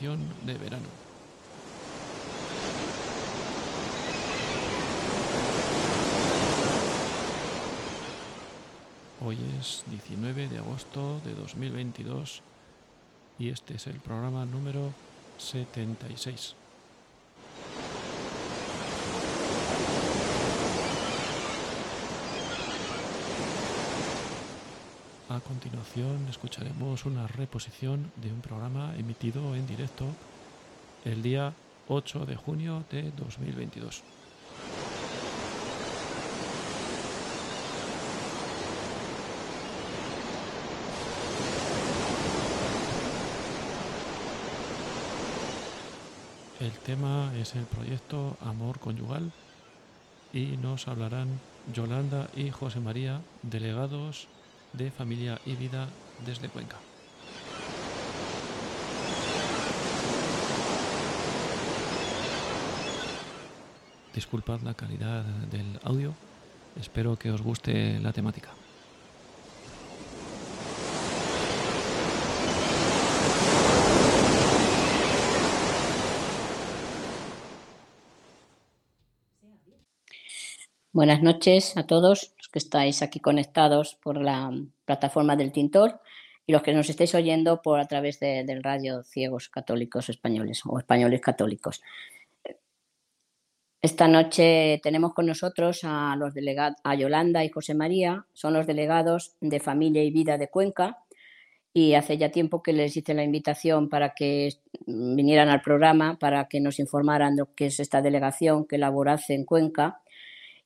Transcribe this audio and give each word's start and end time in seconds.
Edición 0.00 0.20
de 0.46 0.54
verano. 0.54 0.86
Hoy 9.22 9.36
es 9.60 9.84
19 9.90 10.48
de 10.48 10.56
agosto 10.56 11.20
de 11.22 11.34
2022 11.34 12.40
y 13.38 13.50
este 13.50 13.74
es 13.74 13.86
el 13.88 14.00
programa 14.00 14.46
número 14.46 14.94
76. 15.36 16.54
A 25.30 25.38
continuación 25.38 26.26
escucharemos 26.28 27.06
una 27.06 27.28
reposición 27.28 28.10
de 28.16 28.32
un 28.32 28.40
programa 28.40 28.96
emitido 28.98 29.54
en 29.54 29.64
directo 29.64 30.04
el 31.04 31.22
día 31.22 31.52
8 31.86 32.26
de 32.26 32.34
junio 32.34 32.82
de 32.90 33.12
2022. 33.12 34.02
El 46.58 46.72
tema 46.84 47.32
es 47.38 47.54
el 47.54 47.66
proyecto 47.66 48.36
Amor 48.40 48.80
Conyugal 48.80 49.30
y 50.32 50.56
nos 50.56 50.88
hablarán 50.88 51.28
Yolanda 51.72 52.28
y 52.34 52.50
José 52.50 52.80
María, 52.80 53.20
delegados 53.44 54.26
de 54.72 54.90
Familia 54.90 55.40
y 55.44 55.56
Vida 55.56 55.88
desde 56.24 56.48
Cuenca. 56.48 56.76
Disculpad 64.14 64.60
la 64.60 64.74
calidad 64.74 65.24
del 65.50 65.78
audio, 65.84 66.14
espero 66.78 67.16
que 67.16 67.30
os 67.30 67.42
guste 67.42 68.00
la 68.00 68.12
temática. 68.12 68.50
Buenas 80.92 81.22
noches 81.22 81.76
a 81.76 81.86
todos 81.86 82.34
que 82.50 82.58
estáis 82.58 83.02
aquí 83.02 83.20
conectados 83.20 83.96
por 84.02 84.20
la 84.20 84.50
plataforma 84.84 85.36
del 85.36 85.52
Tintor 85.52 86.00
y 86.46 86.52
los 86.52 86.62
que 86.62 86.72
nos 86.74 86.90
estáis 86.90 87.14
oyendo 87.14 87.62
por 87.62 87.80
a 87.80 87.86
través 87.86 88.18
de- 88.20 88.44
del 88.44 88.62
radio 88.62 89.02
Ciegos 89.04 89.48
Católicos 89.48 90.08
Españoles 90.08 90.62
o 90.66 90.78
Españoles 90.78 91.20
Católicos. 91.20 91.80
Esta 93.82 94.08
noche 94.08 94.78
tenemos 94.82 95.14
con 95.14 95.24
nosotros 95.26 95.80
a 95.84 96.14
los 96.16 96.34
delegados, 96.34 96.76
a 96.84 96.94
Yolanda 96.94 97.44
y 97.44 97.48
José 97.48 97.74
María, 97.74 98.26
son 98.34 98.52
los 98.52 98.66
delegados 98.66 99.36
de 99.40 99.58
Familia 99.58 100.04
y 100.04 100.10
Vida 100.10 100.36
de 100.36 100.48
Cuenca 100.48 100.98
y 101.72 101.94
hace 101.94 102.18
ya 102.18 102.30
tiempo 102.30 102.62
que 102.62 102.74
les 102.74 102.94
hice 102.96 103.14
la 103.14 103.22
invitación 103.24 103.88
para 103.88 104.10
que 104.14 104.50
mm, 104.86 105.14
vinieran 105.16 105.48
al 105.48 105.62
programa, 105.62 106.18
para 106.18 106.46
que 106.48 106.60
nos 106.60 106.78
informaran 106.78 107.36
de 107.36 107.42
lo 107.42 107.54
que 107.54 107.66
es 107.66 107.80
esta 107.80 108.02
delegación 108.02 108.66
que 108.66 108.76
elaborase 108.76 109.34
en 109.34 109.44
Cuenca 109.46 110.02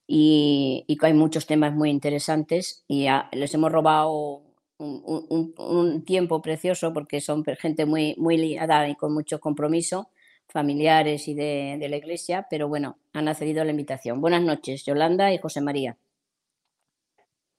y, 0.07 0.85
y 0.87 0.97
que 0.97 1.07
hay 1.07 1.15
muchos 1.15 1.47
temas 1.47 1.73
muy 1.75 1.91
interesantes 1.91 2.85
y 2.89 3.07
a- 3.07 3.29
les 3.33 3.55
hemos 3.55 3.73
robado 3.73 4.43
un, 4.79 5.03
un- 5.05 5.27
un- 5.31 5.55
un 5.59 6.05
tiempo 6.05 6.43
precioso 6.43 6.93
porque 6.93 7.21
son 7.21 7.45
gente 7.45 7.87
muy, 7.87 8.15
muy 8.19 8.37
liada 8.37 8.89
y 8.89 8.97
con 8.97 9.13
mucho 9.15 9.41
compromiso, 9.41 10.11
familiares 10.49 11.29
y 11.29 11.35
de, 11.35 11.77
de 11.81 11.89
la 11.89 11.97
iglesia, 11.97 12.47
pero 12.51 12.69
bueno, 12.69 12.99
han 13.13 13.29
accedido 13.29 13.63
a 13.63 13.65
la 13.65 13.71
invitación. 13.73 14.21
Buenas 14.21 14.43
noches, 14.43 14.85
Yolanda 14.85 15.33
y 15.33 15.39
José 15.39 15.61
María. 15.61 15.97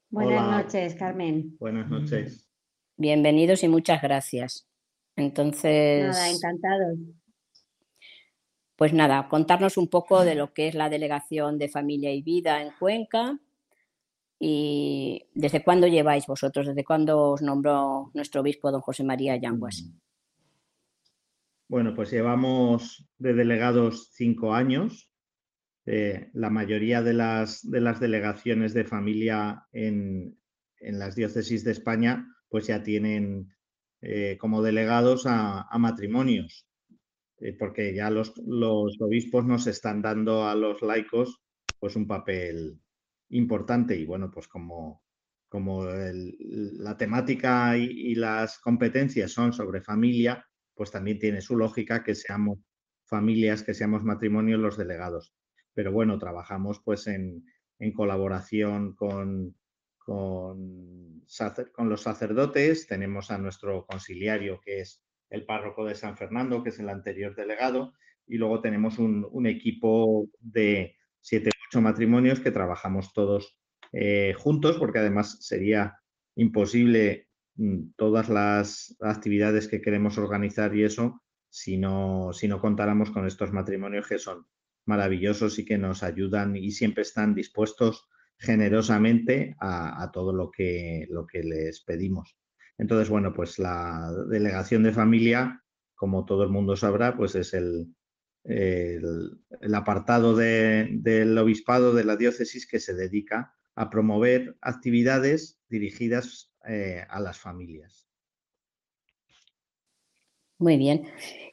Buenas 0.09 0.47
Hola. 0.47 0.63
noches, 0.63 0.95
Carmen. 0.95 1.59
Buenas 1.59 1.89
noches. 1.89 2.47
Bienvenidos 2.97 3.63
y 3.63 3.67
muchas 3.69 4.01
gracias. 4.01 4.67
Entonces, 5.15 6.05
Nada, 6.07 6.29
encantados. 6.29 6.97
Pues 8.75 8.93
nada, 8.93 9.27
contarnos 9.29 9.77
un 9.77 9.87
poco 9.87 10.23
de 10.23 10.35
lo 10.35 10.53
que 10.53 10.67
es 10.67 10.75
la 10.75 10.89
delegación 10.89 11.57
de 11.57 11.69
familia 11.69 12.13
y 12.13 12.21
vida 12.21 12.61
en 12.61 12.71
Cuenca 12.77 13.39
y 14.39 15.27
desde 15.33 15.63
cuándo 15.63 15.87
lleváis 15.87 16.27
vosotros, 16.27 16.67
desde 16.67 16.83
cuándo 16.83 17.31
os 17.31 17.41
nombró 17.41 18.11
nuestro 18.13 18.41
obispo 18.41 18.71
don 18.71 18.81
José 18.81 19.03
María 19.03 19.37
Yanguas. 19.37 19.89
Bueno, 21.67 21.95
pues 21.95 22.11
llevamos 22.11 23.07
de 23.17 23.33
delegados 23.33 24.09
cinco 24.13 24.53
años. 24.53 25.09
Eh, 25.85 26.29
la 26.33 26.49
mayoría 26.49 27.01
de 27.01 27.13
las, 27.13 27.69
de 27.69 27.79
las 27.79 27.99
delegaciones 27.99 28.73
de 28.73 28.85
familia 28.85 29.67
en, 29.71 30.37
en 30.79 30.99
las 30.99 31.15
diócesis 31.15 31.63
de 31.63 31.71
España 31.71 32.27
pues 32.49 32.67
ya 32.67 32.83
tienen 32.83 33.53
eh, 34.01 34.37
como 34.39 34.61
delegados 34.61 35.25
a, 35.25 35.63
a 35.63 35.77
matrimonios, 35.77 36.67
eh, 37.39 37.53
porque 37.57 37.93
ya 37.93 38.09
los, 38.09 38.37
los 38.45 38.97
obispos 39.01 39.45
nos 39.45 39.67
están 39.67 40.01
dando 40.01 40.45
a 40.47 40.55
los 40.55 40.81
laicos 40.81 41.41
pues 41.79 41.95
un 41.95 42.07
papel 42.07 42.79
importante 43.29 43.95
y 43.97 44.05
bueno, 44.05 44.31
pues 44.31 44.47
como, 44.47 45.03
como 45.49 45.87
el- 45.89 46.35
la 46.83 46.97
temática 46.97 47.77
y, 47.77 47.85
y 48.11 48.15
las 48.15 48.59
competencias 48.59 49.31
son 49.31 49.53
sobre 49.53 49.81
familia, 49.81 50.45
pues 50.73 50.91
también 50.91 51.19
tiene 51.19 51.41
su 51.41 51.57
lógica 51.57 52.03
que 52.03 52.15
seamos 52.15 52.59
familias, 53.05 53.63
que 53.63 53.73
seamos 53.73 54.03
matrimonios 54.03 54.59
los 54.59 54.77
delegados. 54.77 55.35
Pero 55.73 55.91
bueno, 55.91 56.17
trabajamos 56.17 56.81
pues 56.83 57.07
en, 57.07 57.45
en 57.79 57.93
colaboración 57.93 58.95
con, 58.95 59.55
con, 59.97 61.23
con 61.73 61.89
los 61.89 62.01
sacerdotes, 62.01 62.87
tenemos 62.87 63.31
a 63.31 63.37
nuestro 63.37 63.85
conciliario 63.85 64.59
que 64.63 64.81
es 64.81 65.04
el 65.35 65.45
párroco 65.45 65.85
de 65.85 65.95
San 65.95 66.17
Fernando, 66.17 66.63
que 66.63 66.69
es 66.69 66.79
el 66.79 66.89
anterior 66.89 67.35
delegado, 67.35 67.93
y 68.27 68.37
luego 68.37 68.61
tenemos 68.61 68.97
un, 68.97 69.45
equipo 69.45 70.27
de 70.39 70.95
siete 71.21 71.51
ocho 71.69 71.81
matrimonios 71.81 72.39
que 72.39 72.51
trabajamos 72.51 73.13
todos 73.13 73.57
eh, 73.91 74.33
juntos, 74.37 74.77
porque 74.77 74.99
además 74.99 75.37
sería 75.41 75.99
imposible 76.35 77.27
mm, 77.55 77.91
todas 77.95 78.29
las 78.29 78.95
actividades 79.01 79.67
que 79.67 79.81
queremos 79.81 80.17
organizar 80.17 80.75
y 80.75 80.83
eso 80.83 81.21
si 81.49 81.77
no, 81.77 82.31
si 82.33 82.47
no 82.47 82.59
contáramos 82.59 83.11
con 83.11 83.25
estos 83.27 83.53
matrimonios 83.53 84.07
que 84.07 84.19
son 84.19 84.45
maravillosos 84.85 85.57
y 85.59 85.65
que 85.65 85.77
nos 85.77 86.03
ayudan 86.03 86.55
y 86.55 86.71
siempre 86.71 87.03
están 87.03 87.33
dispuestos 87.33 88.09
generosamente 88.37 89.55
a, 89.59 90.03
a 90.03 90.11
todo 90.11 90.33
lo 90.33 90.51
que, 90.51 91.07
lo 91.09 91.25
que 91.25 91.43
les 91.43 91.81
pedimos. 91.81 92.35
Entonces, 92.77 93.09
bueno, 93.09 93.33
pues 93.33 93.57
la 93.59 94.11
delegación 94.29 94.83
de 94.83 94.91
familia, 94.91 95.63
como 95.95 96.25
todo 96.25 96.43
el 96.43 96.49
mundo 96.49 96.75
sabrá, 96.75 97.15
pues 97.15 97.35
es 97.35 97.53
el, 97.53 97.95
el, 98.43 99.39
el 99.61 99.75
apartado 99.75 100.35
de- 100.35 100.89
del 100.91 101.37
obispado 101.37 101.93
de 101.93 102.03
la 102.03 102.17
diócesis 102.17 102.67
que 102.67 102.79
se 102.79 102.93
dedica 102.93 103.53
a 103.75 103.89
promover 103.89 104.57
actividades 104.61 105.59
dirigidas 105.69 106.51
eh, 106.67 107.05
a 107.09 107.19
las 107.19 107.37
familias. 107.37 108.07
Muy 110.57 110.77
bien. 110.77 111.07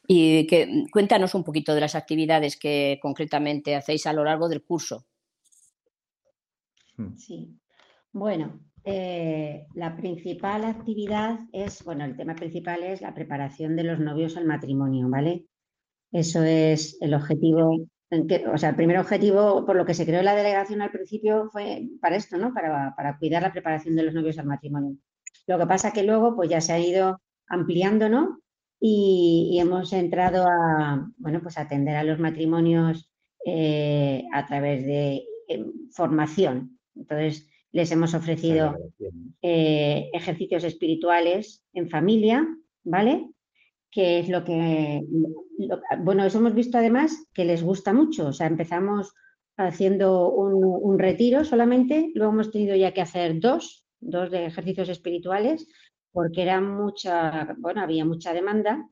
Y 0.06 0.46
que, 0.46 0.84
cuéntanos 0.92 1.34
un 1.34 1.44
poquito 1.44 1.74
de 1.74 1.80
las 1.80 1.94
actividades 1.94 2.56
que 2.56 2.98
concretamente 3.00 3.74
hacéis 3.74 4.06
a 4.06 4.12
lo 4.12 4.24
largo 4.24 4.48
del 4.48 4.62
curso. 4.62 5.06
Hmm. 6.96 7.16
Sí. 7.16 7.58
Bueno, 8.12 8.60
eh, 8.84 9.66
la 9.74 9.96
principal 9.96 10.64
actividad 10.64 11.38
es, 11.52 11.84
bueno, 11.84 12.04
el 12.04 12.16
tema 12.16 12.34
principal 12.34 12.82
es 12.82 13.00
la 13.00 13.14
preparación 13.14 13.76
de 13.76 13.84
los 13.84 14.00
novios 14.00 14.36
al 14.36 14.44
matrimonio, 14.44 15.08
¿vale? 15.08 15.46
Eso 16.10 16.42
es 16.42 16.98
el 17.00 17.14
objetivo, 17.14 17.86
o 18.52 18.58
sea, 18.58 18.70
el 18.70 18.76
primer 18.76 18.98
objetivo 18.98 19.64
por 19.64 19.76
lo 19.76 19.86
que 19.86 19.94
se 19.94 20.04
creó 20.04 20.22
la 20.22 20.34
delegación 20.34 20.82
al 20.82 20.90
principio 20.90 21.48
fue 21.50 21.88
para 22.00 22.16
esto, 22.16 22.36
¿no? 22.36 22.52
Para, 22.52 22.94
para 22.96 23.18
cuidar 23.18 23.42
la 23.42 23.52
preparación 23.52 23.96
de 23.96 24.02
los 24.02 24.14
novios 24.14 24.38
al 24.38 24.46
matrimonio. 24.46 24.96
Lo 25.46 25.58
que 25.58 25.66
pasa 25.66 25.92
que 25.92 26.02
luego 26.02 26.36
pues 26.36 26.50
ya 26.50 26.60
se 26.60 26.72
ha 26.72 26.78
ido 26.78 27.20
ampliando, 27.48 28.08
¿no? 28.08 28.40
Y, 28.80 29.58
hemos 29.60 29.92
entrado 29.92 30.44
a, 30.48 31.08
bueno, 31.16 31.40
pues 31.40 31.56
atender 31.56 31.94
a 31.96 32.02
los 32.02 32.18
matrimonios 32.18 33.08
eh, 33.46 34.24
a 34.32 34.44
través 34.46 34.84
de 34.84 35.24
formación. 35.92 36.80
Entonces, 36.96 37.48
les 37.72 37.90
hemos 37.90 38.14
ofrecido 38.14 38.76
eh, 39.40 40.10
ejercicios 40.12 40.64
espirituales 40.64 41.62
en 41.72 41.88
familia, 41.88 42.46
¿vale? 42.84 43.30
Que 43.90 44.20
es 44.20 44.28
lo 44.28 44.44
que, 44.44 45.02
bueno, 46.00 46.24
eso 46.24 46.38
hemos 46.38 46.54
visto 46.54 46.78
además 46.78 47.26
que 47.34 47.44
les 47.44 47.62
gusta 47.62 47.92
mucho. 47.92 48.28
O 48.28 48.32
sea, 48.32 48.46
empezamos 48.46 49.14
haciendo 49.56 50.30
un, 50.30 50.64
un 50.64 50.98
retiro 50.98 51.44
solamente, 51.44 52.10
luego 52.14 52.32
hemos 52.32 52.50
tenido 52.50 52.76
ya 52.76 52.92
que 52.92 53.00
hacer 53.00 53.40
dos, 53.40 53.84
dos 54.00 54.30
de 54.30 54.46
ejercicios 54.46 54.88
espirituales, 54.88 55.66
porque 56.12 56.42
era 56.42 56.60
mucha, 56.60 57.54
bueno, 57.58 57.80
había 57.80 58.04
mucha 58.04 58.32
demanda. 58.32 58.86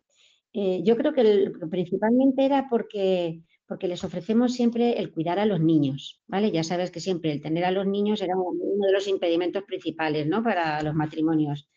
Eh, 0.53 0.83
yo 0.83 0.97
creo 0.97 1.13
que 1.13 1.53
principalmente 1.71 2.45
era 2.45 2.67
porque, 2.69 3.43
porque 3.71 3.87
les 3.87 4.03
ofrecemos 4.03 4.53
siempre 4.53 4.99
el 4.99 5.13
cuidar 5.13 5.39
a 5.39 5.47
los 5.47 5.61
niños, 5.61 6.21
¿vale? 6.27 6.51
Ya 6.51 6.65
sabes 6.65 6.91
que 6.91 6.99
siempre 6.99 7.31
el 7.31 7.41
tener 7.41 7.65
a 7.65 7.71
los 7.71 7.87
niños 7.87 8.21
era 8.21 8.35
uno 8.37 8.85
de 8.85 8.93
los 8.93 9.07
impedimentos 9.07 9.63
principales, 9.63 10.27
¿no? 10.27 10.43
Para 10.43 10.83
los 10.83 10.93
matrimonios. 10.97 11.71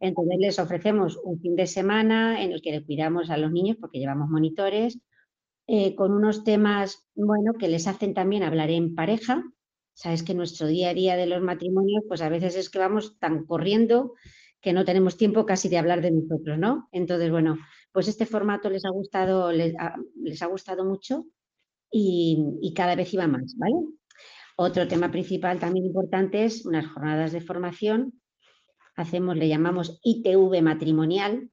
Entonces 0.00 0.38
les 0.38 0.58
ofrecemos 0.58 1.20
un 1.22 1.38
fin 1.38 1.54
de 1.54 1.66
semana 1.66 2.42
en 2.42 2.52
el 2.52 2.62
que 2.62 2.70
le 2.72 2.82
cuidamos 2.82 3.28
a 3.28 3.36
los 3.36 3.52
niños 3.52 3.76
porque 3.78 3.98
llevamos 3.98 4.30
monitores, 4.30 4.98
eh, 5.66 5.94
con 5.94 6.12
unos 6.12 6.44
temas, 6.44 7.06
bueno, 7.14 7.52
que 7.52 7.68
les 7.68 7.86
hacen 7.88 8.14
también 8.14 8.42
hablar 8.42 8.70
en 8.70 8.94
pareja. 8.94 9.44
Sabes 9.92 10.22
que 10.22 10.32
nuestro 10.32 10.66
día 10.66 10.88
a 10.88 10.94
día 10.94 11.14
de 11.14 11.26
los 11.26 11.42
matrimonios, 11.42 12.04
pues 12.08 12.22
a 12.22 12.30
veces 12.30 12.56
es 12.56 12.70
que 12.70 12.78
vamos 12.78 13.18
tan 13.18 13.44
corriendo 13.44 14.14
que 14.62 14.72
no 14.72 14.86
tenemos 14.86 15.18
tiempo 15.18 15.44
casi 15.44 15.68
de 15.68 15.76
hablar 15.76 16.00
de 16.00 16.10
nosotros, 16.10 16.58
¿no? 16.58 16.88
Entonces, 16.90 17.30
bueno, 17.30 17.58
pues 17.94 18.08
este 18.08 18.26
formato 18.26 18.68
les 18.68 18.84
ha 18.84 18.90
gustado, 18.90 19.52
les 19.52 19.72
ha, 20.42 20.46
gustado 20.46 20.84
mucho 20.84 21.26
y, 21.92 22.74
cada 22.74 22.96
vez 22.96 23.14
iba 23.14 23.28
más, 23.28 23.54
¿vale? 23.56 23.76
Otro 24.56 24.88
tema 24.88 25.12
principal 25.12 25.60
también 25.60 25.86
importante 25.86 26.44
es 26.44 26.66
unas 26.66 26.88
jornadas 26.88 27.30
de 27.30 27.40
formación. 27.40 28.20
Hacemos, 28.96 29.36
le 29.36 29.46
llamamos 29.46 30.00
ITV 30.02 30.60
matrimonial, 30.60 31.48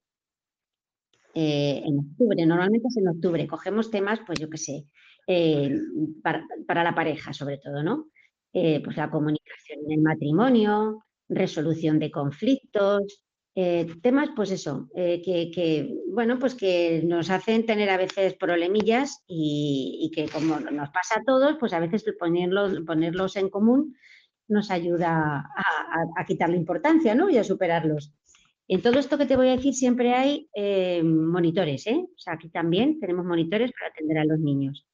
eh, 1.32 1.80
en 1.84 2.00
octubre, 2.00 2.44
normalmente 2.44 2.88
es 2.88 2.96
en 2.96 3.06
octubre, 3.06 3.46
cogemos 3.46 3.92
temas, 3.92 4.18
pues 4.26 4.40
yo 4.40 4.50
qué 4.50 4.58
sé, 4.58 4.86
eh, 5.28 5.78
para, 6.24 6.82
la 6.82 6.94
pareja 6.94 7.32
sobre 7.32 7.58
todo, 7.58 7.84
¿no? 7.84 8.08
Eh, 8.52 8.80
pues 8.82 8.96
la 8.96 9.12
comunicación 9.12 9.78
en 9.86 9.92
el 9.92 10.02
matrimonio, 10.02 11.04
resolución 11.28 12.00
de 12.00 12.10
conflictos, 12.10 13.22
eh, 13.54 13.86
temas, 14.00 14.30
pues 14.34 14.50
eso, 14.50 14.88
eh, 14.94 15.20
que, 15.22 15.94
bueno, 16.08 16.38
pues 16.38 16.54
que 16.54 17.02
nos 17.04 17.28
hacen 17.28 17.66
tener 17.66 17.90
a 17.90 17.98
veces 17.98 18.34
problemillas 18.34 19.22
y, 19.26 20.10
que 20.14 20.26
como 20.28 20.58
nos 20.58 20.88
pasa 20.88 21.20
a 21.20 21.24
todos, 21.24 21.56
pues 21.60 21.74
a 21.74 21.80
veces 21.80 22.04
ponerlos, 22.18 22.80
ponerlos 22.86 23.36
en 23.36 23.50
común 23.50 23.94
nos 24.48 24.70
ayuda 24.70 25.50
a, 26.16 26.26
quitar 26.26 26.50
la 26.50 26.56
importancia, 26.56 27.14
¿no? 27.14 27.28
Y 27.28 27.36
a 27.36 27.44
superarlos. 27.44 28.14
En 28.68 28.80
todo 28.80 28.98
esto 28.98 29.18
que 29.18 29.26
te 29.26 29.36
voy 29.36 29.48
a 29.48 29.56
decir 29.56 29.74
siempre 29.74 30.14
hay 30.14 30.48
eh, 30.54 31.02
monitores, 31.02 31.86
¿eh? 31.86 32.02
O 32.02 32.18
sea, 32.18 32.34
aquí 32.34 32.48
también 32.48 33.00
tenemos 33.00 33.24
monitores 33.24 33.70
para 33.72 33.90
atender 33.90 34.18
a 34.18 34.24
los 34.24 34.38
niños. 34.38 34.86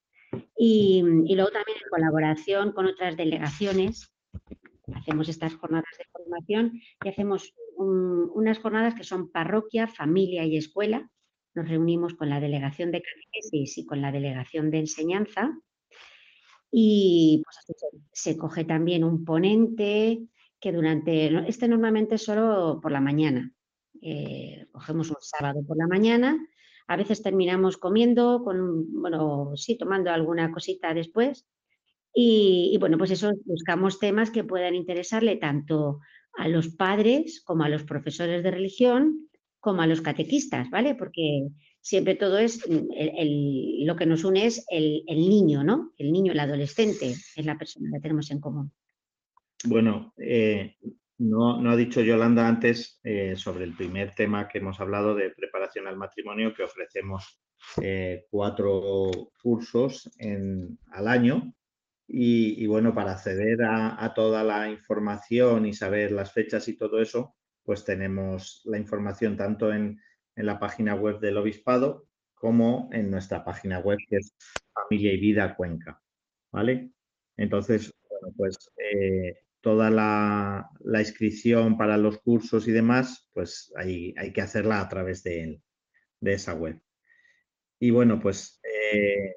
Y, 0.56 1.02
y 1.26 1.34
luego 1.34 1.50
también 1.50 1.78
en 1.82 1.90
colaboración 1.90 2.72
con 2.72 2.86
otras 2.86 3.16
delegaciones, 3.16 4.12
hacemos 4.94 5.28
estas 5.28 5.54
jornadas 5.54 5.94
de 5.98 6.04
formación 6.12 6.80
y 7.04 7.08
hacemos 7.08 7.54
unas 7.76 8.58
jornadas 8.58 8.94
que 8.94 9.04
son 9.04 9.30
parroquia, 9.30 9.86
familia 9.86 10.44
y 10.44 10.56
escuela. 10.56 11.10
Nos 11.54 11.68
reunimos 11.68 12.14
con 12.14 12.28
la 12.28 12.40
delegación 12.40 12.90
de 12.90 13.02
catequesis 13.02 13.78
y 13.78 13.86
con 13.86 14.00
la 14.00 14.12
delegación 14.12 14.70
de 14.70 14.80
enseñanza. 14.80 15.56
Y 16.70 17.42
pues, 17.44 17.78
se, 18.12 18.36
coge 18.36 18.64
también 18.64 19.04
un 19.04 19.24
ponente 19.24 20.26
que 20.60 20.72
durante, 20.72 21.48
este 21.48 21.68
normalmente 21.68 22.18
solo 22.18 22.78
por 22.82 22.92
la 22.92 23.00
mañana. 23.00 23.52
Eh, 24.02 24.66
cogemos 24.72 25.10
un 25.10 25.16
sábado 25.20 25.64
por 25.66 25.76
la 25.76 25.86
mañana. 25.86 26.38
A 26.86 26.96
veces 26.96 27.22
terminamos 27.22 27.76
comiendo, 27.76 28.42
con, 28.44 29.00
bueno, 29.00 29.52
sí, 29.56 29.76
tomando 29.76 30.10
alguna 30.10 30.50
cosita 30.50 30.94
después 30.94 31.46
y, 32.20 32.76
bueno, 32.80 32.98
pues 32.98 33.12
eso, 33.12 33.30
buscamos 33.44 34.00
temas 34.00 34.32
que 34.32 34.42
puedan 34.42 34.74
interesarle 34.74 35.36
tanto 35.36 36.00
a 36.32 36.48
los 36.48 36.70
padres 36.70 37.40
como 37.44 37.62
a 37.62 37.68
los 37.68 37.84
profesores 37.84 38.42
de 38.42 38.50
religión, 38.50 39.28
como 39.60 39.82
a 39.82 39.86
los 39.86 40.00
catequistas, 40.00 40.68
¿vale? 40.68 40.96
Porque 40.96 41.46
siempre 41.80 42.16
todo 42.16 42.38
es, 42.38 42.68
mm, 42.68 43.86
lo 43.86 43.94
que 43.94 44.06
nos 44.06 44.24
une 44.24 44.46
es 44.46 44.66
el, 44.68 45.04
niño, 45.06 45.62
¿no? 45.62 45.92
El 45.96 46.10
niño, 46.10 46.32
el 46.32 46.40
adolescente, 46.40 47.14
es 47.36 47.44
la 47.44 47.56
persona 47.56 47.88
que 47.92 48.00
tenemos 48.00 48.32
en 48.32 48.40
común. 48.40 48.72
Bueno, 49.66 50.12
eh, 50.18 50.74
no, 51.18 51.70
ha 51.70 51.76
dicho 51.76 52.00
Yolanda 52.00 52.48
antes 52.48 52.98
eh, 53.04 53.36
sobre 53.36 53.62
el 53.62 53.76
primer 53.76 54.16
tema 54.16 54.48
que 54.48 54.58
hemos 54.58 54.80
hablado 54.80 55.14
de 55.14 55.30
preparación 55.30 55.86
al 55.86 55.96
matrimonio, 55.96 56.52
que 56.52 56.64
ofrecemos 56.64 57.40
eh, 57.80 58.24
cuatro 58.28 59.12
cursos 59.40 60.10
en, 60.18 60.80
al 60.90 61.06
año 61.06 61.54
y, 62.10 62.66
bueno, 62.66 62.94
para 62.94 63.12
acceder 63.12 63.62
a, 63.62 64.12
toda 64.14 64.42
la 64.42 64.70
información 64.70 65.66
y 65.66 65.74
saber 65.74 66.10
las 66.10 66.32
fechas 66.32 66.66
y 66.68 66.76
todo 66.76 67.02
eso, 67.02 67.36
pues 67.62 67.84
tenemos 67.84 68.62
la 68.64 68.78
información 68.78 69.36
tanto 69.36 69.72
en, 69.72 70.00
la 70.34 70.60
página 70.60 70.94
web 70.94 71.18
del 71.18 71.36
Obispado 71.36 72.06
como 72.34 72.88
en 72.92 73.10
nuestra 73.10 73.44
página 73.44 73.80
web 73.80 73.98
que 74.08 74.18
es 74.18 74.36
Familia 74.72 75.12
y 75.12 75.18
Vida 75.18 75.56
Cuenca. 75.56 76.00
¿Vale? 76.52 76.92
Entonces, 77.36 77.92
bueno, 78.08 78.32
pues 78.36 78.56
eh, 78.76 79.40
toda 79.60 79.90
la, 79.90 80.70
inscripción 81.00 81.76
para 81.76 81.96
los 81.98 82.18
cursos 82.20 82.68
y 82.68 82.72
demás, 82.72 83.28
pues 83.34 83.72
hay, 83.76 84.14
hay 84.16 84.32
que 84.32 84.42
hacerla 84.42 84.80
a 84.80 84.88
través 84.88 85.24
de, 85.24 85.60
de 86.20 86.32
esa 86.32 86.54
web. 86.54 86.80
Y 87.80 87.90
bueno, 87.90 88.20
pues 88.20 88.60
eh, 88.62 89.34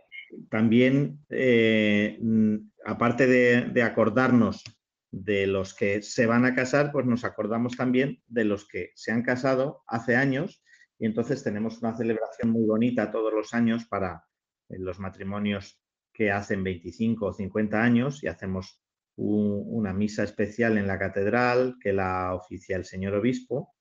también, 0.50 1.20
eh, 1.30 2.18
mm, 2.22 2.56
aparte 2.86 3.28
de, 3.28 3.84
acordarnos 3.84 4.64
de 5.12 5.48
los 5.48 5.74
que 5.74 6.02
se 6.02 6.26
van 6.26 6.46
a 6.46 6.56
casar, 6.56 6.92
pues 6.92 7.06
nos 7.06 7.26
acordamos 7.26 7.76
también 7.76 8.22
de 8.28 8.46
los 8.46 8.68
que 8.68 8.92
se 8.96 9.12
han 9.12 9.24
casado 9.24 9.84
hace 9.88 10.16
años 10.16 10.64
y 10.98 11.06
entonces 11.06 11.44
tenemos 11.44 11.82
una 11.82 11.96
celebración 11.98 12.52
muy 12.52 12.66
bonita 12.66 13.12
todos 13.12 13.34
los 13.34 13.54
años 13.54 13.86
para 13.86 14.24
eh, 14.70 14.78
los 14.80 15.00
matrimonios 15.00 15.82
que 16.14 16.32
hacen 16.32 16.64
25 16.64 17.26
o 17.26 17.34
50 17.34 17.82
años 17.82 18.24
y 18.24 18.28
hacemos 18.28 18.82
una 19.18 19.94
misa 19.94 20.24
especial 20.24 20.78
en 20.78 20.88
la 20.88 20.98
catedral 20.98 21.76
que 21.80 21.94
la 21.94 22.34
oficia 22.34 22.78
el 22.78 22.86
señor 22.86 23.14
obispo 23.14 23.76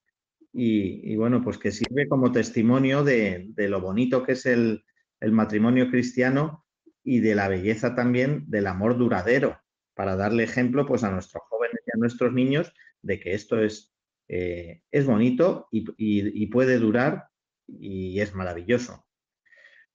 y, 0.52 1.14
bueno, 1.14 1.40
pues 1.42 1.56
que 1.56 1.70
sirve 1.70 2.08
como 2.08 2.32
testimonio 2.32 3.04
de 3.04 3.54
lo 3.56 3.80
bonito 3.80 4.22
que 4.24 4.32
es 4.32 4.44
el, 4.46 4.84
el 5.20 5.32
matrimonio 5.32 5.90
cristiano 5.90 6.64
y 7.02 7.20
de 7.20 7.34
la 7.34 7.48
belleza 7.48 7.94
también 7.94 8.44
del 8.48 8.66
amor 8.66 8.96
duradero, 8.98 9.58
para 9.94 10.16
darle 10.16 10.44
ejemplo 10.44 10.86
pues, 10.86 11.04
a 11.04 11.10
nuestros 11.10 11.42
jóvenes 11.48 11.80
y 11.86 11.90
a 11.96 11.98
nuestros 11.98 12.32
niños 12.32 12.72
de 13.02 13.20
que 13.20 13.34
esto 13.34 13.62
es, 13.62 13.94
eh, 14.28 14.82
es 14.90 15.06
bonito 15.06 15.68
y, 15.70 16.46
puede 16.46 16.78
durar 16.78 17.28
y 17.66 18.20
es 18.20 18.34
maravilloso. 18.34 19.06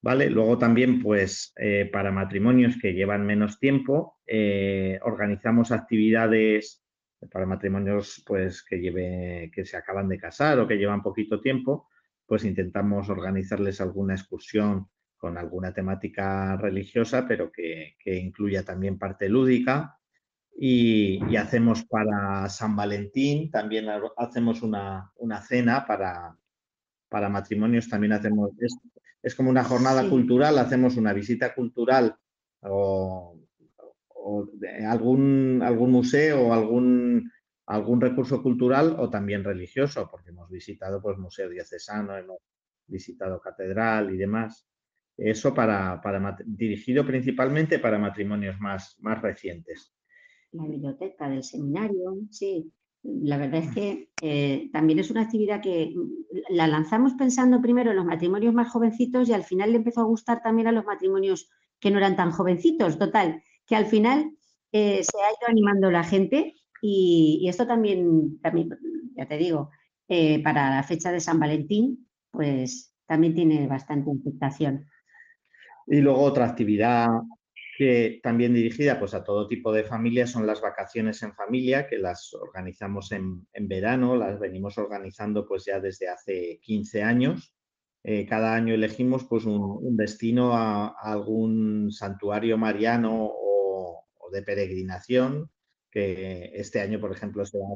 ¿Vale? 0.02 0.30
Luego 0.30 0.58
también, 0.58 1.02
pues, 1.02 1.52
eh, 1.56 1.88
para 1.92 2.12
matrimonios 2.12 2.76
que 2.80 2.92
llevan 2.92 3.26
menos 3.26 3.58
tiempo, 3.58 4.18
eh, 4.26 5.00
organizamos 5.02 5.72
actividades 5.72 6.84
para 7.32 7.46
matrimonios 7.46 8.22
pues, 8.26 8.62
que, 8.62 8.78
lleve, 8.78 9.50
que 9.52 9.64
se 9.64 9.76
acaban 9.76 10.08
de 10.08 10.18
casar 10.18 10.60
o 10.60 10.68
que 10.68 10.76
llevan 10.76 11.02
poquito 11.02 11.40
tiempo, 11.40 11.88
pues 12.26 12.44
intentamos 12.44 13.08
organizarles 13.08 13.80
alguna 13.80 14.14
excursión 14.14 14.88
con 15.16 15.38
alguna 15.38 15.72
temática 15.72 16.56
religiosa, 16.56 17.26
pero 17.26 17.50
que, 17.50 17.96
incluya 18.04 18.64
también 18.64 18.98
parte 18.98 19.28
lúdica. 19.28 19.98
Y, 20.58 21.36
hacemos 21.36 21.84
para 21.84 22.48
San 22.48 22.76
Valentín, 22.76 23.50
también 23.50 23.86
hacemos 24.16 24.62
una, 24.62 25.12
cena 25.46 25.86
para, 25.86 26.36
para 27.08 27.28
matrimonios 27.28 27.88
también 27.88 28.12
hacemos, 28.14 28.50
es, 29.22 29.34
como 29.34 29.50
una 29.50 29.64
jornada 29.64 30.08
cultural, 30.08 30.58
hacemos 30.58 30.96
una 30.96 31.12
visita 31.12 31.54
cultural 31.54 32.16
o, 32.60 33.38
algún, 34.88 35.60
algún 35.62 35.90
museo 35.90 36.48
o 36.48 36.52
algún, 36.52 37.30
algún 37.66 38.00
recurso 38.00 38.42
cultural 38.42 38.96
o 38.98 39.10
también 39.10 39.44
religioso, 39.44 40.08
porque 40.10 40.30
hemos 40.30 40.48
visitado 40.50 41.02
pues 41.02 41.18
museo 41.18 41.48
diocesano, 41.48 42.16
hemos 42.16 42.38
visitado 42.86 43.40
catedral 43.40 44.14
y 44.14 44.16
demás. 44.16 44.66
Eso 45.16 45.54
para, 45.54 46.00
dirigido 46.44 47.06
principalmente 47.06 47.78
para 47.78 47.98
matrimonios 47.98 48.60
más, 48.60 48.96
más 49.00 49.20
recientes. 49.22 49.94
La 50.52 50.66
biblioteca 50.66 51.28
del 51.28 51.42
seminario, 51.42 52.18
sí. 52.30 52.70
La 53.02 53.38
verdad 53.38 53.62
es 53.62 53.72
que 53.72 54.10
eh, 54.20 54.68
también 54.72 54.98
es 54.98 55.10
una 55.10 55.22
actividad 55.22 55.62
que 55.62 55.94
mm, 55.94 56.54
la 56.54 56.66
lanzamos 56.66 57.14
pensando 57.14 57.62
primero 57.62 57.90
en 57.90 57.96
los 57.96 58.04
matrimonios 58.04 58.52
más 58.52 58.68
jovencitos 58.68 59.28
y 59.28 59.32
al 59.32 59.44
final 59.44 59.70
le 59.70 59.78
empezó 59.78 60.00
a 60.00 60.06
gustar 60.06 60.42
también 60.42 60.68
a 60.68 60.72
los 60.72 60.84
matrimonios 60.84 61.48
que 61.80 61.90
no 61.90 61.98
eran 61.98 62.16
tan 62.16 62.30
jovencitos. 62.30 62.98
Total, 62.98 63.42
que 63.66 63.76
al 63.76 63.86
final 63.86 64.32
eh, 64.72 65.02
se 65.02 65.18
ha 65.18 65.30
ido 65.30 65.48
animando 65.48 65.90
la 65.90 66.04
gente 66.04 66.54
y, 66.82 67.46
esto 67.48 67.66
también, 67.66 68.38
también, 68.40 68.70
ya 69.14 69.26
te 69.26 69.38
digo, 69.38 69.70
eh, 70.08 70.42
para 70.42 70.70
la 70.70 70.82
fecha 70.82 71.10
de 71.10 71.20
San 71.20 71.40
Valentín, 71.40 72.08
pues 72.30 72.94
también 73.06 73.34
tiene 73.34 73.66
bastante 73.66 74.10
aceptación. 74.10 74.86
Y 75.86 76.00
luego 76.00 76.22
otra 76.22 76.46
actividad 76.46 77.08
que 77.76 78.20
también 78.22 78.54
dirigida 78.54 78.98
pues, 78.98 79.12
a 79.12 79.22
todo 79.22 79.46
tipo 79.46 79.70
de 79.70 79.84
familias 79.84 80.30
son 80.30 80.46
las 80.46 80.62
vacaciones 80.62 81.22
en 81.22 81.34
familia, 81.34 81.86
que 81.86 81.98
las 81.98 82.32
organizamos 82.32 83.12
en, 83.12 83.46
verano, 83.68 84.16
las 84.16 84.40
venimos 84.40 84.78
organizando 84.78 85.46
pues 85.46 85.66
ya 85.66 85.78
desde 85.78 86.08
hace 86.08 86.58
15 86.62 87.02
años. 87.02 87.54
Eh, 88.02 88.24
cada 88.26 88.54
año 88.54 88.72
elegimos 88.72 89.24
pues, 89.24 89.44
un, 89.44 89.96
destino 89.96 90.54
a, 90.54 90.94
algún 90.98 91.90
santuario 91.92 92.56
mariano 92.56 93.30
o, 93.30 94.04
de 94.32 94.42
peregrinación, 94.42 95.50
que 95.90 96.50
este 96.54 96.80
año, 96.80 96.98
por 96.98 97.12
ejemplo, 97.12 97.44
se 97.44 97.58
va 97.58 97.66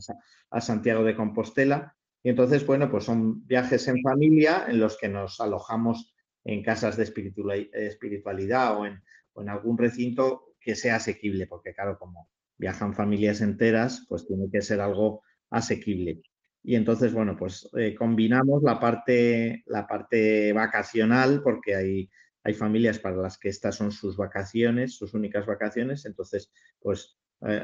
a 0.50 0.60
Santiago 0.60 1.04
de 1.04 1.14
Compostela. 1.14 1.94
Y 2.22 2.30
entonces, 2.30 2.66
bueno, 2.66 2.90
pues 2.90 3.04
son 3.04 3.46
viajes 3.46 3.86
en 3.88 4.02
familia 4.02 4.66
en 4.68 4.80
los 4.80 4.98
que 4.98 5.08
nos 5.08 5.40
alojamos 5.40 6.09
en 6.44 6.62
casas 6.62 6.96
de 6.96 7.04
espiritualidad 7.04 8.78
o 8.78 8.86
en, 8.86 9.02
en 9.36 9.48
algún 9.48 9.78
recinto 9.78 10.54
que 10.60 10.74
sea 10.74 10.96
asequible, 10.96 11.46
porque 11.46 11.74
claro, 11.74 11.98
como 11.98 12.28
viajan 12.58 12.94
familias 12.94 13.40
enteras, 13.40 14.04
pues 14.08 14.26
tiene 14.26 14.50
que 14.50 14.60
ser 14.60 14.80
algo 14.80 15.22
asequible. 15.50 16.22
Y 16.62 16.74
entonces, 16.74 17.14
bueno, 17.14 17.36
pues 17.36 17.68
eh, 17.78 17.94
combinamos 17.94 18.62
la 18.62 18.78
parte, 18.78 19.62
la 19.66 19.86
parte 19.86 20.52
vacacional, 20.52 21.42
porque 21.42 21.74
hay, 21.74 22.10
hay 22.44 22.54
familias 22.54 22.98
para 22.98 23.16
las 23.16 23.38
que 23.38 23.48
estas 23.48 23.76
son 23.76 23.90
sus 23.90 24.16
vacaciones, 24.16 24.96
sus 24.96 25.14
únicas 25.14 25.46
vacaciones, 25.46 26.04
entonces, 26.04 26.52
pues 26.78 27.16
eh, 27.46 27.62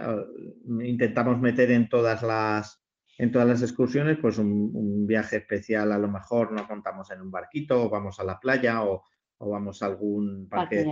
intentamos 0.81 1.39
meter 1.39 1.71
en 1.71 1.91
todas 1.91 2.23
las, 2.23 2.83
en 3.19 3.33
todas 3.33 3.49
las 3.49 3.63
excursiones, 3.63 4.19
pues 4.21 4.39
un, 4.39 5.07
viaje 5.07 5.37
especial, 5.37 5.93
a 5.93 5.99
lo 5.99 6.09
mejor 6.09 6.53
nos 6.53 6.69
montamos 6.69 7.11
en 7.11 7.23
un 7.23 7.31
barquito, 7.31 7.85
o 7.85 7.89
vamos 7.89 8.21
a 8.21 8.25
la 8.25 8.39
playa, 8.39 8.85
o, 8.85 9.05
vamos 9.39 9.83
a 9.83 9.87
algún 9.87 10.49
parque, 10.49 10.87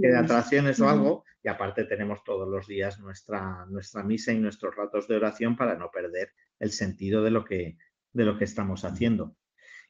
de 0.00 0.16
atracciones 0.16 0.80
o 0.80 0.88
algo, 0.88 1.24
y 1.42 1.48
aparte 1.48 1.84
tenemos 1.84 2.22
todos 2.24 2.48
los 2.48 2.66
días 2.66 2.98
nuestra, 3.00 3.66
nuestra 3.66 4.02
misa 4.02 4.32
y 4.32 4.38
nuestros 4.38 4.74
ratos 4.74 5.06
de 5.08 5.16
oración 5.16 5.56
para 5.56 5.76
no 5.76 5.90
perder 5.90 6.32
el 6.58 6.70
sentido 6.70 7.22
de 7.22 7.30
lo 7.30 7.44
que, 7.44 7.76
de 8.12 8.24
lo 8.24 8.38
que 8.38 8.44
estamos 8.44 8.84
haciendo. 8.84 9.36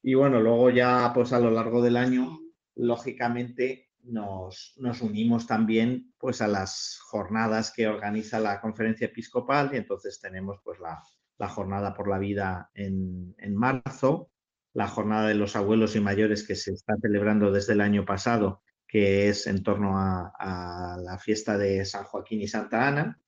Y 0.03 0.15
bueno, 0.15 0.41
luego 0.41 0.71
ya 0.71 1.11
pues 1.15 1.33
a 1.33 1.41
lo 1.41 1.51
largo 1.51 1.83
del 1.83 1.97
año, 1.97 2.39
lógicamente 2.77 3.91
nos, 4.05 4.75
nos, 4.79 5.03
unimos 5.03 5.47
también 5.47 6.15
pues 6.19 6.41
a 6.41 6.49
las 6.49 6.99
jornadas 7.03 7.73
que 7.73 7.89
organiza 7.89 8.41
la 8.41 8.61
conferencia 8.61 9.07
episcopal 9.07 9.71
y 9.73 9.77
entonces 9.77 10.21
tenemos 10.21 10.61
pues 10.65 10.79
la, 10.79 11.03
la 11.39 11.49
jornada 11.49 11.95
por 11.95 12.09
la 12.09 12.19
vida 12.19 12.71
en, 12.75 13.35
marzo, 13.55 14.31
la 14.75 14.89
jornada 14.89 15.29
de 15.29 15.35
los 15.35 15.57
abuelos 15.57 15.97
y 15.97 16.01
mayores 16.01 16.47
que 16.47 16.57
se 16.57 16.73
está 16.73 16.97
celebrando 17.01 17.53
desde 17.53 17.73
el 17.73 17.81
año 17.81 18.05
pasado, 18.05 18.63
que 18.87 19.29
es 19.29 19.47
en 19.47 19.63
torno 19.63 19.95
a, 19.97 20.97
la 21.01 21.19
fiesta 21.19 21.57
de 21.57 21.85
San 21.85 22.05
Joaquín 22.05 22.43
y 22.43 22.49
Santa 22.49 22.89
Ana, 22.89 23.21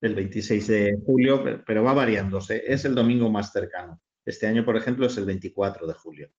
del 0.00 0.14
26 0.14 0.66
de 0.66 0.98
julio, 1.06 1.62
pero 1.64 1.84
va 1.84 1.94
variándose, 1.94 2.62
es 2.66 2.84
el 2.84 2.94
domingo 2.94 3.30
más 3.30 3.52
cercano. 3.52 4.00
Este 4.24 4.46
año, 4.46 4.64
por 4.64 4.76
ejemplo, 4.76 5.06
es 5.06 5.16
el 5.16 5.24
24 5.24 5.86
de 5.86 5.94
julio. 5.94 6.30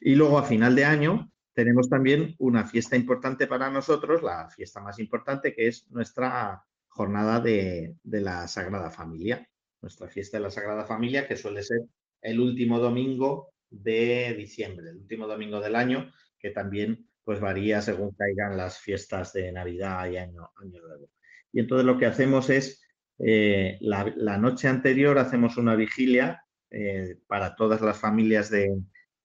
Y 0.00 0.14
luego 0.14 0.38
a 0.38 0.44
final 0.44 0.74
de 0.74 0.84
año 0.84 1.30
tenemos 1.52 1.88
también 1.88 2.34
una 2.38 2.66
fiesta 2.66 2.96
importante 2.96 3.46
para 3.46 3.70
nosotros, 3.70 4.22
la 4.22 4.48
fiesta 4.48 4.80
más 4.80 4.98
importante, 4.98 5.54
que 5.54 5.68
es 5.68 5.90
nuestra 5.90 6.64
jornada 6.88 7.40
de 7.40 7.96
la 8.04 8.46
Sagrada 8.46 8.90
Familia 8.90 9.49
nuestra 9.80 10.08
fiesta 10.08 10.38
de 10.38 10.44
la 10.44 10.50
Sagrada 10.50 10.84
Familia, 10.84 11.26
que 11.26 11.36
suele 11.36 11.62
ser 11.62 11.80
el 12.22 12.40
último 12.40 12.78
domingo 12.78 13.52
de 13.70 14.34
diciembre, 14.36 14.90
el 14.90 14.96
último 14.96 15.26
domingo 15.26 15.60
del 15.60 15.76
año, 15.76 16.12
que 16.38 16.50
también 16.50 17.08
pues 17.24 17.40
varía 17.40 17.80
según 17.80 18.12
caigan 18.12 18.56
las 18.56 18.78
fiestas 18.78 19.32
de 19.32 19.52
Navidad 19.52 20.10
y 20.10 20.16
Año, 20.16 20.50
Nuevo. 20.64 21.10
Y 21.52 21.60
entonces 21.60 21.86
lo 21.86 21.98
que 21.98 22.06
hacemos 22.06 22.50
es, 22.50 22.82
eh, 23.18 23.78
la, 23.80 24.38
noche 24.38 24.68
anterior 24.68 25.18
hacemos 25.18 25.56
una 25.56 25.76
vigilia 25.76 26.42
eh, 26.70 27.18
para 27.26 27.54
todas 27.54 27.80
las 27.82 27.98
familias 27.98 28.50
de, 28.50 28.68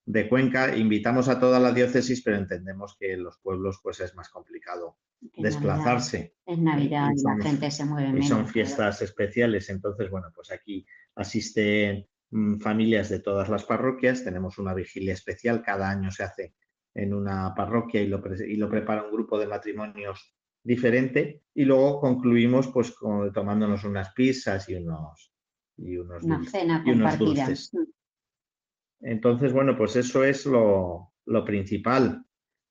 de 0.05 0.29
Cuenca. 0.29 0.75
Invitamos 0.75 1.29
a 1.29 1.39
toda 1.39 1.59
la 1.59 1.71
diócesis, 1.71 2.21
pero 2.23 2.37
entendemos 2.37 2.95
que 2.99 3.13
en 3.13 3.23
los 3.23 3.39
pueblos 3.39 3.79
pues 3.81 3.99
es 4.01 4.13
más 4.15 4.29
complicado 4.29 4.97
desplazarse. 5.19 6.35
Es 6.45 6.59
Navidad 6.59 7.11
y, 7.15 7.23
la 7.23 7.43
gente 7.43 7.71
se 7.71 7.85
mueve 7.85 8.09
menos. 8.09 8.25
Y 8.25 8.29
son 8.29 8.47
fiestas 8.47 9.01
especiales, 9.01 9.69
entonces, 9.69 10.09
bueno, 10.09 10.27
pues 10.33 10.51
aquí 10.51 10.85
asisten 11.15 12.07
mm, 12.31 12.59
familias 12.59 13.09
de 13.09 13.19
todas 13.19 13.49
las 13.49 13.63
parroquias, 13.63 14.23
tenemos 14.23 14.57
una 14.57 14.73
vigilia 14.73 15.13
especial, 15.13 15.61
cada 15.61 15.89
año 15.89 16.11
se 16.11 16.23
hace 16.23 16.53
en 16.93 17.13
una 17.13 17.53
parroquia 17.53 18.01
y 18.01 18.07
lo, 18.07 18.21
y 18.47 18.55
lo 18.55 18.69
prepara 18.69 19.03
un 19.03 19.11
grupo 19.11 19.37
de 19.37 19.47
matrimonios 19.47 20.33
diferente 20.63 21.43
y 21.53 21.65
luego 21.65 21.99
concluimos 21.99 22.69
pues 22.69 22.95
tomándonos 23.33 23.83
unas 23.83 24.13
pizzas 24.13 24.67
y 24.69 24.75
unos 24.75 25.35
y 25.77 25.97
unos, 25.97 26.23
y 26.23 26.91
unos 26.91 27.19
dulces. 27.19 27.73
Mm. 27.73 27.83
Entonces, 29.01 29.53
bueno, 29.53 29.77
pues 29.77 29.95
eso 29.95 30.23
es 30.23 30.45
lo, 30.45 31.11
principal. 31.45 32.24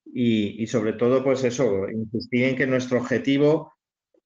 Y, 0.06 0.66
sobre 0.66 0.92
todo, 0.92 1.24
pues 1.24 1.42
eso, 1.44 1.88
insistir 1.88 2.44
en 2.44 2.56
que 2.56 2.66
nuestro 2.66 2.98
objetivo 2.98 3.72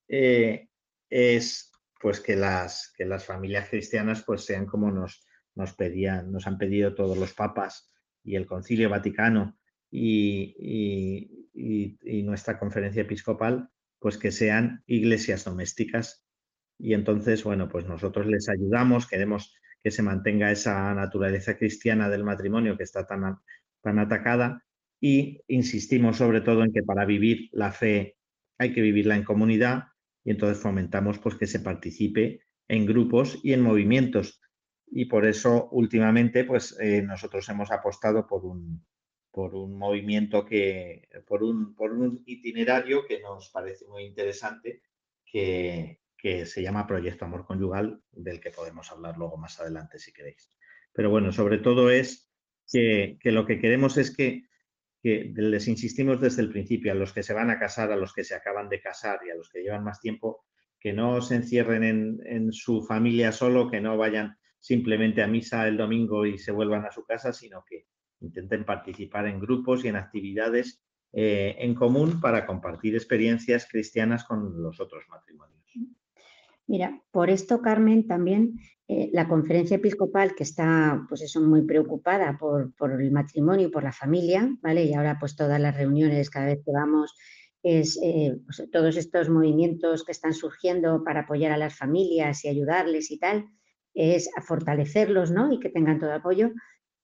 eh, 0.08 0.68
es 1.08 1.73
pues 2.00 2.20
que 2.20 2.37
las, 2.37 2.92
que 2.97 3.04
las 3.04 3.25
familias 3.25 3.68
cristianas 3.68 4.23
pues 4.25 4.44
sean 4.44 4.66
como 4.66 4.90
nos, 4.90 5.26
nos 5.54 5.75
pedían, 5.75 6.30
nos 6.30 6.47
han 6.47 6.58
pedido 6.58 6.94
todos 6.94 7.18
los 7.18 7.35
papas 7.35 7.90
y 8.23 8.37
el 8.37 8.47
Concilio 8.47 8.88
Vaticano 8.88 9.58
y, 9.90 10.54
y, 11.54 12.23
nuestra 12.23 12.58
conferencia 12.58 13.02
episcopal, 13.02 13.70
pues 13.99 14.18
que 14.18 14.30
sean 14.30 14.82
iglesias 14.87 15.44
domésticas. 15.44 16.26
Y 16.78 16.92
entonces, 16.92 17.42
bueno, 17.42 17.68
pues 17.68 17.87
nosotros 17.87 18.26
les 18.26 18.49
ayudamos, 18.50 19.08
queremos 19.08 19.54
que 19.82 19.90
se 19.90 20.02
mantenga 20.02 20.50
esa 20.50 20.92
naturaleza 20.94 21.56
cristiana 21.56 22.11
del 22.11 22.23
matrimonio 22.23 22.76
que 22.76 22.82
está 22.82 23.06
tan, 23.06 23.38
tan 23.80 23.99
atacada 23.99 24.62
y 25.00 25.40
insistimos 25.49 26.17
sobre 26.17 26.40
todo 26.40 26.64
en 26.64 26.73
que 26.73 26.83
para 26.83 27.05
vivir 27.05 27.49
la 27.52 27.73
fe 27.73 28.17
hay 28.59 28.73
que 28.73 28.81
vivirla 28.81 29.17
en 29.17 29.25
comunidad 29.25 29.85
y 30.25 30.31
entonces 30.31 30.62
fomentamos 30.62 31.19
pues 31.19 31.37
que 31.37 31.47
se 31.47 31.61
participe 31.61 32.40
en 32.69 32.87
grupos 32.87 33.38
y 33.43 33.52
en 33.52 33.62
movimientos 33.62 34.40
y 34.87 35.05
por 35.05 35.26
eso 35.26 35.69
últimamente 35.71 36.45
pues 36.45 36.76
eh, 36.81 37.02
nosotros 37.02 37.49
hemos 37.49 37.71
apostado 37.71 38.26
por 38.26 38.45
un 38.45 38.85
por 39.31 39.55
un 39.55 39.78
movimiento 39.78 40.45
que 40.45 41.09
por 41.26 41.43
un, 41.43 41.75
por 41.75 41.93
un 41.93 42.23
itinerario 42.26 43.07
que 43.07 43.21
nos 43.21 43.50
parece 43.50 43.87
muy 43.87 44.05
interesante 44.05 44.83
que, 45.25 46.00
que 46.19 46.45
se 46.45 46.62
llama 46.62 46.87
Proyecto 46.87 47.25
Amor 47.25 47.47
Conyugal, 47.47 48.02
del 48.11 48.40
que 48.40 48.50
podemos 48.50 48.90
hablar 48.90 49.17
luego 49.17 49.37
más 49.37 49.61
adelante 49.61 49.99
si 49.99 50.12
queréis. 50.12 50.50
Pero 50.93 51.11
bueno, 51.11 51.33
sobre 51.33 51.59
todo 51.59 51.90
es 51.90 52.28
que, 52.71 53.19
lo 53.23 53.47
que 53.47 53.61
queremos 53.61 53.97
es 53.97 54.14
que, 54.14 54.48
les 55.35 55.69
insistimos 55.69 56.21
desde 56.21 56.43
el 56.43 56.50
principio 56.50 56.93
a 56.93 56.95
los 56.95 57.12
que 57.12 57.23
se 57.23 57.35
van 57.35 57.50
a 57.50 57.59
casar, 57.59 57.93
a 57.93 57.97
los 57.97 58.12
que 58.12 58.25
se 58.25 58.35
acaban 58.35 58.69
de 58.69 58.81
casar 58.81 59.21
y 59.27 59.31
a 59.31 59.35
los 59.35 59.49
que 59.50 59.62
llevan 59.62 59.85
más 59.85 60.00
tiempo, 60.00 60.45
que 60.81 60.93
no 60.93 61.21
se 61.21 61.37
encierren 61.37 62.21
en, 62.25 62.53
su 62.53 62.83
familia 62.83 63.33
solo, 63.33 63.71
que 63.71 63.81
no 63.81 63.97
vayan 63.97 64.37
simplemente 64.61 65.23
a 65.23 65.27
misa 65.27 65.67
el 65.67 65.77
domingo 65.77 66.27
y 66.27 66.38
se 66.38 66.53
vuelvan 66.53 66.85
a 66.85 66.93
su 66.93 67.05
casa, 67.05 67.33
sino 67.33 67.65
que 67.69 67.87
intenten 68.21 68.65
participar 68.65 69.27
en 69.27 69.41
grupos 69.41 69.85
y 69.85 69.88
en 69.88 69.97
actividades 69.97 70.83
eh, 71.12 71.57
en 71.59 71.75
común 71.75 72.21
para 72.21 72.47
compartir 72.47 72.95
experiencias 72.95 73.67
cristianas 73.69 74.25
con 74.25 74.62
los 74.62 74.81
otros 74.81 75.05
matrimonios. 75.09 75.58
Mira, 76.68 77.02
por 77.10 77.30
esto, 77.30 77.62
Carmen, 77.62 78.06
también 78.06 78.60
eh, 78.88 79.08
la 79.14 79.26
conferencia 79.26 79.76
episcopal 79.76 80.34
que 80.34 80.42
está, 80.42 81.04
pues 81.08 81.22
eso, 81.22 81.40
muy 81.40 81.62
preocupada 81.62 82.37
por, 82.38 82.72
el 83.00 83.10
matrimonio 83.10 83.68
y 83.68 83.70
por 83.70 83.84
la 83.84 83.92
familia, 83.92 84.54
¿vale? 84.60 84.84
Y 84.84 84.92
ahora 84.92 85.16
pues 85.18 85.34
todas 85.34 85.58
las 85.58 85.75
reuniones, 85.75 86.28
cada 86.28 86.46
vez 86.46 86.60
que 86.62 86.70
vamos, 86.70 87.16
es 87.62 87.98
eh, 88.02 88.38
todos 88.70 88.98
estos 88.98 89.30
movimientos 89.30 90.04
que 90.04 90.12
están 90.12 90.34
surgiendo 90.34 91.02
para 91.04 91.20
apoyar 91.20 91.52
a 91.52 91.56
las 91.56 91.75
familias 91.75 92.44
y 92.44 92.48
ayudarles 92.48 93.10
y 93.10 93.18
tal, 93.18 93.46
es 93.94 94.28
a 94.37 94.42
fortalecerlos, 94.42 95.30
¿no? 95.30 95.50
Y 95.50 95.60
que 95.60 95.70
tengan 95.70 95.98
todo 95.98 96.12
apoyo, 96.12 96.50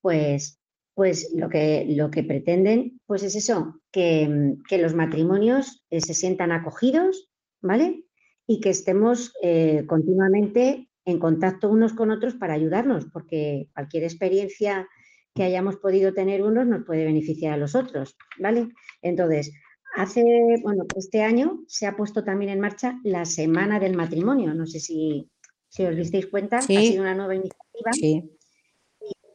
pues, 0.02 0.60
pues 0.92 1.32
lo, 1.34 1.48
que, 1.48 1.86
lo 1.88 2.10
que 2.10 2.22
pretenden, 2.22 3.00
pues 3.06 3.22
es 3.22 3.34
eso, 3.34 3.80
que, 3.90 4.56
que 4.68 4.76
los 4.76 4.94
matrimonios 4.94 5.82
se 5.90 6.12
sientan 6.12 6.52
acogidos, 6.52 7.30
¿vale? 7.62 8.03
Y 8.46 8.60
que 8.60 8.70
estemos 8.70 9.32
eh, 9.42 9.84
continuamente 9.86 10.88
en 11.04 11.18
contacto 11.18 11.68
unos 11.68 11.92
con 11.92 12.10
otros 12.10 12.34
para 12.34 12.54
ayudarnos, 12.54 13.06
porque 13.12 13.68
cualquier 13.74 14.04
experiencia 14.04 14.88
que 15.34 15.42
hayamos 15.42 15.76
podido 15.76 16.14
tener 16.14 16.42
unos 16.42 16.66
nos 16.66 16.84
puede 16.84 17.04
beneficiar 17.04 17.54
a 17.54 17.56
los 17.56 17.74
otros, 17.74 18.16
¿vale? 18.38 18.68
Entonces, 19.02 19.52
hace, 19.96 20.22
bueno, 20.62 20.84
este 20.96 21.22
año 21.22 21.64
se 21.66 21.86
ha 21.86 21.96
puesto 21.96 22.24
también 22.24 22.52
en 22.52 22.60
marcha 22.60 23.00
la 23.02 23.24
Semana 23.24 23.80
del 23.80 23.96
Matrimonio, 23.96 24.54
no 24.54 24.66
sé 24.66 24.80
si, 24.80 25.28
si 25.68 25.84
os 25.84 25.96
disteis 25.96 26.26
cuenta, 26.26 26.58
ha 26.58 26.62
sido 26.62 27.02
una 27.02 27.14
nueva 27.14 27.34
iniciativa. 27.34 27.92
Sí. 27.92 28.30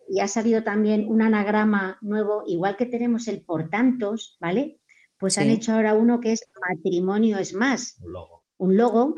Y, 0.08 0.20
ha 0.22 0.28
salido 0.28 0.64
también 0.64 1.08
un 1.08 1.22
anagrama 1.22 2.00
nuevo, 2.02 2.44
igual 2.48 2.78
que 2.78 2.88
tenemos 2.88 3.28
el 3.28 3.42
por 3.42 3.70
tantos, 3.70 4.38
¿vale? 4.40 4.80
Pues 5.20 5.38
han 5.38 5.50
hecho 5.50 5.74
ahora 5.74 5.94
uno 5.94 6.22
que 6.22 6.32
es 6.32 6.50
matrimonio 6.68 7.38
es 7.38 7.54
más. 7.54 8.00
Un 8.02 8.14
logo 8.14 8.39
un 8.60 8.78
logo 8.78 9.16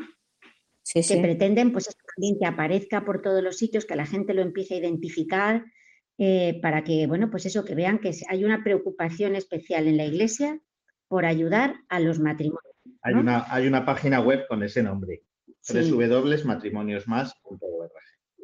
que 0.92 1.20
pretenden 1.20 1.72
pues 1.72 1.88
también 2.14 2.38
que 2.38 2.46
aparezca 2.46 3.04
por 3.04 3.20
todos 3.22 3.42
los 3.42 3.58
sitios, 3.58 3.84
que 3.84 3.96
la 3.96 4.06
gente 4.06 4.32
lo 4.34 4.42
empiece 4.42 4.74
a 4.74 4.78
identificar, 4.78 5.64
eh, 6.18 6.60
para 6.60 6.84
que, 6.84 7.06
bueno, 7.06 7.30
pues 7.30 7.46
eso, 7.46 7.64
que 7.64 7.74
vean 7.74 7.98
que 7.98 8.12
hay 8.28 8.44
una 8.44 8.62
preocupación 8.62 9.34
especial 9.34 9.88
en 9.88 9.96
la 9.96 10.04
iglesia 10.04 10.60
por 11.08 11.24
ayudar 11.24 11.76
a 11.88 12.00
los 12.00 12.20
matrimonios. 12.20 12.74
Hay, 13.02 13.14
una, 13.14 13.46
hay 13.52 13.66
una 13.66 13.84
página 13.84 14.20
web 14.20 14.46
con 14.48 14.62
ese 14.62 14.82
nombre, 14.82 15.22
sí. 15.60 15.90
www.matrimoniosmas.org. 15.90 17.92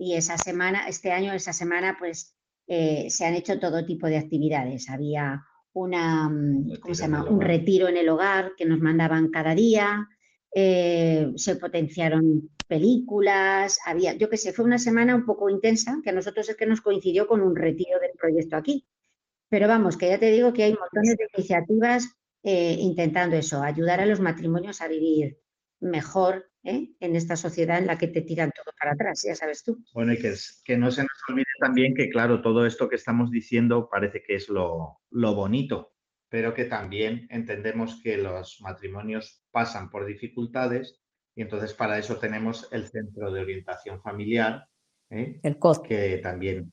Y 0.01 0.15
esa 0.15 0.39
semana, 0.39 0.89
este 0.89 1.13
año, 1.13 1.33
esa 1.33 1.53
semana, 1.53 1.97
pues 1.99 2.37
eh, 2.67 3.11
se 3.11 3.27
han 3.27 3.35
hecho 3.35 3.61
todo 3.61 3.85
tipo 3.85 4.07
de 4.07 4.17
actividades. 4.17 4.89
Había 4.89 5.45
una, 5.73 6.31
¿cómo 6.81 6.95
se 6.95 7.03
llama? 7.03 7.25
Un 7.25 7.41
retiro 7.41 7.89
en 7.89 7.97
el 7.97 8.09
hogar 8.09 8.53
que 8.57 8.65
nos 8.65 8.81
mandaban 8.81 9.31
cada 9.31 9.55
día, 9.55 10.09
eh, 10.55 11.33
se 11.37 11.57
potenciaron 11.57 12.51
películas, 12.67 13.79
había, 13.87 14.15
yo 14.15 14.29
qué 14.29 14.37
sé, 14.37 14.53
fue 14.53 14.65
una 14.65 14.79
semana 14.79 15.15
un 15.15 15.25
poco 15.25 15.49
intensa, 15.49 16.01
que 16.03 16.11
a 16.11 16.13
nosotros 16.13 16.49
es 16.49 16.57
que 16.57 16.67
nos 16.67 16.81
coincidió 16.81 17.27
con 17.27 17.41
un 17.41 17.57
retiro 17.57 17.99
del 17.99 18.13
proyecto 18.19 18.57
aquí. 18.57 18.87
Pero 19.49 19.67
vamos, 19.67 19.97
que 19.97 20.09
ya 20.09 20.19
te 20.19 20.31
digo 20.31 20.53
que 20.53 20.65
hay 20.65 20.75
montones 20.75 21.17
de 21.17 21.29
iniciativas 21.35 22.15
eh, 22.43 22.77
intentando 22.79 23.37
eso, 23.37 23.63
ayudar 23.63 24.01
a 24.01 24.07
los 24.07 24.21
matrimonios 24.21 24.81
a 24.81 24.89
vivir 24.89 25.39
mejor 25.81 26.51
¿eh? 26.65 26.91
en 27.01 27.17
esta 27.17 27.37
sociedad 27.37 27.79
en 27.79 27.87
la 27.87 27.99
que 27.99 28.09
te 28.09 28.23
tiran 28.23 28.53
todo 28.55 28.73
para 28.79 28.93
atrás, 28.93 29.23
ya 29.27 29.35
sabes 29.35 29.63
tú. 29.65 29.83
Bueno, 29.95 30.13
y 30.13 30.19
que, 30.19 30.35
que 30.65 30.77
no 30.77 30.91
se 30.91 31.03
nos 31.03 31.11
olvide 31.29 31.47
también 31.61 31.95
que, 31.95 32.11
claro, 32.11 32.43
todo 32.43 32.67
esto 32.67 32.89
que 32.89 32.97
estamos 32.97 33.31
diciendo 33.31 33.89
parece 33.91 34.23
que 34.23 34.35
es 34.35 34.49
lo, 34.49 35.01
lo 35.11 35.35
bonito, 35.35 35.95
pero 36.29 36.55
que 36.55 36.65
también 36.65 37.27
entendemos 37.31 38.01
que 38.03 38.17
los 38.19 38.61
matrimonios 38.61 39.43
pasan 39.51 39.91
por 39.91 40.07
dificultades 40.07 41.01
y 41.35 41.43
entonces 41.43 41.73
para 41.73 41.99
eso 41.99 42.17
tenemos 42.17 42.69
el 42.73 42.89
Centro 42.89 43.31
de 43.31 43.41
Orientación 43.41 44.03
Familiar, 44.03 44.67
¿eh? 45.11 45.39
el 45.43 45.59
COF. 45.59 45.87
que 45.87 46.19
también, 46.19 46.73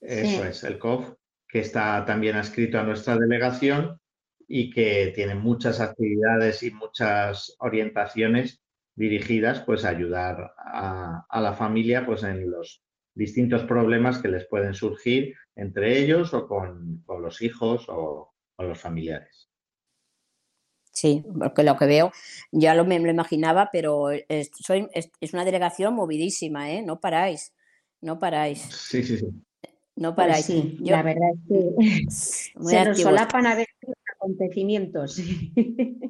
eso 0.00 0.44
es, 0.44 0.64
el 0.64 0.78
COF, 0.78 1.14
que 1.46 1.60
está 1.60 2.04
también 2.04 2.34
adscrito 2.34 2.80
a 2.80 2.82
nuestra 2.82 3.16
delegación 3.16 4.00
y 4.48 4.70
que 4.70 5.12
tiene 5.14 5.36
muchas 5.36 5.80
actividades 5.80 6.64
y 6.64 6.72
muchas 6.72 7.54
orientaciones 7.60 8.60
dirigidas 8.96 9.60
pues 9.60 9.84
a 9.84 9.90
ayudar 9.90 10.54
a, 10.56 11.40
la 11.40 11.52
familia 11.54 12.04
pues 12.04 12.24
en 12.24 12.50
los 12.50 12.82
distintos 13.14 13.62
problemas 13.62 14.18
que 14.18 14.28
les 14.28 14.46
pueden 14.48 14.74
surgir 14.74 15.36
entre 15.54 15.98
ellos 15.98 16.34
o 16.34 16.48
con, 16.48 17.02
con 17.06 17.22
los 17.22 17.42
hijos 17.42 17.86
o, 17.88 18.29
los 18.68 18.78
familiares. 18.78 19.48
Sí, 20.92 21.24
porque 21.38 21.62
lo 21.62 21.76
que 21.76 21.86
veo, 21.86 22.12
ya 22.50 22.74
lo 22.74 22.84
me 22.84 22.98
lo 22.98 23.10
imaginaba, 23.10 23.70
pero 23.72 24.10
es, 24.10 24.50
soy, 24.58 24.88
es, 24.92 25.32
una 25.32 25.44
delegación 25.44 25.94
movidísima, 25.94 26.70
¿eh? 26.70 26.82
No 26.82 27.00
paráis, 27.00 27.54
no 28.00 28.18
paráis. 28.18 28.60
Sí, 28.60 29.02
sí, 29.02 29.18
sí. 29.18 29.26
No 29.96 30.14
pues 30.14 30.26
paráis. 30.26 30.80
la 30.80 31.02
verdad 31.02 31.30
es 31.48 31.48
que 31.48 32.10
se 32.10 32.84
nos 32.84 33.00
solapan 33.00 33.46
a 33.46 33.54
veces 33.54 33.74
acontecimientos. 34.14 35.20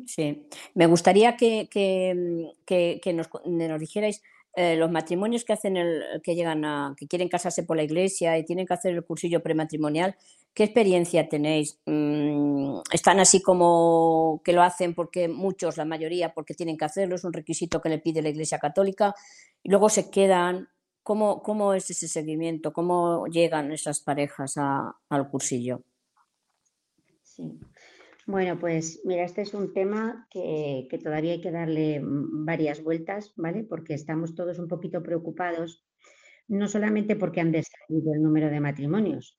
Sí, 0.06 0.48
me 0.74 0.86
gustaría 0.86 1.36
que, 1.36 1.68
que, 1.70 3.12
nos, 3.12 3.28
nos 3.44 3.80
dijerais 3.80 4.22
eh, 4.54 4.74
los 4.76 4.90
matrimonios 4.90 5.44
que 5.44 5.52
hacen 5.52 5.76
el, 5.76 6.02
que 6.22 6.34
llegan 6.34 6.64
a, 6.64 6.94
que 6.96 7.06
quieren 7.06 7.28
casarse 7.28 7.62
por 7.62 7.76
la 7.76 7.84
iglesia 7.84 8.36
y 8.36 8.44
tienen 8.44 8.66
que 8.66 8.74
hacer 8.74 8.94
el 8.94 9.04
cursillo 9.04 9.42
prematrimonial, 9.42 10.16
¿qué 10.54 10.64
experiencia 10.64 11.28
tenéis? 11.28 11.78
Mm, 11.86 12.80
¿Están 12.92 13.20
así 13.20 13.40
como 13.40 14.42
que 14.44 14.52
lo 14.52 14.62
hacen 14.62 14.94
porque 14.94 15.28
muchos, 15.28 15.76
la 15.76 15.84
mayoría, 15.84 16.34
porque 16.34 16.54
tienen 16.54 16.76
que 16.76 16.84
hacerlo, 16.84 17.14
es 17.14 17.24
un 17.24 17.32
requisito 17.32 17.80
que 17.80 17.90
le 17.90 17.98
pide 17.98 18.22
la 18.22 18.28
iglesia 18.30 18.58
católica, 18.58 19.14
y 19.62 19.70
luego 19.70 19.88
se 19.88 20.10
quedan? 20.10 20.68
¿Cómo, 21.02 21.42
cómo 21.42 21.72
es 21.74 21.88
ese 21.90 22.08
seguimiento? 22.08 22.72
¿Cómo 22.72 23.26
llegan 23.26 23.72
esas 23.72 24.00
parejas 24.00 24.56
al 24.58 25.30
cursillo? 25.30 25.82
Sí. 27.22 27.58
Bueno, 28.30 28.60
pues 28.60 29.00
mira, 29.04 29.24
este 29.24 29.42
es 29.42 29.54
un 29.54 29.72
tema 29.72 30.28
que, 30.30 30.86
todavía 31.02 31.32
hay 31.32 31.40
que 31.40 31.50
darle 31.50 31.98
mm, 31.98 32.44
varias 32.44 32.80
vueltas, 32.80 33.32
¿vale? 33.34 33.64
Porque 33.64 33.94
estamos 33.94 34.36
todos 34.36 34.60
un 34.60 34.68
poquito 34.68 35.02
preocupados, 35.02 35.84
no 36.46 36.68
solamente 36.68 37.16
porque 37.16 37.40
han 37.40 37.50
descendido 37.50 38.14
el 38.14 38.22
número 38.22 38.48
de 38.48 38.60
matrimonios 38.60 39.36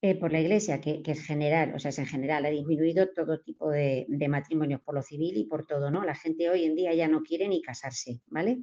eh, 0.00 0.14
por 0.14 0.30
la 0.30 0.40
Iglesia, 0.40 0.80
que, 0.80 1.02
es 1.04 1.26
general, 1.26 1.74
o 1.74 1.80
sea, 1.80 1.88
es 1.88 1.98
en 1.98 2.06
general, 2.06 2.46
ha 2.46 2.50
disminuido 2.50 3.08
todo 3.08 3.40
tipo 3.40 3.68
de, 3.68 4.06
matrimonios 4.28 4.80
por 4.82 4.94
lo 4.94 5.02
civil 5.02 5.36
y 5.36 5.46
por 5.46 5.66
todo, 5.66 5.90
¿no? 5.90 6.04
La 6.04 6.14
gente 6.14 6.48
hoy 6.50 6.66
en 6.66 6.76
día 6.76 6.94
ya 6.94 7.08
no 7.08 7.24
quiere 7.24 7.48
ni 7.48 7.60
casarse, 7.60 8.20
¿vale? 8.28 8.62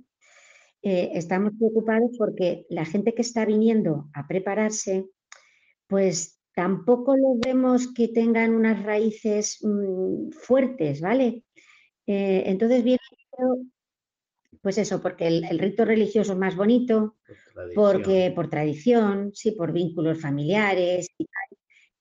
Eh, 0.82 1.12
estamos 1.14 1.52
preocupados 1.60 2.12
porque 2.18 2.66
la 2.70 2.86
gente 2.86 3.14
que 3.14 3.22
está 3.22 3.44
viniendo 3.44 4.10
a 4.14 4.28
prepararse, 4.28 5.10
pues 5.88 6.37
tampoco 6.58 7.16
los 7.16 7.40
vemos 7.40 7.94
que 7.94 8.08
tengan 8.08 8.56
unas 8.56 8.82
raíces 8.82 9.60
mm, 9.62 10.32
fuertes, 10.32 11.02
¿vale? 11.02 11.44
Eh, 12.08 12.46
entonces 12.48 12.84
viene, 12.84 13.00
pues 14.60 14.80
eso, 14.80 15.00
porque 15.00 15.28
el, 15.28 15.60
rito 15.60 15.86
religioso 15.86 16.34
es 16.34 16.40
más 16.40 16.56
bonito, 16.56 17.18
porque 17.76 18.34
por 18.36 18.50
tradición, 18.50 19.30
sí, 19.36 19.52
por 19.52 19.72
vínculos 19.72 20.20
familiares 20.20 21.08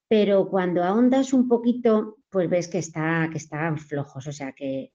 pero 0.09 0.49
cuando 0.49 0.85
ahondas 0.85 1.33
un 1.33 1.49
poquito, 1.49 2.19
pues 2.31 2.49
ves 2.49 2.69
que, 2.69 2.79
está, 2.79 3.29
que 3.31 3.39
están 3.39 3.77
flojos, 3.77 4.25
o 4.29 4.33
sea, 4.33 4.53
que, 4.53 4.93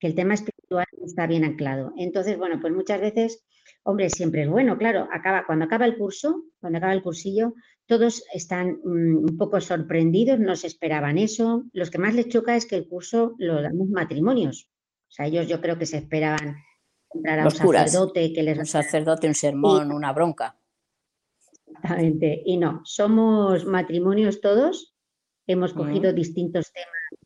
que 0.00 0.06
el 0.08 0.16
tema 0.16 0.34
espiritual 0.34 0.84
está 1.04 1.28
bien 1.28 1.44
anclado. 1.44 1.92
Entonces, 1.96 2.36
bueno, 2.36 2.58
pues 2.60 2.72
muchas 2.72 3.00
veces, 3.00 3.46
hombre, 3.84 4.10
siempre 4.10 4.42
es 4.42 4.48
bueno, 4.48 4.76
claro, 4.76 5.08
acaba, 5.12 5.46
cuando 5.46 5.64
acaba 5.64 5.86
el 5.86 5.96
curso, 5.96 6.42
cuando 6.58 6.78
acaba 6.78 6.92
el 6.92 7.04
cursillo, 7.04 7.54
todos 7.88 8.22
están 8.34 8.80
mm, 8.84 9.16
un 9.30 9.36
poco 9.38 9.60
sorprendidos, 9.60 10.38
no 10.38 10.54
se 10.54 10.66
esperaban 10.66 11.16
eso. 11.16 11.64
Los 11.72 11.90
que 11.90 11.98
más 11.98 12.14
les 12.14 12.28
choca 12.28 12.54
es 12.54 12.66
que 12.66 12.76
el 12.76 12.86
curso 12.86 13.34
lo 13.38 13.62
damos 13.62 13.88
matrimonios. 13.88 14.68
O 15.08 15.10
sea, 15.10 15.26
ellos 15.26 15.48
yo 15.48 15.60
creo 15.60 15.78
que 15.78 15.86
se 15.86 15.96
esperaban 15.96 16.56
entrar 17.12 17.40
a 17.40 17.44
un 17.44 17.50
sacerdote 17.50 18.32
que 18.34 18.42
les... 18.42 18.58
Un 18.58 18.66
sacerdote, 18.66 19.26
un 19.26 19.34
sermón, 19.34 19.90
una 19.90 20.12
bronca. 20.12 20.60
Exactamente. 21.66 22.42
Y 22.44 22.58
no, 22.58 22.82
somos 22.84 23.64
matrimonios 23.64 24.42
todos. 24.42 24.94
Hemos 25.46 25.72
cogido 25.72 26.12
distintos 26.12 26.70
temas 26.70 27.22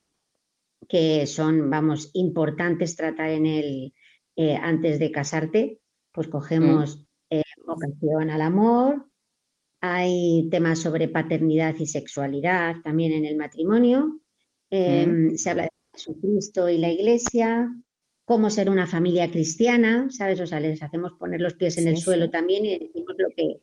que 0.88 1.26
son, 1.26 1.70
vamos, 1.70 2.10
importantes 2.12 2.94
tratar 2.94 3.30
en 3.30 3.46
el 3.46 3.94
eh, 4.36 4.54
antes 4.54 5.00
de 5.00 5.10
casarte. 5.10 5.80
Pues 6.12 6.28
cogemos 6.28 7.04
eh, 7.30 7.42
vocación 7.66 8.30
al 8.30 8.42
amor, 8.42 9.06
hay 9.84 10.48
temas 10.48 10.78
sobre 10.78 11.08
paternidad 11.08 11.74
y 11.76 11.86
sexualidad 11.86 12.76
también 12.84 13.12
en 13.12 13.24
el 13.24 13.36
matrimonio. 13.36 14.20
Em, 14.70 15.36
se 15.36 15.50
habla 15.50 15.64
de 15.64 15.70
Jesucristo 15.92 16.68
y 16.68 16.78
la 16.78 16.88
Iglesia, 16.88 17.68
cómo 18.24 18.48
ser 18.48 18.70
una 18.70 18.86
familia 18.86 19.28
cristiana, 19.28 20.06
¿sabes? 20.10 20.38
O 20.40 20.46
sea, 20.46 20.60
les 20.60 20.80
hacemos 20.84 21.14
poner 21.14 21.40
los 21.40 21.54
pies 21.54 21.78
en 21.78 21.88
el 21.88 21.96
suelo 21.96 22.30
también 22.30 22.64
y 22.64 22.78
decimos 22.78 23.16
lo 23.18 23.28
que, 23.36 23.60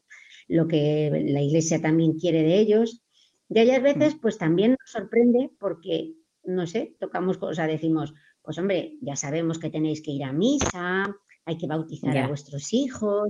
lo 0.49 0.67
que 0.67 1.25
la 1.29 1.41
Iglesia 1.41 1.81
también 1.81 2.19
quiere 2.19 2.43
de 2.43 2.59
ellos. 2.59 3.01
Y 3.47 3.57
hay 3.57 3.79
veces, 3.79 4.15
pues 4.21 4.37
también 4.37 4.71
nos 4.71 4.91
sorprende 4.91 5.49
porque, 5.57 6.15
no 6.43 6.67
sé, 6.67 6.97
tocamos 6.99 7.37
cosas, 7.37 7.69
decimos, 7.69 8.13
pues 8.41 8.57
hombre, 8.57 8.97
ya 9.01 9.15
sabemos 9.15 9.57
que 9.57 9.69
tenéis 9.69 10.01
que 10.01 10.11
ir 10.11 10.25
a 10.25 10.33
misa, 10.33 11.15
hay 11.45 11.57
que 11.57 11.65
bautizar 11.65 12.17
a 12.17 12.27
vuestros 12.27 12.73
hijos, 12.73 13.29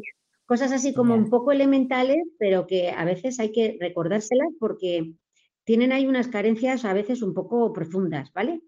cosas 0.49 0.71
así 0.71 0.95
como 0.95 1.13
un 1.13 1.29
poco 1.29 1.51
elementales, 1.51 2.23
pero 2.39 2.65
que 2.65 2.89
a 2.89 3.05
veces 3.05 3.39
hay 3.39 3.51
que 3.51 3.77
recordárselas 3.79 4.47
porque 4.59 5.13
tienen 5.63 5.91
ahí 5.91 6.07
unas 6.07 6.27
carencias 6.27 6.85
a 6.85 6.93
veces 6.93 7.21
un 7.21 7.35
poco 7.35 7.71
profundas, 7.71 8.33
¿vale? 8.33 8.63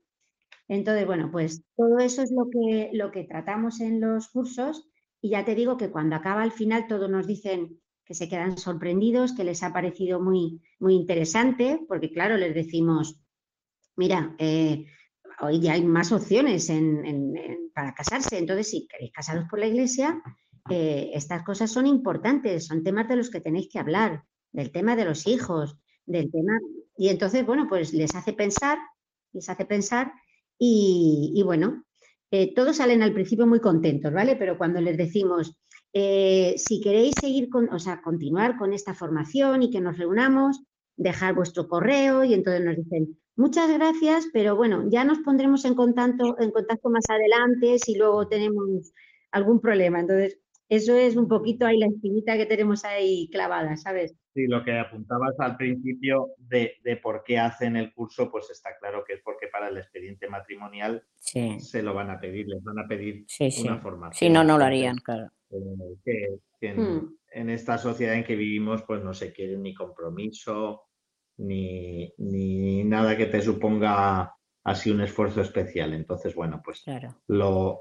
Entonces, 0.68 1.08
bueno, 1.08 1.32
pues 1.32 1.64
todo 1.76 1.98
eso 1.98 2.22
es 2.22 2.32
lo 2.32 2.52
que, 2.52 2.92
lo 2.94 3.10
que 3.12 3.24
tratamos 3.24 3.82
en 3.82 4.00
los 4.00 4.28
cursos 4.28 4.92
y 5.22 5.30
ya 5.30 5.44
te 5.44 5.56
digo 5.56 5.76
que 5.76 5.90
cuando 5.90 6.16
acaba 6.16 6.44
al 6.44 6.52
final 6.52 6.86
todos 6.86 7.10
nos 7.10 7.26
dicen 7.26 7.82
que 8.06 8.14
se 8.14 8.30
quedan 8.30 8.60
sorprendidos, 8.60 9.34
que 9.34 9.44
les 9.44 9.64
ha 9.64 9.74
parecido 9.74 10.22
muy, 10.22 10.62
muy 10.78 10.94
interesante, 10.94 11.80
porque 11.88 12.12
claro, 12.12 12.38
les 12.38 12.54
decimos, 12.54 13.20
mira, 13.96 14.36
eh, 14.38 14.86
hoy 15.40 15.60
ya 15.60 15.74
hay 15.74 15.84
más 15.84 16.12
opciones 16.12 16.72
para 17.74 17.96
casarse, 17.96 18.38
entonces 18.38 18.70
si 18.70 18.88
queréis 18.88 19.12
casaros 19.12 19.46
por 19.50 19.58
la 19.58 19.66
iglesia, 19.66 20.22
eh, 20.70 21.12
estas 21.14 21.44
cosas 21.44 21.72
son 21.72 21.88
importantes, 21.88 22.68
son 22.68 22.84
temas 22.84 23.08
de 23.08 23.16
los 23.16 23.30
que 23.30 23.42
tenéis 23.42 23.70
que 23.70 23.80
hablar, 23.80 24.24
del 24.52 24.72
tema 24.72 24.96
de 24.96 25.06
los 25.06 25.28
hijos, 25.28 25.78
del 26.06 26.32
tema... 26.32 26.60
Y 26.98 27.10
entonces, 27.10 27.46
bueno, 27.46 27.68
pues 27.68 27.94
les 27.94 28.14
hace 28.16 28.34
pensar, 28.34 28.78
les 29.34 29.50
hace 29.50 29.66
pensar 29.66 30.14
y, 30.58 31.42
bueno, 31.44 31.84
eh, 32.30 32.54
todos 32.54 32.78
salen 32.78 33.02
al 33.02 33.14
principio 33.14 33.48
muy 33.48 33.60
contentos, 33.60 34.14
¿vale? 34.14 34.36
Pero 34.36 34.58
cuando 34.58 34.80
les 34.80 34.98
decimos, 34.98 35.58
eh, 35.94 36.54
si 36.58 36.80
queréis 36.82 37.16
seguir 37.20 37.50
con, 37.50 37.74
o 37.74 37.80
sea, 37.80 38.02
continuar 38.02 38.58
con 38.58 38.74
esta 38.74 38.94
formación 38.94 39.64
y 39.64 39.72
que 39.72 39.82
nos 39.82 39.98
reunamos, 39.98 40.62
dejar 40.98 41.34
vuestro 41.34 41.68
correo 41.68 42.24
y 42.24 42.34
entonces 42.34 42.64
nos 42.64 42.76
dicen, 42.76 43.18
muchas 43.36 43.72
gracias, 43.72 44.28
pero 44.32 44.56
bueno, 44.56 44.88
ya 44.90 45.04
nos 45.04 45.20
pondremos 45.20 45.66
en 45.66 45.74
contacto, 45.74 46.40
en 46.40 46.52
contacto 46.52 46.90
más 46.90 47.10
adelante 47.10 47.80
si 47.80 47.96
luego 47.96 48.28
tenemos 48.28 48.92
algún 49.32 49.60
problema. 49.60 50.00
Entonces, 50.00 50.40
eso 50.72 50.96
es 50.96 51.18
un 51.18 51.28
poquito 51.28 51.66
ahí 51.66 51.78
la 51.78 51.88
espinita 51.88 52.38
que 52.38 52.46
tenemos 52.46 52.86
ahí 52.86 53.28
clavada, 53.30 53.76
¿sabes? 53.76 54.16
Sí, 54.34 54.48
lo 54.48 54.64
que 54.64 54.80
apuntabas 54.80 55.38
al 55.40 55.58
principio 55.58 56.30
de, 56.38 56.80
por 57.04 57.26
qué 57.26 57.40
hacen 57.40 57.76
el 57.76 57.94
curso, 57.94 58.32
pues 58.32 58.50
está 58.50 58.78
claro 58.80 59.04
que 59.06 59.16
es 59.16 59.22
porque 59.22 59.48
para 59.48 59.68
el 59.68 59.78
expediente 59.78 60.30
matrimonial 60.30 61.04
se 61.20 61.84
lo 61.84 61.94
van 61.94 62.10
a 62.10 62.22
pedir, 62.22 62.48
les 62.48 62.64
van 62.64 62.80
a 62.80 62.88
pedir 62.88 63.26
una 63.66 63.80
formación. 63.80 64.18
Si 64.18 64.30
no, 64.30 64.46
no 64.46 64.58
lo 64.58 64.64
harían, 64.64 64.96
claro. 64.96 65.30
Eh, 66.06 66.40
hmm. 66.62 67.16
en, 67.34 67.50
esta 67.50 67.78
sociedad 67.78 68.16
en 68.16 68.24
que 68.24 68.38
vivimos, 68.38 68.84
pues 68.84 69.04
no 69.04 69.14
se 69.14 69.34
quiere 69.34 69.58
ni 69.58 69.74
compromiso, 69.74 70.84
ni, 71.36 72.14
nada 72.86 73.18
que 73.18 73.26
te 73.26 73.42
suponga 73.42 74.34
así 74.64 74.90
un 74.90 75.02
esfuerzo 75.02 75.42
especial. 75.42 75.94
Entonces, 75.94 76.34
bueno, 76.34 76.62
pues 76.64 76.86
lo, 77.28 77.80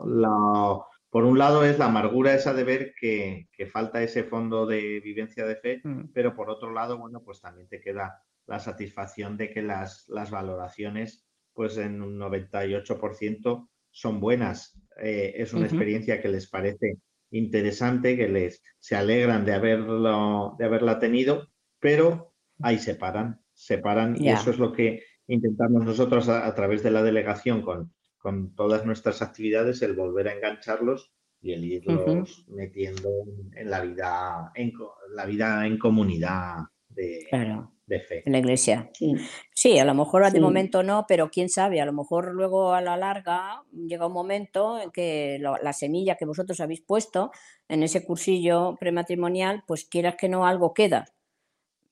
por 1.11 1.25
un 1.25 1.39
lado 1.39 1.65
es 1.65 1.79
la 1.79 1.87
amargura 1.87 2.35
esa 2.35 2.55
de 2.55 2.65
ver 2.65 2.95
que, 2.99 3.49
falta 3.73 4.03
ese 4.03 4.25
fondo 4.25 4.67
de 4.67 5.01
vivencia 5.01 5.45
de 5.45 5.57
fe, 5.57 5.81
hmm. 5.83 6.13
pero 6.15 6.35
por 6.35 6.51
otro 6.51 6.73
lado, 6.73 6.99
bueno, 6.99 7.23
pues 7.23 7.41
también 7.41 7.69
te 7.69 7.81
queda 7.81 8.23
la 8.47 8.59
satisfacción 8.59 9.37
de 9.37 9.51
que 9.51 9.63
las, 9.63 10.09
las 10.09 10.31
valoraciones, 10.31 11.27
pues 11.53 11.77
en 11.77 12.01
un 12.01 12.19
98% 12.19 13.69
son 13.91 14.21
buenas. 14.21 14.81
Eh, 15.03 15.35
es 15.37 15.53
una 15.53 15.67
experiencia 15.67 16.21
que 16.21 16.29
les 16.29 16.49
parece 16.49 16.99
interesante, 17.31 18.17
que 18.17 18.29
les 18.29 18.63
se 18.79 18.97
alegran 18.97 19.45
de 19.45 19.55
haberlo, 19.55 20.57
de 20.59 20.65
haberla 20.65 20.99
tenido, 20.99 21.49
pero 21.79 22.35
ahí 22.61 22.79
se 22.79 22.95
paran, 22.95 23.41
se 23.53 23.79
paran 23.79 24.17
y 24.21 24.29
eso 24.29 24.51
es 24.51 24.59
lo 24.59 24.73
que 24.73 25.03
intentamos 25.27 25.85
nosotros 25.85 26.29
a, 26.29 26.53
través 26.55 26.83
de 26.83 26.91
la 26.91 27.03
delegación 27.03 27.63
con, 27.63 27.93
con, 28.21 28.55
todas 28.55 28.85
nuestras 28.87 29.23
actividades, 29.23 29.83
el 29.83 29.95
volver 29.95 30.29
a 30.29 30.35
engancharlos 30.35 31.13
y 31.43 31.53
el 31.53 31.65
irlos 31.65 32.45
metiendo 32.49 33.09
en, 33.55 33.71
la 33.71 33.81
vida, 33.81 34.53
en 34.55 34.73
la 35.15 35.27
vida 35.27 35.67
en 35.67 35.79
comunidad 35.79 36.57
de, 36.89 37.27
fe. 37.99 38.23
En 38.25 38.33
la 38.33 38.39
iglesia. 38.39 38.91
Sí, 39.55 39.79
a 39.79 39.85
lo 39.85 39.95
mejor 39.95 40.31
de 40.31 40.41
momento 40.41 40.83
no, 40.83 41.07
pero 41.09 41.31
quién 41.31 41.49
sabe, 41.49 41.81
a 41.81 41.87
lo 41.87 41.93
mejor 41.93 42.33
luego 42.35 42.73
a 42.73 42.81
la 42.81 42.97
larga 42.97 43.63
llega 43.73 44.07
un 44.07 44.13
momento 44.13 44.81
en 44.81 44.91
que 44.91 45.39
la 45.41 45.73
semilla 45.73 46.17
que 46.17 46.27
vosotros 46.27 46.61
habéis 46.61 46.83
puesto 46.83 47.33
en 47.69 47.83
ese 47.83 48.05
cursillo 48.05 48.77
prematrimonial, 48.79 49.65
pues 49.67 49.87
quieras 49.87 50.17
que 50.17 50.29
no, 50.29 50.47
algo 50.47 50.75
queda. 50.75 51.07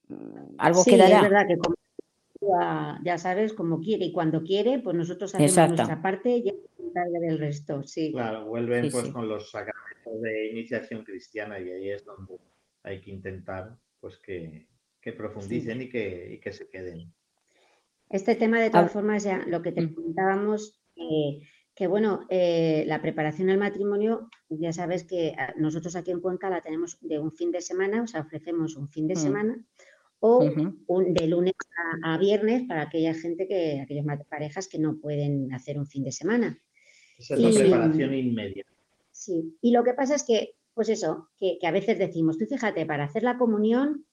Mm, 0.09 0.57
algo 0.59 0.83
sí, 0.83 0.91
quedará. 0.91 1.17
Es 1.17 1.23
verdad 1.23 1.47
que 1.47 1.57
como, 1.57 1.75
ya, 2.41 3.19
sabes, 3.19 3.53
como 3.53 3.81
quiere 3.81 4.07
y 4.07 4.13
cuando 4.13 4.43
quiere, 4.43 4.79
pues 4.79 4.97
nosotros 4.97 5.35
hacemos 5.35 5.57
nuestra 5.57 6.01
parte 6.01 6.37
y 6.37 6.49
encarga 6.79 7.19
del 7.21 7.39
resto. 7.39 7.83
Sí. 7.83 8.13
Claro, 8.13 8.47
vuelven 8.47 8.91
pues 8.91 9.09
con 9.09 9.29
los 9.29 9.51
sacramentos 9.51 10.21
de 10.23 10.51
iniciación 10.51 11.05
cristiana 11.05 11.59
y 11.59 11.71
ahí 11.71 11.91
es 11.91 12.05
donde 12.05 12.39
hay 12.83 13.01
que 13.01 13.11
intentar 13.11 13.77
pues 14.01 14.19
que, 14.19 14.69
que 15.01 15.13
profundicen 15.13 15.83
y, 15.83 15.89
que, 15.89 16.35
y, 16.35 16.41
que, 16.41 16.53
se 16.53 16.69
queden. 16.69 17.13
Este 18.09 18.37
tema, 18.37 18.61
de 18.61 18.71
todas 18.71 18.93
formas, 18.93 19.25
ya 19.25 19.45
lo 19.47 19.61
que 19.61 19.73
te 19.73 19.83
mm. 19.83 19.95
comentábamos, 19.95 20.81
eh, 20.97 21.41
que 21.75 21.87
bueno, 21.89 22.27
eh, 22.29 22.85
la 22.87 23.03
preparación 23.03 23.51
al 23.51 23.59
matrimonio, 23.59 24.31
ya 24.49 24.73
sabes 24.73 25.05
que 25.05 25.35
ah, 25.37 25.53
nosotros 25.57 25.97
aquí 25.97 26.13
en 26.13 26.21
Cuenca 26.21 26.49
la 26.49 26.63
tenemos 26.63 26.99
de 27.01 27.19
un 27.19 27.33
fin 27.33 27.51
de 27.51 27.61
semana, 27.61 28.03
o 28.03 28.07
sea, 28.07 28.21
ofrecemos 28.21 28.77
un 28.77 28.89
fin 28.89 29.09
de 29.09 29.15
mm. 29.15 29.19
semana 29.19 29.65
o 30.21 30.45
un, 30.87 31.15
de 31.15 31.27
lunes 31.27 31.55
a, 32.05 32.19
viernes 32.19 32.65
para 32.67 32.83
aquella 32.83 33.15
gente 33.15 33.47
que, 33.47 33.81
aquellas 33.81 34.05
parejas 34.29 34.69
que 34.69 34.79
no 34.79 34.99
pueden 34.99 35.53
hacer 35.53 35.79
un 35.79 35.87
fin 35.87 36.05
de 36.05 36.13
semana. 36.13 36.59
Esa 37.17 37.35
es 37.35 37.41
la 37.41 37.61
preparación 37.61 38.15
inmediata. 38.15 38.71
Sí, 39.13 39.57
y 39.61 39.73
lo 39.73 39.85
que 39.85 39.95
pasa 39.95 40.15
es 40.15 40.25
que, 40.25 40.55
pues 40.75 40.89
eso, 40.89 41.29
que, 41.39 41.59
que 41.61 41.67
a 41.67 41.73
veces 41.73 41.99
decimos, 41.99 42.39
tú 42.39 42.47
fíjate, 42.47 42.87
para 42.87 43.05
hacer 43.05 43.23
la 43.23 43.39
comunión 43.39 44.07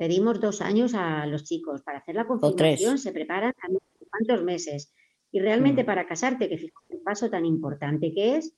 Pedimos 0.00 0.40
dos 0.40 0.62
años 0.62 0.94
a 0.94 1.26
los 1.26 1.44
chicos. 1.44 1.82
Para 1.82 1.98
hacer 1.98 2.14
la 2.14 2.26
confirmación 2.26 2.96
se 2.96 3.12
preparan 3.12 3.50
a 3.50 3.68
cuántos 4.08 4.42
meses. 4.42 4.94
Y 5.30 5.40
realmente 5.40 5.82
mm. 5.82 5.86
para 5.86 6.06
casarte, 6.06 6.48
que 6.48 6.56
fíjate 6.56 6.94
el 6.94 7.02
paso 7.02 7.28
tan 7.28 7.44
importante 7.44 8.10
que 8.14 8.36
es, 8.36 8.56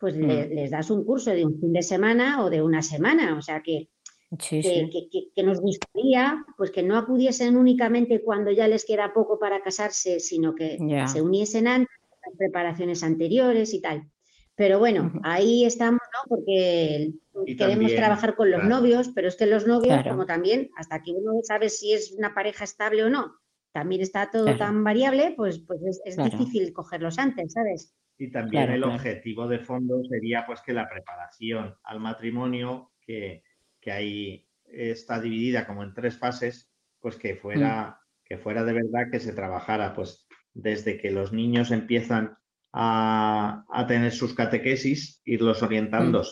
pues 0.00 0.16
mm. 0.16 0.52
les 0.52 0.72
das 0.72 0.90
un 0.90 1.04
curso 1.04 1.30
de 1.30 1.46
un 1.46 1.60
fin 1.60 1.72
de 1.72 1.84
semana 1.84 2.44
o 2.44 2.50
de 2.50 2.60
una 2.60 2.82
semana. 2.82 3.38
O 3.38 3.40
sea 3.40 3.62
que, 3.62 3.88
que, 4.38 5.42
nos 5.42 5.60
gustaría 5.60 6.44
pues 6.56 6.70
que 6.70 6.82
no 6.82 6.96
acudiesen 6.96 7.56
únicamente 7.56 8.22
cuando 8.22 8.52
ya 8.52 8.68
les 8.68 8.84
queda 8.84 9.12
poco 9.12 9.38
para 9.38 9.62
casarse, 9.62 10.20
sino 10.20 10.54
que 10.54 10.78
se 11.12 11.20
uniesen 11.20 11.66
antes, 11.66 11.96
las 12.24 12.36
preparaciones 12.36 13.02
anteriores 13.02 13.74
y 13.74 13.80
tal. 13.80 14.08
Pero 14.54 14.78
bueno, 14.78 15.12
ahí 15.22 15.64
estamos, 15.64 16.00
¿no? 16.12 16.28
Porque 16.28 17.12
queremos 17.56 17.94
trabajar 17.94 18.36
con 18.36 18.50
los 18.50 18.62
novios, 18.64 19.10
pero 19.14 19.28
es 19.28 19.36
que 19.36 19.46
los 19.46 19.66
novios, 19.66 20.02
como 20.06 20.26
también, 20.26 20.70
hasta 20.76 21.02
que 21.02 21.12
uno 21.12 21.40
sabe 21.42 21.70
si 21.70 21.92
es 21.92 22.12
una 22.12 22.34
pareja 22.34 22.64
estable 22.64 23.04
o 23.04 23.10
no, 23.10 23.36
también 23.72 24.02
está 24.02 24.30
todo 24.30 24.56
tan 24.56 24.84
variable, 24.84 25.32
pues, 25.36 25.60
pues 25.60 25.80
es, 26.04 26.16
difícil 26.16 26.72
cogerlos 26.72 27.18
antes, 27.18 27.52
¿sabes? 27.52 27.96
Y 28.18 28.30
también 28.30 28.70
el 28.70 28.84
objetivo 28.84 29.48
de 29.48 29.60
fondo 29.60 30.04
sería 30.04 30.44
pues 30.44 30.60
que 30.60 30.74
la 30.74 30.88
preparación 30.88 31.74
al 31.84 32.00
matrimonio, 32.00 32.92
que, 33.00 33.42
que 33.80 33.92
ahí 33.92 34.46
está 34.64 35.20
dividida 35.20 35.66
como 35.66 35.82
en 35.82 35.94
tres 35.94 36.18
fases, 36.18 36.70
pues 37.00 37.16
que 37.16 37.36
fuera, 37.36 37.88
mm. 37.90 38.24
que 38.24 38.38
fuera 38.38 38.64
de 38.64 38.74
verdad 38.74 39.10
que 39.10 39.20
se 39.20 39.32
trabajara 39.32 39.94
pues 39.94 40.26
desde 40.52 40.98
que 40.98 41.10
los 41.10 41.32
niños 41.32 41.70
empiezan 41.70 42.36
a, 42.72 43.84
tener 43.88 44.12
sus 44.12 44.34
catequesis, 44.34 45.20
irlos 45.24 45.62
orientando, 45.62 46.22
mm. 46.22 46.26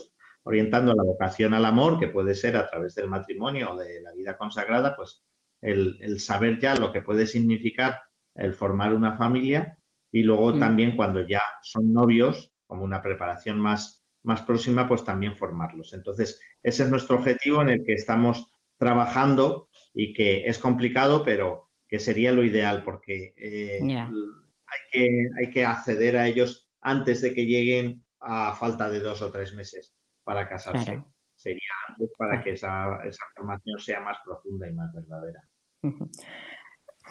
orientando 0.45 0.95
la 0.95 1.03
vocación 1.03 1.55
al 1.55 1.65
amor, 1.65 1.99
que 1.99 2.09
puede 2.09 2.35
ser 2.35 2.57
a 2.57 2.69
través 2.69 2.95
del 2.95 3.09
matrimonio 3.09 3.73
o 3.73 3.77
de 3.77 4.01
la 4.03 4.13
vida 4.13 4.37
consagrada, 4.37 4.95
pues 4.95 5.25
el, 5.61 6.21
saber 6.21 6.61
ya 6.61 6.75
lo 6.77 6.93
que 6.93 7.03
puede 7.03 7.27
significar 7.27 8.01
el 8.35 8.55
formar 8.55 8.95
una 8.95 9.17
familia 9.17 9.77
y 10.13 10.23
luego 10.23 10.55
mm. 10.55 10.61
también 10.61 10.97
cuando 10.97 11.27
ya 11.27 11.43
son 11.63 11.93
novios, 11.93 12.53
como 12.67 12.85
una 12.85 13.03
preparación 13.03 13.59
más, 13.59 13.98
más 14.23 14.43
próxima, 14.43 14.89
pues 14.89 15.05
también 15.05 15.37
formarlos. 15.37 15.93
Entonces, 15.93 16.41
ese 16.63 16.85
es 16.85 16.91
nuestro 16.91 17.17
objetivo 17.17 17.63
en 17.63 17.71
el 17.71 17.85
que 17.85 17.95
estamos 17.95 18.47
trabajando 18.77 19.69
y 19.95 20.13
que 20.13 20.47
es 20.47 20.59
complicado, 20.59 21.25
pero 21.25 21.71
que 21.89 21.99
sería 21.99 22.33
lo 22.33 22.45
ideal 22.45 22.85
porque 22.85 23.33
eh, 23.37 23.81
hay 23.83 24.81
que, 24.93 25.29
hay 25.39 25.51
que 25.51 25.65
acceder 25.65 26.17
a 26.17 26.29
ellos 26.29 26.69
antes 26.81 27.21
de 27.23 27.35
que 27.35 27.47
lleguen 27.47 28.05
a 28.21 28.55
falta 28.55 28.91
de 28.91 29.01
dos 29.01 29.23
o 29.23 29.31
tres 29.31 29.55
meses 29.55 29.95
para 30.25 30.49
casarse. 30.49 31.03
Sería 31.35 31.71
antes 31.89 32.11
para 32.19 32.43
que 32.43 32.53
esa, 32.53 33.01
esa, 33.05 33.25
formación 33.35 33.79
sea 33.79 34.01
más 34.01 34.19
profunda 34.25 34.69
y 34.69 34.73
más 34.73 34.93
verdadera. 34.93 35.41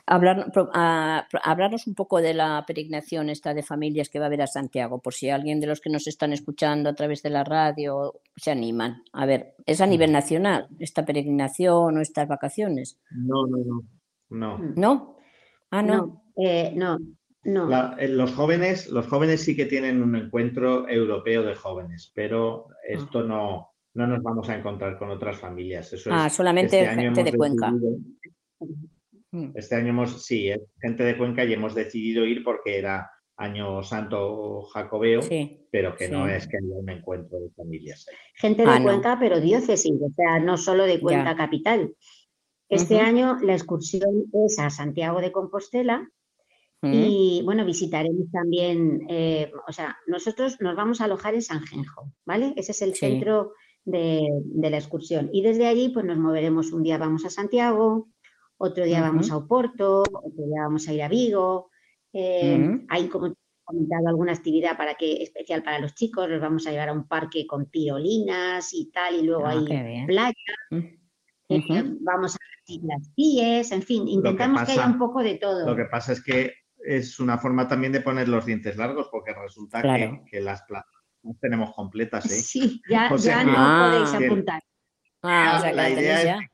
Hablar, 0.06 0.52
hablarnos 1.44 1.88
un 1.88 1.96
poco 1.96 2.22
de 2.22 2.34
la 2.34 2.64
peregrinación 2.66 3.30
esta 3.30 3.54
de 3.54 3.64
familias 3.64 4.10
que 4.10 4.20
va 4.20 4.26
a 4.26 4.28
haber 4.28 4.42
a 4.42 4.48
Santiago, 4.48 5.02
por 5.02 5.14
si 5.14 5.30
alguien 5.30 5.60
de 5.60 5.68
los 5.68 5.82
que 5.82 5.90
nos 5.90 6.08
están 6.08 6.34
escuchando 6.34 6.90
a 6.90 6.96
través 6.96 7.24
de 7.24 7.30
la 7.30 7.44
radio 7.44 8.22
se 8.36 8.52
animan. 8.52 9.04
A 9.12 9.26
ver, 9.26 9.56
¿es 9.66 9.82
a 9.82 9.88
nivel 9.88 10.12
nacional 10.12 10.68
esta 10.80 11.06
peregrinación 11.06 11.98
o 11.98 12.02
estas 12.02 12.28
vacaciones? 12.28 13.00
No, 13.12 13.46
no, 13.48 13.58
no. 13.58 13.84
¿No? 14.30 14.58
¿No? 14.76 15.18
Ah, 15.72 15.82
no. 15.82 15.96
no, 15.96 16.24
eh, 16.38 16.74
No. 16.76 16.98
Eh, 17.98 18.08
los, 18.10 18.34
jóvenes, 18.34 18.90
los 18.90 19.08
jóvenes 19.08 19.42
sí 19.42 19.56
que 19.56 19.66
tienen 19.66 20.02
un 20.04 20.16
encuentro 20.16 20.88
europeo 20.88 21.44
de 21.44 21.56
jóvenes, 21.56 22.12
pero 22.14 22.68
esto 22.88 23.24
no, 23.24 23.72
no 23.94 24.08
nos 24.08 24.22
vamos 24.22 24.48
a 24.50 24.56
encontrar 24.56 24.98
con 24.98 25.10
otras 25.10 25.38
familias. 25.38 25.92
Eso 25.94 26.10
ah, 26.14 26.30
solamente 26.30 26.82
este 26.82 26.96
gente 26.96 27.24
de 27.24 27.34
Cuenca. 27.34 27.72
Mm. 27.72 28.97
Este 29.56 29.76
año 29.76 29.90
hemos, 29.90 30.26
sí, 30.26 30.50
es 30.50 30.60
gente 30.82 31.04
de 31.04 31.18
Cuenca 31.18 31.44
y 31.44 31.54
hemos 31.54 31.76
decidido 31.76 32.26
ir 32.26 32.44
porque 32.44 32.78
era 32.78 33.12
año 33.36 33.84
santo 33.84 34.64
jacobeo, 34.74 35.22
pero 35.72 35.96
que 35.96 36.10
no 36.10 36.28
es 36.28 36.48
que 36.48 36.58
haya 36.58 36.76
un 36.76 36.90
encuentro 36.90 37.40
de 37.40 37.50
familias. 37.52 38.08
Gente 38.36 38.64
de 38.64 38.70
ah, 38.70 38.82
Cuenca, 38.82 39.18
pero 39.20 39.40
diócesis, 39.40 39.94
o 39.94 40.10
sea, 40.16 40.40
no 40.40 40.58
solo 40.58 40.86
de 40.86 41.00
Cuenca 41.00 41.36
capital. 41.36 41.94
Este 42.70 43.00
año 43.00 43.38
la 43.42 43.54
excursión 43.54 44.26
es 44.46 44.60
a 44.60 44.70
Santiago 44.70 45.22
de 45.22 45.32
Compostela 45.32 46.10
y 46.84 47.42
bueno, 47.44 47.66
visitaremos 47.66 48.30
también, 48.32 49.06
eh, 49.10 49.52
o 49.68 49.74
sea, 49.74 49.98
nosotros 50.06 50.58
nos 50.62 50.76
vamos 50.76 51.02
a 51.02 51.06
alojar 51.06 51.34
en 51.34 51.42
San 51.42 51.62
Genjo, 51.62 52.14
¿vale? 52.26 52.54
Ese 52.56 52.72
es 52.72 52.82
el 52.82 52.94
centro 52.94 53.54
de, 53.84 54.30
la 54.56 54.78
excursión. 54.78 55.30
Y 55.34 55.42
desde 55.42 55.66
allí 55.66 55.90
pues 55.90 56.06
nos 56.06 56.18
moveremos, 56.18 56.72
un 56.72 56.84
día 56.84 56.98
vamos 56.98 57.26
a 57.26 57.30
Santiago, 57.30 58.10
otro 58.58 58.86
día 58.86 59.02
vamos 59.02 59.32
a 59.32 59.38
Oporto, 59.38 60.02
otro 60.02 60.46
día 60.46 60.64
vamos 60.64 60.88
a 60.88 60.94
ir 60.94 61.04
a 61.04 61.08
Vigo. 61.08 61.70
Eh, 62.12 62.80
hay, 62.90 63.08
como 63.08 63.28
he 63.28 63.34
comentado, 63.64 64.08
alguna 64.08 64.34
actividad 64.34 64.78
para 64.78 64.96
que, 64.96 65.22
especial 65.22 65.64
para 65.64 65.80
los 65.80 65.94
chicos, 65.94 66.28
los 66.30 66.42
vamos 66.42 66.66
a 66.66 66.72
llevar 66.72 66.90
a 66.90 66.94
un 66.94 67.08
parque 67.08 67.46
con 67.46 67.70
tirolinas 67.70 68.74
y 68.74 68.90
tal, 68.92 69.16
y 69.16 69.24
luego 69.24 69.46
ah, 69.46 69.52
hay 69.52 70.06
playa. 70.06 70.34
Eh, 71.50 71.84
vamos 72.02 72.36
a 72.36 72.38
las 72.84 73.10
pies, 73.16 73.72
en 73.72 73.82
fin, 73.82 74.08
intentamos 74.08 74.64
que, 74.64 74.74
haya 74.74 74.88
un 74.88 74.98
poco 74.98 75.22
de 75.22 75.36
todo. 75.36 75.66
Lo 75.66 75.76
que 75.76 75.86
pasa 75.86 76.14
es 76.14 76.24
que 76.24 76.54
es 76.84 77.20
una 77.20 77.38
forma 77.38 77.68
también 77.68 77.92
de 77.92 78.02
poner 78.02 78.28
los 78.28 78.46
dientes 78.46 78.76
largos, 78.76 79.08
porque 79.12 79.34
resulta 79.34 79.82
que, 79.82 80.42
las 80.42 80.64
plazas 80.64 80.92
no 81.24 81.36
tenemos 81.40 81.74
completas. 81.76 82.26
¿eh? 82.26 82.30
Sí, 82.30 82.82
ya, 82.90 83.10
no 83.10 83.16
podéis 83.16 84.14
apuntar. 84.14 84.62
Ah, 85.22 85.72
la 85.74 85.90
idea 85.90 86.40
es 86.40 86.50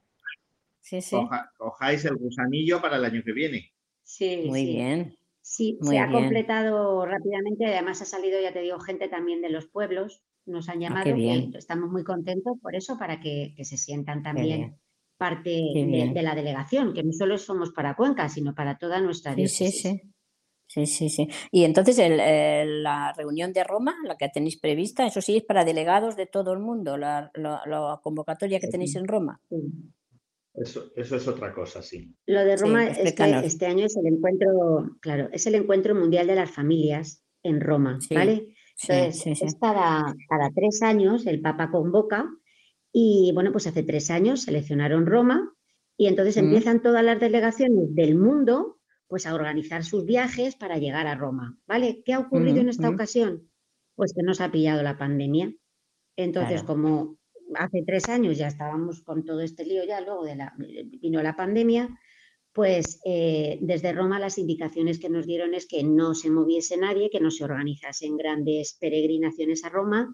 sí, 0.84 1.18
cojáis 1.58 2.06
el 2.06 2.16
gusanillo 2.16 2.82
para 2.82 2.98
el 2.98 3.06
año 3.06 3.22
que 3.24 3.34
viene. 3.34 3.72
Sí, 4.04 4.44
muy 4.46 4.66
bien. 4.66 5.18
Sí, 5.42 5.78
se 5.82 6.00
ha 6.00 6.10
completado 6.12 7.06
rápidamente. 7.06 7.66
Además, 7.66 8.02
ha 8.02 8.06
salido, 8.06 8.42
ya 8.42 8.54
te 8.54 8.62
digo, 8.62 8.80
gente 8.80 9.08
también 9.08 9.42
de 9.42 9.50
los 9.50 9.68
pueblos. 9.68 10.24
Nos 10.46 10.70
han 10.70 10.78
ah, 10.78 11.04
llamado. 11.04 11.16
estamos 11.58 11.90
muy 11.90 12.04
contentos 12.04 12.58
por 12.62 12.76
eso, 12.76 12.98
para 12.98 13.20
que, 13.20 13.54
se 13.64 13.78
sientan 13.78 14.24
también 14.24 14.78
parte 15.18 15.50
de, 15.50 16.22
la 16.22 16.36
delegación, 16.36 16.94
que 16.94 17.04
no 17.04 17.14
solo 17.14 17.38
somos 17.38 17.72
para 17.72 17.96
Cuenca, 17.96 18.28
sino 18.28 18.54
para 18.54 18.78
toda 18.78 19.00
nuestra 19.00 19.36
diócesis. 19.36 19.82
Sí, 19.82 19.90
sí, 19.90 20.00
sí. 20.00 20.14
Sí, 20.86 20.88
sí, 20.88 21.28
Y 21.52 21.66
entonces 21.66 21.98
la 22.00 23.14
reunión 23.16 23.54
de 23.54 23.64
Roma, 23.64 23.96
la 24.06 24.18
que 24.18 24.28
tenéis 24.30 24.58
prevista, 24.58 25.06
eso 25.06 25.22
sí 25.22 25.38
es 25.38 25.44
para 25.44 25.66
delegados 25.66 26.16
de 26.16 26.26
todo 26.26 26.52
el 26.52 26.60
mundo, 26.60 26.98
la, 26.98 27.32
convocatoria 28.02 28.60
que 28.60 28.70
tenéis 28.70 28.96
en 28.96 29.08
Roma. 29.08 29.40
Eso, 30.54 30.92
eso, 30.96 31.16
es 31.16 31.28
otra 31.28 31.52
cosa, 31.54 31.82
sí. 31.82 32.16
Lo 32.28 32.44
de 32.46 32.56
Roma 32.58 32.88
este 32.88 33.66
año 33.66 33.86
es 33.86 33.98
el 33.98 34.06
encuentro, 34.06 34.98
claro, 35.02 35.30
es 35.32 35.48
el 35.48 35.56
encuentro 35.56 35.96
mundial 35.96 36.28
de 36.28 36.36
las 36.36 36.52
familias 36.52 37.24
en 37.42 37.60
Roma, 37.60 37.98
¿vale? 38.12 38.56
Entonces, 38.82 39.42
es 39.42 39.56
cada, 39.60 40.16
cada 40.30 40.50
tres 40.54 40.82
años 40.82 41.26
el 41.26 41.42
Papa 41.42 41.72
convoca 41.72 42.30
y 42.92 43.32
bueno, 43.34 43.52
pues 43.52 43.66
hace 43.68 43.84
tres 43.84 44.12
años 44.12 44.44
seleccionaron 44.44 45.06
Roma 45.06 45.54
y 45.98 46.08
entonces 46.08 46.38
mm. 46.38 46.46
empiezan 46.46 46.82
todas 46.82 47.04
las 47.04 47.20
delegaciones 47.20 47.96
del 47.96 48.16
mundo 48.16 48.80
pues 49.08 49.28
a 49.28 49.36
organizar 49.36 49.84
sus 49.84 50.06
viajes 50.06 50.56
para 50.56 50.78
llegar 50.78 51.08
a 51.08 51.16
Roma, 51.16 51.58
¿vale? 51.68 52.02
¿Qué 52.04 52.14
ha 52.14 52.20
ocurrido 52.20 52.62
en 52.62 52.70
esta 52.70 52.90
ocasión? 52.90 53.50
Pues 53.96 54.14
que 54.14 54.24
nos 54.24 54.42
ha 54.42 54.52
pillado 54.52 54.82
la 54.82 54.98
pandemia. 54.98 55.54
Entonces, 56.16 56.64
como 56.64 57.18
hace 57.56 57.84
tres 57.86 58.10
años 58.10 58.38
ya 58.38 58.48
estábamos 58.48 59.02
con 59.02 59.24
todo 59.24 59.42
este 59.42 59.66
lío 59.66 59.84
ya, 59.84 60.02
luego 60.02 60.24
de 60.24 60.36
la, 60.36 60.54
vino 60.58 61.22
la 61.22 61.36
pandemia, 61.36 61.90
pues 62.54 63.02
eh, 63.04 63.58
desde 63.62 63.94
Roma 63.94 64.20
las 64.20 64.38
indicaciones 64.38 65.00
que 65.00 65.10
nos 65.10 65.26
dieron 65.26 65.54
es 65.54 65.68
que 65.68 65.84
no 65.84 66.14
se 66.14 66.30
moviese 66.30 66.78
nadie, 66.78 67.10
que 67.10 67.20
no 67.20 67.32
se 67.32 67.44
organizasen 67.44 68.16
grandes 68.16 68.78
peregrinaciones 68.80 69.64
a 69.66 69.70
Roma, 69.70 70.14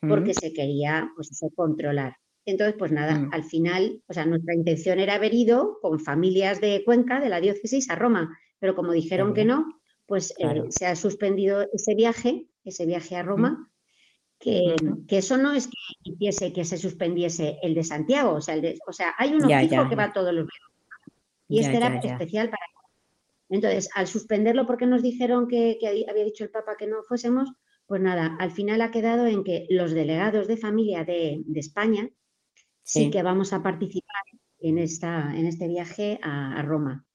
porque 0.00 0.32
se 0.32 0.52
quería 0.52 1.10
pues 1.14 1.30
eso, 1.30 1.50
controlar. 1.54 2.16
Entonces, 2.46 2.76
pues 2.78 2.92
nada, 2.92 3.18
mm. 3.18 3.30
al 3.32 3.44
final, 3.44 4.02
o 4.06 4.14
sea, 4.14 4.24
nuestra 4.24 4.54
intención 4.54 4.98
era 4.98 5.16
haber 5.16 5.34
ido 5.34 5.78
con 5.82 6.00
familias 6.00 6.60
de 6.62 6.82
Cuenca, 6.84 7.20
de 7.20 7.28
la 7.28 7.42
diócesis, 7.42 7.90
a 7.90 7.94
Roma, 7.94 8.38
pero 8.58 8.74
como 8.74 8.92
dijeron 8.92 9.34
que 9.34 9.44
no, 9.44 9.66
pues 10.06 10.32
eh, 10.38 10.62
se 10.70 10.86
ha 10.86 10.96
suspendido 10.96 11.66
ese 11.74 11.94
viaje, 11.94 12.46
ese 12.64 12.86
viaje 12.86 13.16
a 13.16 13.22
Roma, 13.22 13.70
que, 14.38 14.76
eso 15.08 15.36
no 15.36 15.52
es 15.52 15.66
que 15.66 16.10
hiciese 16.10 16.52
que 16.52 16.64
se 16.64 16.78
suspendiese 16.78 17.58
el 17.62 17.74
de 17.74 17.84
Santiago, 17.84 18.34
o 18.34 18.40
sea, 18.40 18.56
o 18.86 18.92
sea 18.92 19.14
hay 19.18 19.34
uno 19.34 19.48
fijo 19.48 19.88
que 19.88 19.96
va 19.96 20.12
todos 20.12 20.32
los 20.32 20.46
días. 20.46 20.68
Y 21.48 21.60
este 21.60 21.76
era 21.76 21.96
especial 21.98 22.50
para... 22.50 22.62
Entonces, 23.50 23.88
al 23.94 24.06
suspenderlo 24.06 24.66
porque 24.66 24.86
nos 24.86 25.02
dijeron 25.02 25.48
que, 25.48 25.78
que 25.80 25.88
había 25.88 26.24
dicho 26.24 26.44
el 26.44 26.50
Papa 26.50 26.76
que 26.78 26.86
no 26.86 27.02
fuésemos, 27.02 27.50
pues 27.88 28.02
nada, 28.02 28.36
al 28.38 28.50
final 28.50 28.82
ha 28.82 28.90
quedado 28.90 29.26
en 29.26 29.42
que 29.42 29.66
los 29.70 29.92
delegados 29.92 30.46
de 30.46 30.58
familia 30.58 31.04
de, 31.04 31.42
España 31.54 32.10
sí. 32.82 33.10
que 33.10 33.22
vamos 33.22 33.54
a 33.54 33.62
participar 33.62 34.22
en, 34.60 34.76
esta, 34.76 35.34
en 35.34 35.46
este 35.46 35.66
viaje 35.68 36.20
a, 36.22 36.60
Roma. 36.62 37.06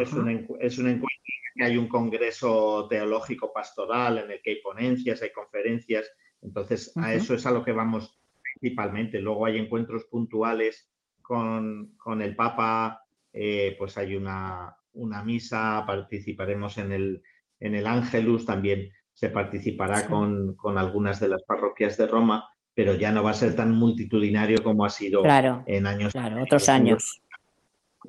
Es 0.00 0.12
un, 0.12 0.28
es 0.60 0.78
un, 0.78 0.88
encuentro 0.88 1.08
que 1.54 1.64
hay 1.64 1.76
un 1.76 1.86
congreso 1.86 2.88
teológico 2.88 3.52
pastoral 3.52 4.18
en 4.18 4.32
el 4.32 4.42
que 4.42 4.50
hay 4.50 4.60
ponencias, 4.60 5.22
hay 5.22 5.30
conferencias, 5.30 6.10
entonces 6.42 6.92
a 6.96 7.14
eso 7.14 7.34
es 7.34 7.46
a 7.46 7.50
lo 7.50 7.64
que 7.64 7.72
vamos 7.72 8.18
principalmente. 8.60 9.20
Luego 9.20 9.46
hay 9.46 9.58
encuentros 9.58 10.04
puntuales 10.04 10.90
con, 11.20 11.94
el 12.20 12.36
Papa, 12.36 13.04
eh, 13.32 13.74
pues 13.78 13.96
hay 13.96 14.16
una, 14.16 14.76
una, 14.94 15.22
misa, 15.22 15.84
participaremos 15.86 16.78
en 16.78 16.92
el, 16.92 17.22
en 17.60 17.74
el 17.74 17.86
Ángelus 17.86 18.44
también 18.44 18.90
se 19.14 19.28
participará 19.28 20.06
con, 20.06 20.56
algunas 20.76 21.20
de 21.20 21.28
las 21.28 21.42
parroquias 21.44 21.96
de 21.96 22.06
Roma, 22.06 22.48
pero 22.74 22.94
ya 22.94 23.12
no 23.12 23.22
va 23.22 23.30
a 23.30 23.34
ser 23.34 23.54
tan 23.54 23.72
multitudinario 23.72 24.62
como 24.62 24.84
ha 24.84 24.90
sido 24.90 25.22
en 25.66 25.86
años. 25.86 26.12
Claro, 26.12 26.42
otros 26.42 26.68
años. 26.68 27.22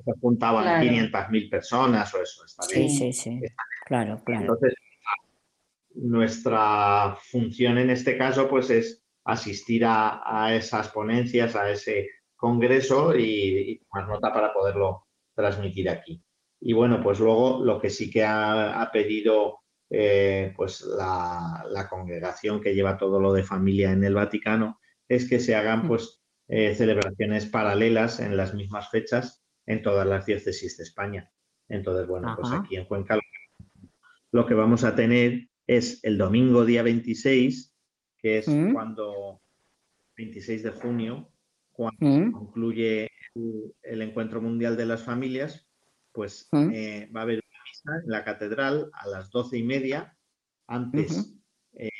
Se 0.04 0.12
juntaban 0.20 0.82
500.000 0.82 1.50
personas 1.50 2.12
o 2.14 2.22
eso. 2.22 2.44
Está 2.44 2.64
sí, 2.64 2.88
sí, 2.88 3.12
sí. 3.12 3.40
Claro, 3.86 4.20
claro. 4.24 4.40
Entonces, 4.40 4.74
nuestra 5.94 7.16
función 7.30 7.78
en 7.78 7.90
este 7.90 8.18
caso, 8.18 8.48
pues 8.48 8.70
es 8.70 9.04
asistir 9.24 9.84
a, 9.86 10.54
esas 10.54 10.88
ponencias, 10.88 11.56
a 11.56 11.70
ese 11.70 12.10
congreso 12.36 13.16
y, 13.16 13.80
tomar 13.88 14.08
nota 14.08 14.32
para 14.32 14.52
poderlo 14.52 15.06
transmitir 15.34 15.88
aquí. 15.88 16.22
Y 16.60 16.72
bueno, 16.72 17.02
pues 17.02 17.20
luego 17.20 17.64
lo 17.64 17.80
que 17.80 17.90
sí 17.90 18.10
que 18.10 18.24
ha 18.24 18.88
pedido 18.92 19.64
eh, 19.96 20.52
pues 20.56 20.80
la, 20.80 21.86
congregación 21.88 22.60
que 22.60 22.74
lleva 22.74 22.96
todo 22.96 23.20
lo 23.20 23.32
de 23.32 23.44
familia 23.44 23.92
en 23.92 24.02
el 24.02 24.14
Vaticano, 24.14 24.80
es 25.08 25.28
que 25.28 25.38
se 25.38 25.54
hagan 25.54 25.84
mm. 25.84 25.88
pues 25.88 26.20
eh, 26.48 26.74
celebraciones 26.74 27.46
paralelas 27.46 28.18
en 28.18 28.36
las 28.36 28.54
mismas 28.54 28.90
fechas 28.90 29.44
en 29.66 29.82
todas 29.82 30.06
las 30.06 30.26
diócesis 30.26 30.76
de 30.78 30.84
España. 30.84 31.30
Entonces, 31.68 32.08
bueno, 32.08 32.34
pues 32.38 32.52
aquí 32.52 32.76
en 32.76 32.86
Cuenca 32.86 33.18
lo 34.32 34.46
que 34.46 34.54
vamos 34.54 34.82
a 34.84 34.96
tener 34.96 35.48
es 35.66 36.02
el 36.02 36.18
domingo 36.18 36.64
día 36.64 36.82
26, 36.82 37.74
que 38.18 38.38
es 38.38 38.48
mm. 38.48 38.72
cuando, 38.72 39.42
26 40.16 40.62
de 40.62 40.70
junio, 40.70 41.32
cuando 41.72 42.06
mm. 42.06 42.32
concluye 42.32 43.10
el, 43.82 44.02
Encuentro 44.02 44.40
Mundial 44.40 44.76
de 44.76 44.86
las 44.86 45.02
Familias, 45.02 45.66
pues 46.12 46.48
eh, 46.52 47.10
va 47.14 47.20
a 47.20 47.22
haber 47.24 47.40
en 47.84 48.10
la 48.10 48.24
catedral 48.24 48.90
a 48.92 49.08
las 49.08 49.30
doce 49.30 49.58
y 49.58 49.62
media. 49.62 50.16
Antes 50.66 51.34
eh, 51.74 51.90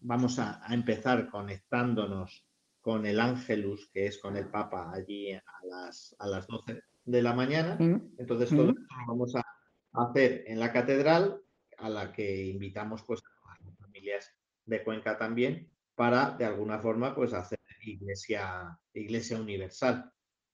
vamos 0.00 0.38
a, 0.38 0.62
empezar 0.70 1.28
conectándonos 1.28 2.46
con 2.80 3.06
el 3.06 3.20
Ángelus, 3.20 3.88
que 3.92 4.06
es 4.06 4.18
con 4.18 4.36
el 4.36 4.48
Papa 4.48 4.90
allí 4.92 5.32
a 5.32 5.42
las, 5.68 6.16
a 6.18 6.26
las 6.26 6.46
12 6.46 6.82
de 7.04 7.22
la 7.22 7.34
mañana. 7.34 7.76
Entonces, 8.18 8.48
todo 8.48 8.70
esto 8.70 8.72
lo 8.72 9.06
vamos 9.06 9.34
a 9.36 9.44
hacer 9.92 10.44
en 10.46 10.58
la 10.58 10.72
catedral, 10.72 11.40
a 11.80 11.88
la 11.88 12.12
que 12.12 12.46
invitamos 12.46 13.02
pues, 13.02 13.20
a 13.44 13.64
las 13.64 13.76
familias 13.78 14.34
de 14.64 14.82
Cuenca 14.82 15.16
también, 15.18 15.70
para 15.94 16.30
de 16.32 16.44
alguna 16.44 16.78
forma 16.78 17.14
pues, 17.14 17.32
hacer 17.32 17.58
iglesia, 17.82 18.78
iglesia 18.94 19.38
universal. 19.38 20.10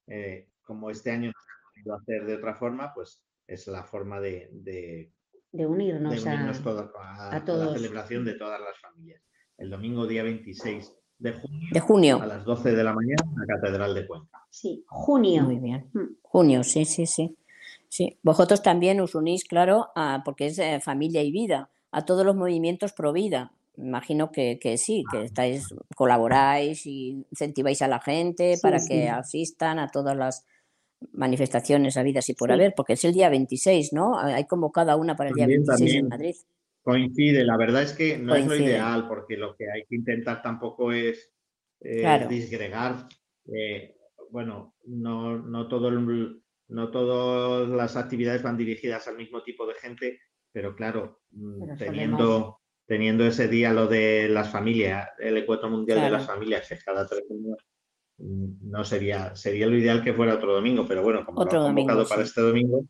Eh, 0.06 0.48
como 0.62 0.90
este 0.90 1.10
año 1.10 1.28
no 1.28 1.40
se 1.40 1.50
ha 1.50 1.72
podido 1.72 1.94
hacer 1.94 2.26
de 2.26 2.36
otra 2.36 2.54
forma, 2.54 2.92
pues 2.94 3.22
es 3.46 3.66
la 3.68 3.84
forma 3.84 4.20
de, 4.20 4.48
de, 4.52 5.12
unirnos, 5.52 6.26
a, 6.26 6.34
la 6.34 7.72
celebración 7.72 8.24
de 8.24 8.34
todas 8.34 8.60
las 8.60 8.78
familias. 8.80 9.22
El 9.56 9.70
domingo 9.70 10.06
día 10.06 10.22
26 10.22 10.92
de 11.18 11.32
junio, 11.32 11.68
de 11.72 11.80
junio. 11.80 12.22
a 12.22 12.26
las 12.26 12.44
12 12.44 12.72
de 12.74 12.84
la 12.84 12.92
mañana 12.92 13.22
en 13.24 13.40
la 13.40 13.46
Catedral 13.46 13.94
de 13.94 14.06
Cuenca. 14.06 14.44
Sí, 14.50 14.84
junio. 14.86 15.44
Muy 15.44 15.58
bien. 15.58 15.88
Mm. 15.94 16.16
Junio, 16.22 16.64
sí, 16.64 16.84
sí, 16.84 17.06
sí. 17.06 17.36
Sí, 17.96 18.18
vosotros 18.22 18.62
también 18.62 19.00
os 19.00 19.14
unís, 19.14 19.44
claro, 19.44 19.88
porque 20.22 20.48
es 20.48 20.58
eh, 20.58 20.80
familia 20.82 21.22
y 21.22 21.32
vida, 21.32 21.70
a 21.90 22.04
todos 22.04 22.26
los 22.26 22.36
movimientos 22.36 22.92
pro 22.92 23.14
vida. 23.14 23.52
Imagino 23.78 24.30
que, 24.30 24.58
sí, 24.76 25.02
que 25.10 25.22
estáis, 25.22 25.74
colaboráis 25.94 26.84
y 26.84 27.24
incentiváis 27.30 27.80
a 27.80 27.88
la 27.88 27.98
gente 27.98 28.56
para 28.60 28.80
que 28.86 29.08
asistan 29.08 29.78
a 29.78 29.88
todas 29.88 30.14
las 30.14 30.44
manifestaciones 31.12 31.96
habidas 31.96 32.28
y 32.28 32.34
por 32.34 32.52
haber, 32.52 32.74
porque 32.76 32.92
es 32.92 33.04
el 33.06 33.14
día 33.14 33.30
26, 33.30 33.94
¿no? 33.94 34.18
Hay 34.18 34.44
como 34.44 34.72
cada 34.72 34.96
una 34.96 35.16
para 35.16 35.30
el 35.30 35.36
día 35.36 35.46
26 35.46 35.94
en 35.94 36.08
Madrid. 36.08 36.36
Coincide, 36.82 37.44
la 37.44 37.56
verdad 37.56 37.82
es 37.82 37.94
que 37.94 38.18
no 38.18 38.34
es 38.34 38.46
lo 38.46 38.56
ideal, 38.56 39.08
porque 39.08 39.38
lo 39.38 39.56
que 39.56 39.64
hay 39.70 39.86
que 39.88 39.96
intentar 39.96 40.42
tampoco 40.42 40.92
es 40.92 41.32
eh, 41.80 42.26
disgregar. 42.28 43.08
Eh, 43.46 43.96
bueno, 44.30 44.74
no, 44.84 45.38
no 45.38 45.66
todo 45.66 45.88
el, 45.88 46.42
no 46.68 46.90
todas 46.90 47.68
las 47.68 47.96
actividades 47.96 48.42
van 48.42 48.56
dirigidas 48.56 49.06
al 49.08 49.16
mismo 49.16 49.42
tipo 49.42 49.66
de 49.66 49.74
gente, 49.74 50.20
pero 50.52 50.74
claro, 50.74 51.20
mm, 51.30 51.76
teniendo, 51.76 52.60
teniendo 52.86 53.26
ese 53.26 53.48
día 53.48 53.72
lo 53.72 53.86
de 53.86 54.28
las 54.28 54.50
familias, 54.50 55.08
el 55.18 55.36
encuentro 55.36 55.70
mundial 55.70 56.00
de 56.00 56.10
las 56.10 56.26
familias, 56.26 56.68
que 56.68 56.78
cada 56.78 57.06
tres 57.06 57.24
años, 57.30 57.58
mm, 58.18 58.70
no 58.70 58.84
sería, 58.84 59.34
sería 59.36 59.66
lo 59.66 59.76
ideal 59.76 60.02
que 60.02 60.14
fuera 60.14 60.34
otro 60.34 60.54
domingo, 60.54 60.84
pero 60.86 61.02
bueno, 61.02 61.24
como 61.24 61.44
lo 61.44 61.50
han 61.50 61.74
convocado 61.74 62.06
para 62.06 62.22
este 62.22 62.40
domingo, 62.40 62.84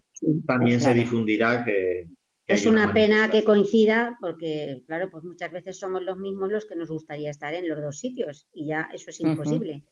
también 0.46 0.80
se 0.80 0.94
difundirá 0.94 1.64
que, 1.64 2.08
es 2.46 2.64
una 2.64 2.92
pena 2.92 3.28
que 3.28 3.42
coincida 3.42 4.16
porque, 4.20 4.82
claro, 4.86 5.10
pues 5.10 5.24
muchas 5.24 5.50
veces 5.50 5.78
somos 5.78 6.02
los 6.02 6.16
mismos 6.16 6.50
los 6.50 6.64
que 6.64 6.76
nos 6.76 6.88
gustaría 6.88 7.30
estar 7.30 7.52
en 7.54 7.68
los 7.68 7.80
dos 7.82 7.98
sitios 7.98 8.48
y 8.52 8.66
ya 8.68 8.88
eso 8.92 9.10
es 9.10 9.20
imposible. 9.20 9.84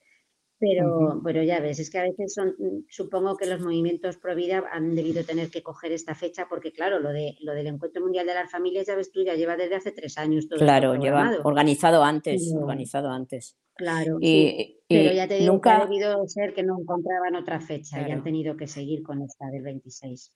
Pero, 0.59 1.21
pero 1.25 1.43
ya 1.43 1.61
ves, 1.61 1.81
es 1.81 1.91
que 1.91 1.99
a 1.99 2.05
veces 2.05 2.33
son, 2.33 2.55
mm, 2.59 2.85
supongo 2.89 3.37
que 3.37 3.47
los 3.47 3.61
movimientos 3.61 4.17
pro 4.17 4.35
vida 4.35 4.63
han 4.71 4.95
debido 4.95 5.25
tener 5.25 5.51
que 5.51 5.63
coger 5.63 5.93
esta 5.93 6.15
fecha 6.15 6.47
porque, 6.49 6.73
claro, 6.73 7.01
lo, 7.01 7.13
de, 7.13 7.37
lo 7.41 7.53
del 7.53 7.67
Encuentro 7.67 8.03
Mundial 8.03 8.27
de 8.27 8.35
las 8.35 8.51
Familias, 8.51 8.87
ya 8.87 8.95
ves 8.95 9.11
tú, 9.11 9.23
ya 9.23 9.35
lleva 9.35 9.57
desde 9.57 9.75
hace 9.75 9.93
tres 9.93 10.17
años 10.17 10.49
todo 10.49 10.59
Claro, 10.61 10.95
lleva 10.95 11.39
organizado 11.43 12.05
antes, 12.05 12.55
organizado 12.55 13.11
antes. 13.11 13.57
Claro, 13.75 14.19
y, 14.21 14.81
pero 14.89 15.13
ya 15.13 15.27
te 15.27 15.35
digo 15.35 15.53
nunca... 15.53 15.77
que 15.77 15.83
ha 15.83 15.87
debido 15.87 16.29
ser 16.29 16.55
que 16.55 16.63
no 16.63 16.79
encontraban 16.79 17.35
otra 17.35 17.61
fecha 17.61 18.07
y 18.07 18.13
han 18.13 18.23
tenido 18.23 18.57
que 18.57 18.69
seguir 18.69 19.03
con 19.03 19.23
esta 19.23 19.47
del 19.51 19.63
26. 19.63 20.33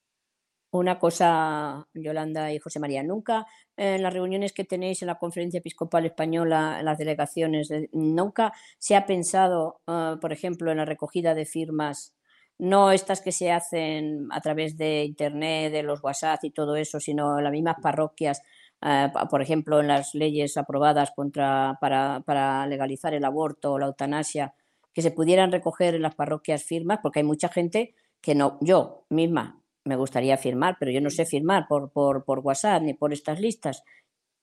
Una 0.71 0.99
cosa, 0.99 1.87
Yolanda 1.95 2.53
y 2.53 2.59
José 2.59 2.79
María, 2.79 3.01
nunca 3.01 3.47
en 3.75 4.03
las 4.03 4.13
reuniones 4.13 4.53
que 4.53 4.65
tenéis 4.65 5.01
en 5.01 5.07
la 5.07 5.17
Conferencia 5.17 5.57
Episcopal 5.59 6.05
Española, 6.05 6.77
en 6.79 6.85
las 6.85 6.99
delegaciones, 6.99 7.71
eh, 7.71 7.89
nunca 7.91 8.53
se 8.77 8.95
ha 8.95 9.07
pensado, 9.07 9.81
ah, 9.87 10.17
por 10.21 10.31
ejemplo, 10.31 10.69
en 10.71 10.77
la 10.77 10.85
recogida 10.85 11.33
de 11.33 11.45
firmas, 11.45 12.13
no 12.59 12.91
estas 12.91 13.21
que 13.21 13.31
se 13.31 13.51
hacen 13.51 14.27
a 14.31 14.41
través 14.41 14.77
de 14.77 15.05
Internet, 15.05 15.71
de 15.71 15.81
los 15.81 16.03
WhatsApp 16.03 16.43
y 16.43 16.51
todo 16.51 16.75
eso, 16.75 16.99
sino 16.99 17.39
en 17.39 17.45
las 17.45 17.53
mismas 17.53 17.77
parroquias, 17.81 18.43
ah, 18.81 19.11
por 19.29 19.41
ejemplo, 19.41 19.79
en 19.79 19.87
las 19.87 20.13
leyes 20.13 20.55
aprobadas 20.57 21.11
contra, 21.15 21.77
para, 21.81 22.21
para 22.27 22.67
legalizar 22.67 23.13
el 23.15 23.25
aborto 23.25 23.73
o 23.73 23.79
la 23.79 23.87
eutanasia, 23.87 24.53
que 24.93 25.01
se 25.01 25.11
pudieran 25.11 25.51
recoger 25.51 25.95
en 25.95 26.03
las 26.03 26.15
parroquias 26.15 26.63
firmas, 26.63 26.99
porque 27.01 27.19
hay 27.19 27.25
mucha 27.25 27.49
gente 27.49 27.95
que 28.21 28.35
no, 28.35 28.57
yo 28.61 29.05
misma 29.09 29.58
me 29.83 29.95
gustaría 29.95 30.37
firmar, 30.37 30.77
pero 30.79 30.91
yo 30.91 31.01
no 31.01 31.09
sé 31.09 31.25
firmar 31.25 31.67
por, 31.67 31.91
por, 31.91 32.23
por 32.25 32.39
WhatsApp 32.39 32.83
ni 32.83 32.93
por 32.93 33.13
estas 33.13 33.39
listas. 33.39 33.83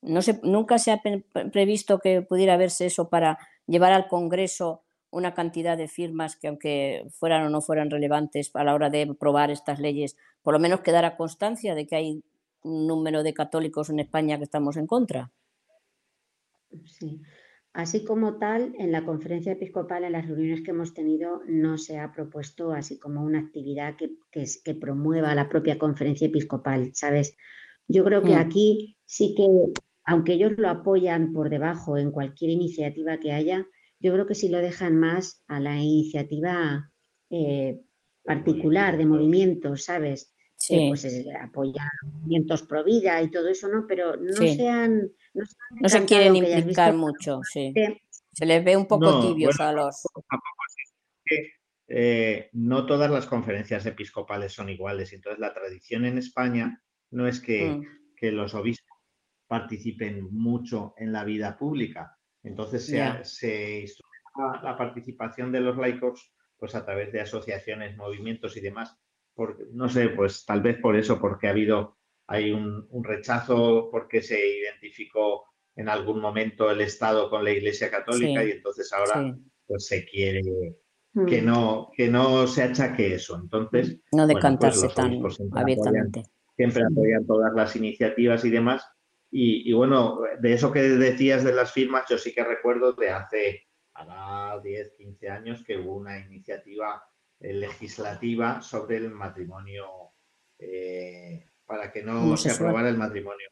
No 0.02 0.22
sé, 0.22 0.40
nunca 0.42 0.78
se 0.78 0.92
ha 0.92 1.00
previsto 1.52 1.98
que 1.98 2.22
pudiera 2.22 2.56
verse 2.56 2.86
eso 2.86 3.08
para 3.08 3.38
llevar 3.66 3.92
al 3.92 4.08
Congreso 4.08 4.82
una 5.10 5.34
cantidad 5.34 5.76
de 5.76 5.88
firmas 5.88 6.36
que 6.36 6.48
aunque 6.48 7.06
fueran 7.10 7.46
o 7.46 7.50
no 7.50 7.60
fueran 7.60 7.90
relevantes 7.90 8.50
a 8.54 8.64
la 8.64 8.74
hora 8.74 8.90
de 8.90 9.02
aprobar 9.02 9.50
estas 9.50 9.78
leyes, 9.78 10.16
por 10.42 10.52
lo 10.52 10.60
menos 10.60 10.80
quedara 10.80 11.16
constancia 11.16 11.74
de 11.74 11.86
que 11.86 11.96
hay 11.96 12.24
un 12.62 12.86
número 12.86 13.22
de 13.22 13.32
católicos 13.32 13.88
en 13.90 14.00
España 14.00 14.36
que 14.36 14.44
estamos 14.44 14.76
en 14.76 14.86
contra. 14.86 15.30
Sí. 16.84 17.20
Así 17.76 18.04
como 18.04 18.38
tal, 18.38 18.74
en 18.78 18.90
la 18.90 19.04
conferencia 19.04 19.52
episcopal, 19.52 20.02
en 20.04 20.12
las 20.12 20.26
reuniones 20.26 20.62
que 20.62 20.70
hemos 20.70 20.94
tenido, 20.94 21.42
no 21.46 21.76
se 21.76 21.98
ha 21.98 22.10
propuesto 22.10 22.72
así 22.72 22.98
como 22.98 23.22
una 23.22 23.40
actividad 23.40 23.96
que, 23.96 24.12
que, 24.32 24.74
promueva 24.74 25.34
la 25.34 25.50
propia 25.50 25.76
conferencia 25.76 26.26
episcopal, 26.26 26.92
¿sabes? 26.94 27.36
Yo 27.86 28.02
creo 28.02 28.22
que 28.22 28.34
mm. 28.34 28.38
aquí 28.38 28.96
sí 29.04 29.34
que, 29.36 29.46
aunque 30.04 30.32
ellos 30.32 30.52
lo 30.56 30.70
apoyan 30.70 31.34
por 31.34 31.50
debajo 31.50 31.98
en 31.98 32.12
cualquier 32.12 32.52
iniciativa 32.52 33.18
que 33.18 33.32
haya, 33.32 33.66
yo 34.00 34.14
creo 34.14 34.26
que 34.26 34.34
sí 34.34 34.48
lo 34.48 34.56
dejan 34.56 34.98
más 34.98 35.44
a 35.46 35.60
la 35.60 35.76
iniciativa 35.76 36.90
eh, 37.28 37.78
particular 38.24 38.96
de 38.96 39.04
movimientos, 39.04 39.84
¿sabes? 39.84 40.34
Sí. 40.58 40.86
pues 40.88 41.04
eh, 41.04 41.26
apoyan 41.38 41.86
movimientos 42.02 42.62
pro 42.62 42.82
vida 42.82 43.20
y 43.22 43.30
todo 43.30 43.48
eso, 43.48 43.68
¿no? 43.68 43.86
Pero 43.86 44.16
no 44.16 44.32
se 44.32 44.68
han 44.68 45.10
no, 45.80 45.88
se 45.88 46.04
quieren 46.04 46.36
implicar 46.36 46.94
mucho, 46.94 47.40
sí. 47.42 47.72
Se 48.32 48.46
les 48.46 48.64
ve 48.64 48.76
un 48.76 48.86
poco 48.86 49.20
tibios 49.20 49.60
a 49.60 49.72
los. 49.72 50.02
Eh, 51.88 52.50
no 52.52 52.84
todas 52.84 53.10
las 53.10 53.26
conferencias 53.26 53.86
episcopales 53.86 54.52
son 54.52 54.68
iguales. 54.68 55.12
Entonces, 55.12 55.38
la 55.38 55.54
tradición 55.54 56.04
en 56.04 56.18
España 56.18 56.82
no 57.10 57.28
es 57.28 57.40
que, 57.40 57.70
mm. 57.70 58.14
que 58.16 58.32
los 58.32 58.54
obispos 58.54 58.98
participen 59.46 60.24
mucho 60.32 60.94
en 60.96 61.12
la 61.12 61.24
vida 61.24 61.56
pública. 61.56 62.18
Entonces, 62.42 62.86
se, 62.86 63.24
se 63.24 63.80
instrumenta 63.80 64.62
la 64.62 64.76
participación 64.76 65.52
de 65.52 65.60
los 65.60 65.76
laicos 65.76 66.32
pues 66.58 66.74
a 66.74 66.84
través 66.84 67.12
de 67.12 67.20
asociaciones, 67.20 67.96
movimientos 67.96 68.56
y 68.56 68.60
demás. 68.60 68.98
Por, 69.36 69.68
no 69.72 69.88
sé, 69.88 70.08
pues 70.08 70.44
tal 70.44 70.62
vez 70.62 70.78
por 70.80 70.96
eso, 70.96 71.20
porque 71.20 71.46
ha 71.46 71.50
habido 71.50 71.96
hay 72.28 72.50
un, 72.50 72.88
rechazo 73.04 73.88
porque 73.90 74.20
se 74.20 74.36
identificó 74.58 75.44
en 75.76 75.88
algún 75.88 76.20
momento 76.20 76.70
el 76.70 76.80
Estado 76.80 77.30
con 77.30 77.44
la 77.44 77.52
Iglesia 77.52 77.88
Católica 77.88 78.42
y 78.42 78.50
entonces 78.50 78.92
ahora 78.92 79.36
pues 79.66 79.86
se 79.86 80.04
quiere 80.06 80.42
que 81.26 81.40
mm. 81.40 81.46
no, 81.46 81.90
que 81.96 82.08
no 82.08 82.46
se 82.46 82.62
achaque 82.62 83.14
eso. 83.14 83.36
Entonces, 83.36 84.00
no 84.12 84.26
pues, 84.26 84.28
decantarse 84.28 84.88
tan 84.88 85.22
abiertamente. 85.52 86.24
siempre 86.56 86.82
apoyan 86.84 87.26
todas 87.26 87.54
las 87.54 87.74
iniciativas 87.76 88.44
y 88.44 88.50
demás. 88.50 88.86
Y, 89.30 89.72
bueno, 89.72 90.20
de 90.40 90.52
eso 90.54 90.72
que 90.72 90.80
decías 90.82 91.44
de 91.44 91.52
las 91.52 91.72
firmas, 91.72 92.06
yo 92.08 92.16
sí 92.16 92.32
que 92.32 92.42
recuerdo 92.42 92.92
de 92.92 93.10
hace 93.10 93.66
10, 94.62 94.92
15 94.96 95.28
años 95.28 95.64
que 95.64 95.76
hubo 95.76 95.96
una 95.96 96.18
iniciativa 96.18 97.02
legislativa 97.40 98.62
sobre 98.62 98.96
el 98.96 99.10
matrimonio 99.10 99.86
eh, 100.58 101.50
para 101.66 101.92
que 101.92 102.02
no 102.02 102.36
se 102.36 102.50
aprobara 102.50 102.88
el 102.88 102.96
matrimonio 102.96 103.48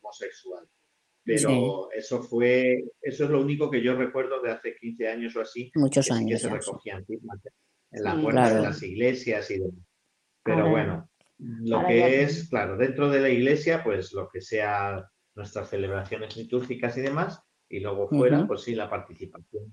homosexual. 0.00 0.68
Pero 1.24 1.90
eso 1.92 2.22
fue, 2.22 2.84
eso 3.00 3.24
es 3.24 3.30
lo 3.30 3.40
único 3.40 3.70
que 3.70 3.80
yo 3.80 3.94
recuerdo 3.94 4.42
de 4.42 4.50
hace 4.50 4.74
15 4.74 5.08
años 5.08 5.36
o 5.36 5.40
así. 5.40 5.70
Muchos 5.76 6.10
años. 6.10 6.42
que 6.42 6.48
se 6.48 6.54
recogían 6.54 7.04
en 7.08 8.02
la 8.02 8.20
puerta 8.20 8.54
de 8.54 8.62
las 8.62 8.82
iglesias 8.82 9.50
y 9.50 9.60
demás. 9.60 9.86
Pero 10.42 10.68
bueno, 10.68 11.08
lo 11.38 11.86
que 11.86 12.22
es, 12.22 12.48
claro, 12.48 12.76
dentro 12.76 13.08
de 13.08 13.20
la 13.20 13.28
iglesia, 13.28 13.84
pues 13.84 14.12
lo 14.12 14.28
que 14.28 14.40
sea 14.40 15.08
nuestras 15.34 15.70
celebraciones 15.70 16.36
litúrgicas 16.36 16.96
y 16.98 17.02
demás, 17.02 17.40
y 17.68 17.80
luego 17.80 18.08
fuera, 18.08 18.46
pues 18.46 18.62
sí, 18.62 18.74
la 18.74 18.90
participación 18.90 19.72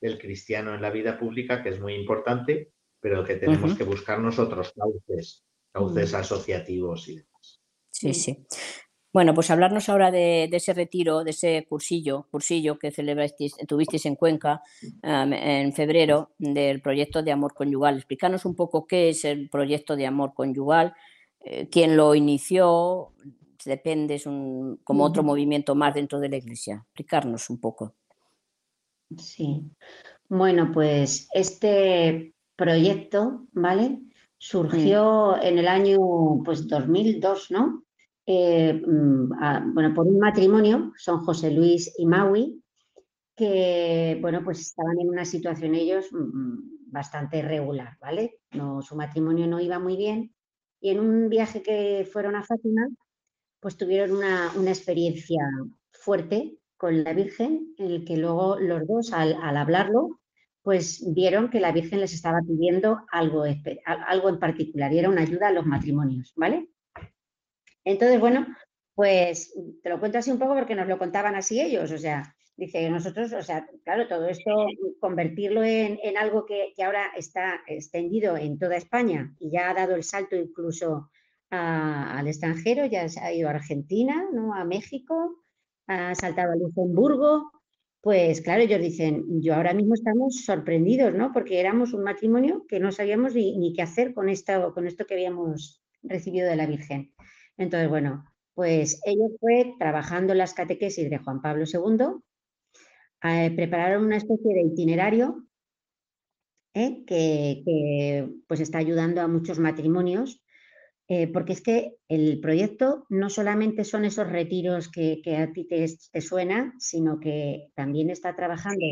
del 0.00 0.18
cristiano 0.18 0.74
en 0.74 0.80
la 0.82 0.90
vida 0.90 1.18
pública, 1.18 1.62
que 1.62 1.68
es 1.68 1.80
muy 1.80 1.94
importante, 1.94 2.72
pero 3.00 3.24
que 3.24 3.36
tenemos 3.36 3.74
que 3.74 3.84
buscar 3.84 4.18
nosotros 4.20 4.72
cauces 4.74 5.46
cauces 5.76 6.12
mm. 6.12 6.16
asociativos 6.16 7.08
y 7.08 7.16
demás. 7.16 7.60
Sí, 7.90 8.14
sí. 8.14 8.46
Bueno, 9.12 9.32
pues 9.32 9.50
hablarnos 9.50 9.88
ahora 9.88 10.10
de, 10.10 10.44
ese 10.44 10.74
retiro, 10.74 11.24
de 11.24 11.30
ese 11.30 11.64
cursillo, 11.66 12.26
cursillo 12.30 12.78
que 12.78 12.90
celebrasteis, 12.90 13.56
tuvisteis 13.66 14.04
en 14.04 14.14
Cuenca 14.14 14.62
en 15.02 15.72
febrero 15.72 16.32
del 16.38 16.82
proyecto 16.82 17.22
de 17.22 17.32
amor 17.32 17.54
conyugal. 17.54 17.96
Explícanos 17.96 18.44
un 18.44 18.54
poco 18.54 18.86
qué 18.86 19.08
es 19.08 19.24
el 19.24 19.48
proyecto 19.48 19.96
de 19.96 20.06
amor 20.06 20.34
conyugal, 20.34 20.94
eh, 21.40 21.68
quién 21.70 21.96
lo 21.96 22.14
inició, 22.14 23.14
depende, 23.64 24.16
es 24.16 24.26
un, 24.26 24.80
como 24.84 25.04
otro 25.04 25.22
movimiento 25.22 25.74
más 25.74 25.94
dentro 25.94 26.20
de 26.20 26.28
la 26.28 26.36
Iglesia. 26.36 26.84
Explicarnos 26.84 27.48
un 27.48 27.58
poco. 27.58 27.94
Sí. 29.16 29.62
Bueno, 30.28 30.70
pues 30.74 31.28
este 31.32 32.34
proyecto, 32.56 33.46
¿vale? 33.52 34.00
surgió 34.38 35.42
en 35.42 35.58
el 35.58 35.68
año 35.68 35.98
pues 36.44 36.66
2002, 36.66 37.50
¿no? 37.50 37.84
Eh, 38.26 38.74
mm, 38.74 39.72
bueno, 39.72 39.94
por 39.94 40.06
un 40.06 40.18
matrimonio, 40.18 40.92
son 40.96 41.24
José 41.24 41.50
Luis 41.50 41.94
y 41.98 42.06
Maui, 42.06 42.62
que, 43.34 44.18
bueno, 44.20 44.42
pues 44.42 44.60
estaban 44.60 44.98
en 44.98 45.08
una 45.08 45.24
situación 45.24 45.74
ellos 45.74 46.06
mm, 46.12 46.90
bastante 46.90 47.42
regular, 47.42 47.96
¿vale? 48.00 48.40
No, 48.52 48.82
su 48.82 48.96
matrimonio 48.96 49.46
no 49.46 49.60
iba 49.60 49.78
muy 49.78 49.96
bien 49.96 50.34
y 50.80 50.90
en 50.90 51.00
un 51.00 51.28
viaje 51.28 51.62
que 51.62 52.08
fueron 52.10 52.36
a 52.36 52.44
Fátima, 52.44 52.88
pues 53.60 53.76
tuvieron 53.76 54.16
una, 54.16 54.52
experiencia 54.68 55.42
fuerte 55.92 56.58
con 56.76 57.04
la 57.04 57.12
Virgen, 57.14 57.74
en 57.78 57.90
el 57.90 58.04
que 58.04 58.16
luego 58.16 58.58
los 58.60 58.86
dos, 58.86 59.12
al, 59.12 59.34
al 59.42 59.56
hablarlo, 59.56 60.20
pues 60.66 61.00
vieron 61.14 61.48
que 61.48 61.60
la 61.60 61.70
Virgen 61.70 62.00
les 62.00 62.12
estaba 62.12 62.40
pidiendo 62.40 63.06
algo, 63.12 63.44
algo 63.84 64.28
en 64.28 64.40
particular 64.40 64.92
y 64.92 64.98
era 64.98 65.08
una 65.08 65.22
ayuda 65.22 65.46
a 65.46 65.52
los 65.52 65.64
matrimonios, 65.64 66.32
¿vale? 66.34 66.70
Entonces, 67.84 68.18
bueno, 68.18 68.44
pues 68.92 69.54
te 69.80 69.88
lo 69.88 70.00
cuento 70.00 70.18
así 70.18 70.32
un 70.32 70.40
poco 70.40 70.56
porque 70.56 70.74
nos 70.74 70.88
lo 70.88 70.98
contaban 70.98 71.36
así 71.36 71.60
ellos, 71.60 71.92
o 71.92 71.98
sea, 71.98 72.34
dice 72.56 72.90
nosotros, 72.90 73.32
o 73.32 73.42
sea, 73.42 73.64
claro, 73.84 74.08
todo 74.08 74.26
esto, 74.26 74.66
convertirlo 74.98 75.62
en, 75.62 76.16
algo 76.16 76.44
que, 76.44 76.74
ahora 76.84 77.12
está 77.16 77.60
extendido 77.68 78.36
en 78.36 78.58
toda 78.58 78.74
España 78.74 79.36
y 79.38 79.52
ya 79.52 79.70
ha 79.70 79.74
dado 79.74 79.94
el 79.94 80.02
salto 80.02 80.34
incluso 80.34 81.12
al 81.50 82.26
extranjero, 82.26 82.86
ya 82.86 83.08
se 83.08 83.20
ha 83.20 83.32
ido 83.32 83.46
a 83.46 83.52
Argentina, 83.52 84.26
¿no? 84.32 84.52
a 84.52 84.64
México, 84.64 85.44
ha 85.86 86.12
saltado 86.16 86.54
a 86.54 86.56
Luxemburgo, 86.56 87.52
pues 88.06 88.40
claro, 88.40 88.62
ellos 88.62 88.80
dicen, 88.80 89.42
yo 89.42 89.56
ahora 89.56 89.74
mismo 89.74 89.94
estamos 89.94 90.44
sorprendidos, 90.44 91.12
¿no? 91.12 91.32
Porque 91.32 91.58
éramos 91.58 91.92
un 91.92 92.04
matrimonio 92.04 92.64
que 92.68 92.78
no 92.78 92.92
sabíamos 92.92 93.34
ni, 93.34 93.72
qué 93.74 93.82
hacer 93.82 94.14
con 94.14 94.28
esto, 94.28 94.72
con 94.74 94.86
esto 94.86 95.06
que 95.06 95.14
habíamos 95.14 95.82
recibido 96.04 96.48
de 96.48 96.54
la 96.54 96.66
Virgen. 96.66 97.12
Entonces, 97.56 97.88
bueno, 97.88 98.24
pues 98.54 99.00
ellos 99.04 99.32
fue 99.40 99.74
trabajando 99.80 100.34
las 100.34 100.54
catequesis 100.54 101.10
de 101.10 101.18
Juan 101.18 101.42
Pablo 101.42 101.64
II, 101.66 102.22
eh, 103.24 103.50
prepararon 103.56 104.04
una 104.04 104.18
especie 104.18 104.54
de 104.54 104.62
itinerario 104.62 105.44
¿eh? 106.74 107.02
que, 107.08 108.30
pues 108.46 108.60
está 108.60 108.78
ayudando 108.78 109.20
a 109.20 109.26
muchos 109.26 109.58
matrimonios 109.58 110.44
eh, 111.08 111.28
porque 111.28 111.52
es 111.52 111.60
que 111.60 111.96
el 112.08 112.40
proyecto 112.40 113.06
no 113.08 113.30
solamente 113.30 113.84
son 113.84 114.04
esos 114.04 114.28
retiros 114.28 114.90
que, 114.90 115.22
a 115.36 115.52
ti 115.52 115.64
te, 115.66 115.86
te, 116.10 116.20
suena, 116.20 116.74
sino 116.78 117.20
que 117.20 117.68
también 117.76 118.10
está 118.10 118.34
trabajando 118.34 118.84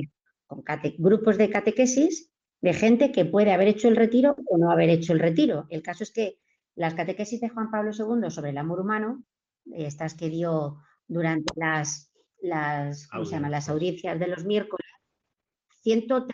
con 0.47 0.63
grupos 0.99 1.39
de 1.39 1.51
catequesis 1.51 2.31
de 2.61 2.73
gente 2.73 3.11
que 3.11 3.25
puede 3.25 3.53
haber 3.53 3.69
hecho 3.69 3.89
el 3.89 3.97
retiro 3.97 4.37
o 4.47 4.59
no 4.59 4.71
haber 4.71 4.91
hecho 4.91 5.13
el 5.13 5.19
retiro. 5.19 5.67
El 5.71 5.83
caso 5.83 6.05
es 6.05 6.13
que 6.13 6.39
las 6.77 6.95
catequesis 6.95 7.41
de 7.41 7.49
Juan 7.49 7.71
Pablo 7.71 7.91
II 7.93 8.31
sobre 8.31 8.51
el 8.51 8.59
amor 8.59 8.81
humano, 8.81 9.25
estas 9.73 10.15
que 10.15 10.31
dio 10.31 10.79
durante 11.09 11.53
las, 11.57 12.13
las, 12.41 13.09
las 13.13 13.69
audiencias 13.69 14.19
de 14.21 14.29
los 14.29 14.45
miércoles, 14.45 14.87
130, 15.83 16.33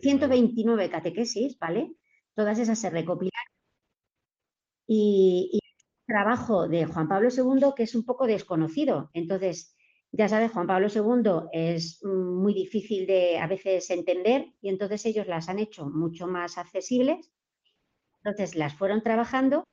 129 0.00 0.88
catequesis, 0.88 1.58
¿vale? 1.58 1.92
Todas 2.34 2.58
esas 2.58 2.78
se 2.78 2.88
recopilaron 2.88 3.51
y, 4.86 5.58
trabajo 6.06 6.68
de 6.68 6.84
Juan 6.84 7.08
Pablo 7.08 7.28
II 7.30 7.70
que 7.74 7.84
es 7.84 7.94
un 7.94 8.04
poco 8.04 8.26
desconocido. 8.26 9.08
Entonces, 9.14 9.74
ya 10.10 10.28
sabes, 10.28 10.50
Juan 10.52 10.66
Pablo 10.66 10.88
II 10.88 11.48
es 11.52 12.04
muy 12.04 12.52
difícil 12.52 13.06
de 13.06 13.38
a 13.38 13.46
veces 13.46 13.88
entender 13.88 14.52
y 14.60 14.68
entonces 14.68 15.06
ellos 15.06 15.26
las 15.26 15.48
han 15.48 15.58
hecho 15.58 15.86
mucho 15.86 16.26
más 16.26 16.58
accesibles. 16.58 17.32
Entonces 18.22 18.56
las 18.56 18.74
fueron 18.74 19.02
trabajando 19.02 19.64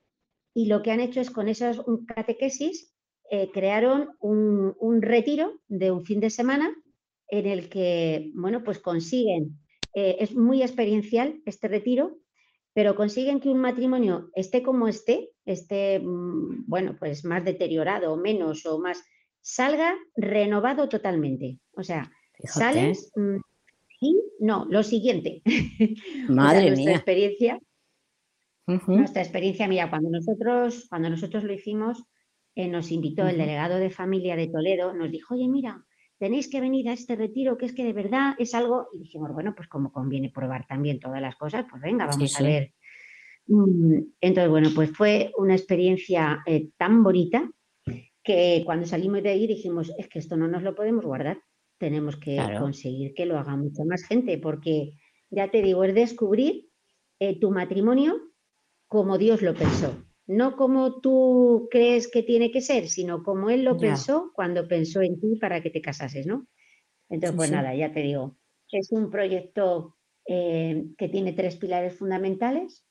y 0.53 0.67
lo 0.67 0.81
que 0.81 0.91
han 0.91 1.01
hecho 1.01 1.19
es 1.19 1.29
con 1.29 1.49
esas 1.49 1.81
catequesis 2.07 2.95
eh, 3.31 3.51
crearon 3.51 4.15
un, 4.19 4.75
un, 4.79 5.01
retiro 5.01 5.59
de 5.67 5.91
un 5.91 6.05
fin 6.05 6.19
de 6.19 6.29
semana 6.29 6.73
en 7.27 7.45
el 7.45 7.69
que, 7.69 8.31
bueno, 8.33 8.63
pues 8.63 8.79
consiguen, 8.79 9.59
eh, 9.93 10.17
es 10.19 10.35
muy 10.35 10.63
experiencial 10.63 11.41
este 11.45 11.67
retiro, 11.67 12.17
pero 12.79 12.95
consiguen 12.95 13.41
que 13.41 13.49
un 13.49 13.59
matrimonio 13.59 14.31
esté 14.33 14.63
como 14.63 14.87
esté, 14.87 15.31
esté, 15.43 15.99
mm, 15.99 16.63
bueno, 16.65 16.95
pues 16.97 17.25
más 17.25 17.43
deteriorado 17.43 18.13
o 18.13 18.15
menos 18.15 18.65
o 18.65 18.79
más, 18.79 19.03
salga 19.41 19.97
renovado 20.15 20.87
totalmente. 20.87 21.59
O 21.73 21.83
sea, 21.83 22.09
sales 22.41 23.11
mm, 23.17 23.35
y 23.99 24.21
no, 24.39 24.65
lo 24.69 24.83
siguiente. 24.83 25.41
Madre 26.29 26.67
nuestra 26.67 26.85
mía. 26.85 26.95
experiencia, 26.95 27.59
nuestra 28.65 29.23
experiencia, 29.23 29.67
mira, 29.67 29.89
cuando 29.89 30.09
nosotros, 30.09 30.85
cuando 30.87 31.09
nosotros 31.09 31.43
lo 31.43 31.51
hicimos, 31.51 32.01
eh, 32.55 32.69
nos 32.69 32.93
invitó 32.93 33.27
el 33.27 33.39
delegado 33.39 33.75
de 33.75 33.89
familia 33.89 34.37
de 34.37 34.47
Toledo, 34.47 34.93
nos 34.93 35.11
dijo, 35.11 35.33
oye, 35.33 35.49
mira, 35.49 35.85
tenéis 36.19 36.49
que 36.49 36.61
venir 36.61 36.89
a 36.89 36.93
este 36.93 37.15
retiro, 37.15 37.57
que 37.57 37.65
es 37.65 37.73
que 37.73 37.83
de 37.83 37.93
verdad 37.93 38.35
es 38.37 38.53
algo, 38.53 38.89
y 38.93 38.99
dijimos, 38.99 39.31
bueno, 39.33 39.55
pues 39.55 39.67
como 39.67 39.91
conviene 39.91 40.29
probar 40.29 40.67
también 40.67 40.99
todas 40.99 41.21
las 41.21 41.35
cosas, 41.35 41.65
pues 41.69 41.81
venga, 41.81 42.05
vamos 42.05 42.39
a 42.39 42.43
ver. 42.43 42.73
Mm, 43.47 44.01
entonces, 44.21 44.49
bueno, 44.49 44.69
pues 44.75 44.91
fue 44.91 45.31
una 45.37 45.55
experiencia 45.55 46.43
eh, 46.45 46.69
tan 46.77 47.01
bonita 47.03 47.49
que 48.21 48.61
cuando 48.65 48.85
salimos 48.85 49.23
de 49.23 49.29
ahí 49.29 49.47
dijimos, 49.47 49.91
es 49.97 50.07
que 50.09 50.19
esto 50.19 50.35
no 50.35 50.47
nos 50.47 50.61
lo 50.61 50.75
podemos 50.75 51.05
guardar, 51.05 51.41
tenemos 51.79 52.17
que 52.17 52.37
conseguir 52.59 53.13
que 53.13 53.25
lo 53.25 53.39
haga 53.39 53.55
mucha 53.55 53.85
más 53.85 54.03
gente, 54.03 54.37
porque 54.37 54.91
ya 55.29 55.49
te 55.49 55.61
digo, 55.61 55.85
es 55.85 55.95
descubrir 55.95 56.67
eh, 57.19 57.39
tu 57.39 57.49
matrimonio 57.49 58.19
como 58.87 59.17
Dios 59.17 59.41
lo 59.41 59.53
pensó 59.53 60.08
no 60.29 60.55
como 60.55 61.01
tú 61.01 61.67
crees 61.71 62.07
que 62.07 62.21
tiene 62.21 62.51
que 62.51 62.61
ser, 62.61 62.87
sino 62.87 63.23
como 63.23 63.49
él 63.49 63.63
lo 63.63 63.77
pensó 63.77 64.31
cuando 64.35 64.67
pensó 64.67 65.01
en 65.01 65.19
ti 65.19 65.37
para 65.41 65.63
que 65.63 65.71
te 65.71 65.81
casases, 65.81 66.27
¿no? 66.27 66.47
Entonces, 67.09 67.35
pues 67.35 67.51
nada, 67.51 67.73
ya 67.73 67.91
te 67.91 68.01
digo, 68.01 68.37
es 68.71 68.91
un 68.91 69.09
proyecto 69.09 69.97
eh, 70.27 70.85
que 70.99 71.09
tiene 71.09 71.33
tres 71.33 71.55
pilares 71.55 71.97
fundamentales, 71.97 72.85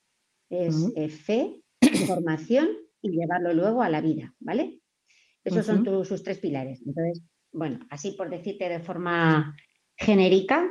es 0.51 0.93
eh, 0.97 1.09
fe, 1.09 1.62
formación 2.09 2.70
y 3.03 3.11
llevarlo 3.11 3.55
luego 3.55 3.82
a 3.82 3.89
la 3.89 4.01
vida, 4.01 4.34
¿vale? 4.41 4.80
Esos 5.45 5.64
son 5.64 5.84
sus 6.05 6.24
tres 6.24 6.41
pilares. 6.41 6.82
Entonces, 6.84 7.22
bueno, 7.53 7.78
así 7.89 8.12
por 8.12 8.30
decirte 8.30 8.68
de 8.68 8.80
forma 8.80 9.55
genérica, 9.97 10.68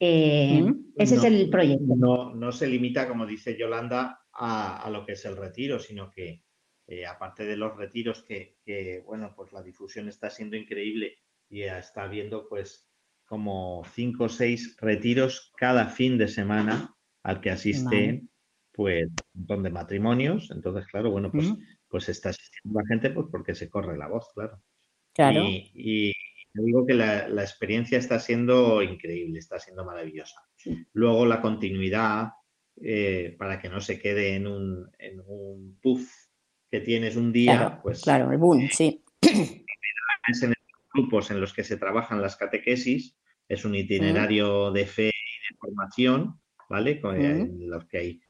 eh, 0.00 0.72
ese 0.96 1.16
es 1.16 1.24
el 1.24 1.50
proyecto. 1.50 1.94
No, 1.96 2.34
no 2.34 2.50
se 2.50 2.66
limita, 2.66 3.06
como 3.06 3.26
dice 3.26 3.58
Yolanda, 3.58 4.18
a, 4.38 4.88
lo 4.90 5.04
que 5.04 5.12
es 5.12 5.24
el 5.24 5.36
retiro, 5.36 5.78
sino 5.78 6.10
que 6.10 6.44
eh, 6.86 7.06
aparte 7.06 7.44
de 7.44 7.56
los 7.56 7.76
retiros 7.76 8.22
que, 8.22 9.02
bueno, 9.04 9.34
pues 9.36 9.52
la 9.52 9.62
difusión 9.62 10.08
está 10.08 10.30
siendo 10.30 10.56
increíble 10.56 11.18
y 11.48 11.62
está 11.62 12.04
habiendo 12.04 12.48
pues 12.48 12.88
como 13.24 13.82
cinco 13.92 14.24
o 14.24 14.28
seis 14.28 14.76
retiros 14.80 15.52
cada 15.56 15.86
fin 15.86 16.16
de 16.16 16.28
semana 16.28 16.94
al 17.22 17.40
que 17.40 17.50
asisten 17.50 18.30
pues 18.72 19.08
un 19.08 19.40
montón 19.40 19.62
de 19.64 19.70
matrimonios. 19.70 20.50
Entonces, 20.50 20.86
claro, 20.86 21.10
bueno, 21.10 21.30
pues, 21.32 21.52
pues 21.88 22.08
está 22.08 22.30
asistiendo 22.30 22.80
la 22.80 22.86
gente 22.86 23.10
pues 23.10 23.26
porque 23.30 23.54
se 23.54 23.68
corre 23.68 23.98
la 23.98 24.08
voz, 24.08 24.28
claro. 24.34 24.62
Claro. 25.14 25.42
Y, 25.44 26.14
digo 26.54 26.86
que 26.86 26.94
la, 26.94 27.42
experiencia 27.42 27.98
está 27.98 28.20
siendo 28.20 28.82
increíble, 28.82 29.38
está 29.38 29.58
siendo 29.58 29.84
maravillosa. 29.84 30.40
Luego 30.92 31.26
la 31.26 31.40
continuidad, 31.40 32.30
eh, 32.82 33.36
para 33.38 33.60
que 33.60 33.68
no 33.68 33.80
se 33.80 33.98
quede 33.98 34.34
en 34.34 34.46
un, 34.46 34.90
en 34.98 35.20
un 35.26 35.78
puff 35.80 36.10
que 36.70 36.80
tienes 36.80 37.16
un 37.16 37.32
día, 37.32 37.56
claro, 37.56 37.80
pues... 37.82 38.02
Claro, 38.02 38.32
el 38.32 38.38
boom, 38.38 38.60
eh, 38.60 38.70
sí. 38.72 39.04
En 39.22 40.52
grupos 40.92 41.30
en 41.30 41.40
los 41.40 41.54
que 41.54 41.64
se 41.64 41.76
trabajan 41.76 42.20
las 42.20 42.36
catequesis, 42.36 43.16
es 43.48 43.64
un 43.64 43.74
itinerario 43.74 44.70
de 44.70 44.84
fe 44.84 45.08
y 45.08 45.52
de 45.52 45.58
formación, 45.58 46.38
¿vale? 46.68 47.00
En 47.02 47.70
los 47.70 47.86
que 47.86 47.98
hay 47.98 48.20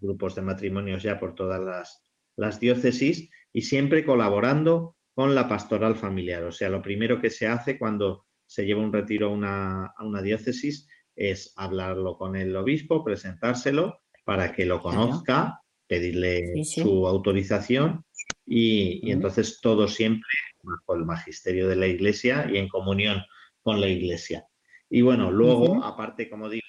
grupos 0.00 0.34
de 0.34 0.42
matrimonios 0.42 1.02
ya 1.02 1.18
por 1.18 1.34
todas 1.34 1.60
las, 1.60 2.04
las 2.36 2.60
diócesis 2.60 3.30
y 3.52 3.62
siempre 3.62 4.04
colaborando 4.04 4.96
con 5.14 5.34
la 5.34 5.48
pastoral 5.48 5.96
familiar. 5.96 6.42
O 6.44 6.52
sea, 6.52 6.68
lo 6.68 6.82
primero 6.82 7.20
que 7.20 7.30
se 7.30 7.46
hace 7.46 7.78
cuando 7.78 8.26
se 8.46 8.66
lleva 8.66 8.82
un 8.82 8.92
retiro 8.92 9.28
a 9.28 9.30
una, 9.30 9.86
a 9.86 10.04
una 10.04 10.20
diócesis 10.20 10.88
es 11.16 11.52
hablarlo 11.56 12.16
con 12.16 12.36
el 12.36 12.54
obispo, 12.56 13.04
presentárselo 13.04 14.00
para 14.24 14.52
que 14.52 14.66
lo 14.66 14.80
conozca, 14.80 15.60
pedirle 15.86 16.64
su 16.64 17.06
autorización 17.06 18.04
y, 18.46 19.10
entonces 19.10 19.60
todo 19.60 19.88
siempre 19.88 20.28
bajo 20.62 20.94
el 20.94 21.04
magisterio 21.04 21.68
de 21.68 21.76
la 21.76 21.86
iglesia 21.86 22.48
y 22.50 22.56
en 22.56 22.68
comunión 22.68 23.22
con 23.62 23.80
la 23.80 23.88
iglesia. 23.88 24.46
Y 24.88 25.02
bueno, 25.02 25.30
luego, 25.30 25.82
aparte, 25.84 26.28
como 26.28 26.48
digo, 26.48 26.66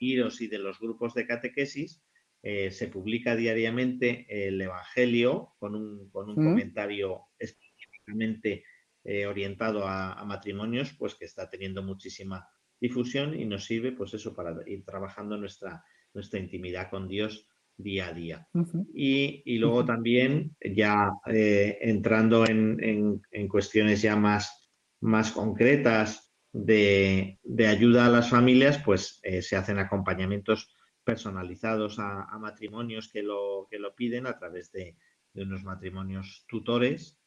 de 0.00 0.16
los 0.16 0.40
y 0.40 0.48
de 0.48 0.58
los 0.58 0.78
grupos 0.78 1.14
de 1.14 1.26
catequesis, 1.26 2.02
eh, 2.42 2.70
se 2.70 2.88
publica 2.88 3.34
diariamente 3.36 4.26
el 4.28 4.60
Evangelio 4.60 5.54
con 5.58 5.74
un, 5.74 6.10
comentario 6.10 7.22
específicamente 7.38 8.64
eh, 9.02 9.26
orientado 9.26 9.86
a, 9.86 10.12
a, 10.12 10.24
matrimonios, 10.24 10.92
pues 10.92 11.14
que 11.14 11.24
está 11.24 11.48
teniendo 11.48 11.82
muchísima 11.82 12.46
difusión 12.80 13.38
y 13.38 13.44
nos 13.44 13.64
sirve 13.64 13.92
pues 13.92 14.14
eso 14.14 14.34
para 14.34 14.56
ir 14.66 14.84
trabajando 14.84 15.36
nuestra, 15.36 15.84
nuestra 16.12 16.38
intimidad 16.38 16.90
con 16.90 17.08
Dios 17.08 17.48
día 17.76 18.08
a 18.08 18.12
día. 18.12 18.48
y, 18.94 19.58
luego 19.58 19.84
también 19.84 20.56
ya 20.60 21.10
eh, 21.26 21.78
entrando 21.80 22.46
en, 22.46 23.20
cuestiones 23.48 24.02
ya 24.02 24.16
más, 24.16 24.70
más 25.00 25.32
concretas 25.32 26.32
de, 26.52 27.38
ayuda 27.66 28.06
a 28.06 28.10
las 28.10 28.30
familias, 28.30 28.78
pues 28.84 29.20
eh, 29.22 29.42
se 29.42 29.56
hacen 29.56 29.78
acompañamientos 29.78 30.72
personalizados 31.02 31.98
a, 31.98 32.38
matrimonios 32.38 33.08
que 33.08 33.22
lo, 33.22 33.66
que 33.70 33.78
lo 33.78 33.94
piden 33.94 34.26
a 34.26 34.38
través 34.38 34.70
de, 34.72 34.96
unos 35.34 35.64
matrimonios 35.64 36.44
tutores 36.46 37.18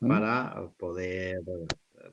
para 0.00 0.70
poder, 0.78 1.36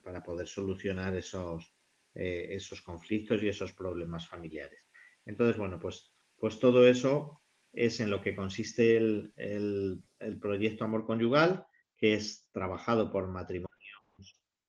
para 0.03 0.21
poder 0.21 0.47
solucionar 0.47 1.15
esos, 1.15 1.73
eh, 2.15 2.47
esos 2.51 2.81
conflictos 2.81 3.41
y 3.41 3.49
esos 3.49 3.73
problemas 3.73 4.27
familiares. 4.27 4.79
Entonces, 5.25 5.57
bueno, 5.57 5.79
pues, 5.79 6.11
pues 6.37 6.59
todo 6.59 6.87
eso 6.87 7.41
es 7.71 7.99
en 7.99 8.09
lo 8.09 8.21
que 8.21 8.35
consiste 8.35 8.97
el, 8.97 9.33
el 9.35 10.39
proyecto 10.39 10.85
Amor 10.85 11.05
Conyugal, 11.05 11.65
que 11.97 12.13
es 12.13 12.47
trabajado 12.51 13.11
por 13.11 13.27
matrimonios 13.27 13.71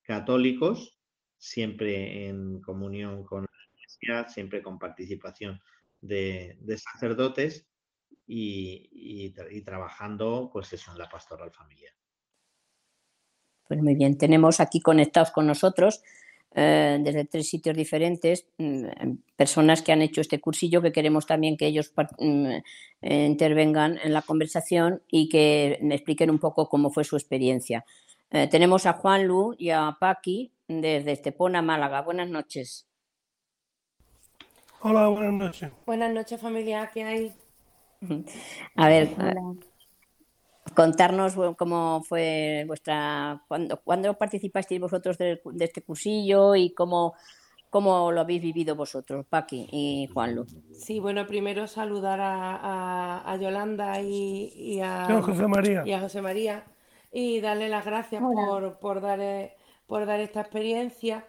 católicos, 0.02 0.98
siempre 1.38 2.28
en 2.28 2.60
comunión 2.60 3.24
con 3.24 3.42
la 3.42 3.48
Iglesia, 3.74 4.28
siempre 4.28 4.62
con 4.62 4.78
participación 4.78 5.60
de, 6.00 6.78
sacerdotes 6.78 7.66
y, 8.26 9.30
trabajando 9.64 10.50
pues 10.52 10.72
eso 10.72 10.92
en 10.92 10.98
la 10.98 11.08
pastoral 11.08 11.50
familiar. 11.50 11.92
Pues 13.66 13.80
muy 13.82 13.94
bien, 13.94 14.18
tenemos 14.18 14.60
aquí 14.60 14.80
conectados 14.80 15.30
con 15.30 15.46
nosotros 15.46 16.02
eh, 16.56 16.98
desde 17.00 17.24
tres 17.24 17.48
sitios 17.48 17.76
diferentes 17.76 18.46
mm, 18.58 18.86
personas 19.34 19.82
que 19.82 19.90
han 19.90 20.02
hecho 20.02 20.20
este 20.20 20.40
cursillo 20.40 20.80
que 20.80 20.92
queremos 20.92 21.26
también 21.26 21.56
que 21.56 21.66
ellos 21.66 21.92
mm, 22.18 22.46
eh, 23.02 23.26
intervengan 23.26 23.98
en 24.02 24.12
la 24.12 24.22
conversación 24.22 25.02
y 25.10 25.28
que 25.28 25.78
me 25.82 25.96
expliquen 25.96 26.30
un 26.30 26.38
poco 26.38 26.68
cómo 26.68 26.90
fue 26.90 27.02
su 27.02 27.16
experiencia. 27.16 27.84
Eh, 28.30 28.46
tenemos 28.46 28.86
a 28.86 28.92
Juan 28.92 29.26
Lu 29.26 29.56
y 29.58 29.70
a 29.70 29.96
Paqui 29.98 30.52
desde 30.68 31.12
Estepona, 31.12 31.60
Málaga. 31.60 32.02
Buenas 32.02 32.28
noches. 32.28 32.86
Hola, 34.80 35.08
buenas 35.08 35.32
noches. 35.32 35.72
Buenas 35.86 36.12
noches, 36.12 36.40
familia. 36.40 36.88
¿Qué 36.94 37.02
hay? 37.02 37.34
A 38.76 38.88
ver, 38.88 39.08
contarnos 40.74 41.34
cómo 41.56 42.02
fue 42.02 42.64
vuestra. 42.66 43.42
¿Cuándo, 43.48 43.80
¿cuándo 43.82 44.14
participasteis 44.14 44.80
vosotros 44.80 45.18
de, 45.18 45.40
este 45.60 45.82
cursillo 45.82 46.54
y 46.54 46.74
cómo, 46.74 47.14
cómo 47.70 48.12
lo 48.12 48.20
habéis 48.20 48.42
vivido 48.42 48.74
vosotros, 48.74 49.26
Paqui 49.26 49.68
y 49.70 50.08
Juanlu? 50.12 50.46
Sí, 50.72 51.00
bueno, 51.00 51.26
primero 51.26 51.66
saludar 51.66 52.20
a, 52.22 53.38
Yolanda 53.40 54.00
y, 54.00 54.80
a, 54.82 55.06
José 55.22 55.46
María. 55.46 55.82
y 55.84 55.92
a 55.92 56.00
José 56.00 56.20
María 56.20 56.64
y 57.12 57.40
darle 57.40 57.68
las 57.68 57.84
gracias 57.84 58.20
por, 58.20 58.78
por, 58.78 59.00
dar, 59.00 59.20
por 59.86 60.04
dar 60.04 60.20
esta 60.20 60.40
experiencia. 60.40 61.24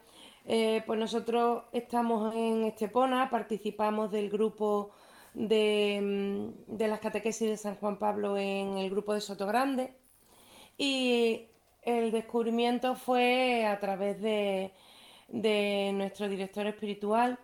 Eh, 0.47 0.83
pues 0.85 0.99
nosotros 0.99 1.63
estamos 1.71 2.35
en 2.35 2.65
Estepona, 2.65 3.29
participamos 3.29 4.11
del 4.11 4.29
grupo 4.29 4.91
de, 5.35 5.99
mm, 6.01 6.77
de, 6.77 6.87
las 6.87 6.99
catequesis 6.99 7.49
de 7.49 7.57
San 7.57 7.75
Juan 7.75 7.99
Pablo 7.99 8.37
en 8.37 8.77
el 8.77 8.89
grupo 8.89 9.13
de 9.13 9.21
Soto 9.21 9.45
Grande 9.45 9.93
y 10.77 11.47
el 11.83 12.11
descubrimiento 12.11 12.95
fue 12.95 13.65
a 13.65 13.79
través 13.79 14.21
de, 14.21 14.73
de 15.27 15.91
nuestro 15.93 16.27
director 16.29 16.65
espiritual 16.67 17.37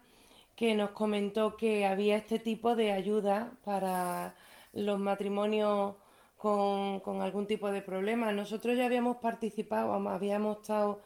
que 0.56 0.74
nos 0.76 0.92
comentó 0.92 1.58
que 1.58 1.86
había 1.86 2.18
este 2.18 2.40
tipo 2.40 2.76
de 2.76 2.92
ayuda 2.92 3.52
para 3.64 4.36
los 4.74 5.00
matrimonios 5.00 5.96
con, 6.38 7.02
con 7.02 7.22
algún 7.22 7.46
tipo 7.48 7.72
de 7.72 7.82
problema. 7.82 8.32
Nosotros 8.32 8.78
ya 8.78 8.86
habíamos 8.86 9.18
participado, 9.18 9.94
habíamos 10.10 10.58
estado 10.58 11.02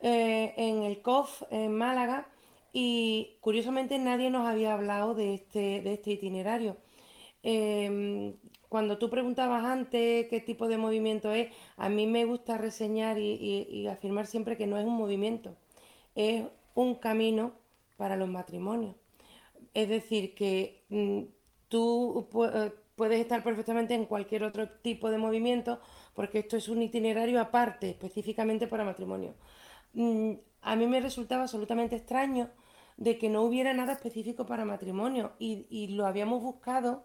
eh, 0.00 0.54
en 0.56 0.82
el 0.82 1.02
COF 1.02 1.42
en 1.50 1.76
Málaga 1.76 2.28
y 2.72 3.38
curiosamente 3.40 3.98
nadie 3.98 4.30
nos 4.30 4.46
había 4.46 4.74
hablado 4.74 5.14
de 5.14 5.34
este, 5.34 5.80
de 5.80 5.94
este 5.94 6.12
itinerario. 6.12 6.76
Em, 7.42 8.34
cuando 8.68 8.98
tú 8.98 9.08
preguntabas 9.10 9.64
antes 9.64 10.26
qué 10.28 10.40
tipo 10.40 10.68
de 10.68 10.78
movimiento 10.78 11.32
es, 11.32 11.52
a 11.76 11.88
mí 11.88 12.06
me 12.06 12.24
gusta 12.24 12.58
reseñar 12.58 13.18
y, 13.18 13.86
afirmar 13.88 14.26
siempre 14.26 14.56
que 14.56 14.66
no 14.66 14.78
es 14.78 14.84
un 14.84 14.96
movimiento, 14.96 15.56
es 16.14 16.44
un 16.74 16.96
camino 16.96 17.54
para 17.96 18.16
los 18.16 18.28
matrimonios. 18.28 18.96
Es 19.74 19.88
decir, 19.88 20.34
que 20.34 20.84
mm, 20.88 21.22
tú 21.68 22.28
eh, 22.52 22.72
puedes 22.96 23.20
estar 23.20 23.42
perfectamente 23.44 23.94
en 23.94 24.06
cualquier 24.06 24.42
otro 24.44 24.68
tipo 24.68 25.10
de 25.10 25.18
movimiento 25.18 25.80
porque 26.14 26.40
esto 26.40 26.56
es 26.56 26.68
un 26.68 26.82
itinerario 26.82 27.40
aparte, 27.40 27.90
específicamente 27.90 28.66
para 28.66 28.84
matrimonio. 28.84 29.34
Mm, 29.94 30.32
a 30.66 30.74
mí 30.74 30.86
me 30.88 31.00
resultaba 31.00 31.42
absolutamente 31.42 31.94
extraño 31.94 32.50
de 32.96 33.18
que 33.18 33.28
no 33.28 33.42
hubiera 33.42 33.72
nada 33.72 33.92
específico 33.92 34.46
para 34.46 34.64
matrimonio 34.64 35.34
y, 35.38 35.86
lo 35.88 36.06
habíamos 36.06 36.42
buscado 36.42 37.04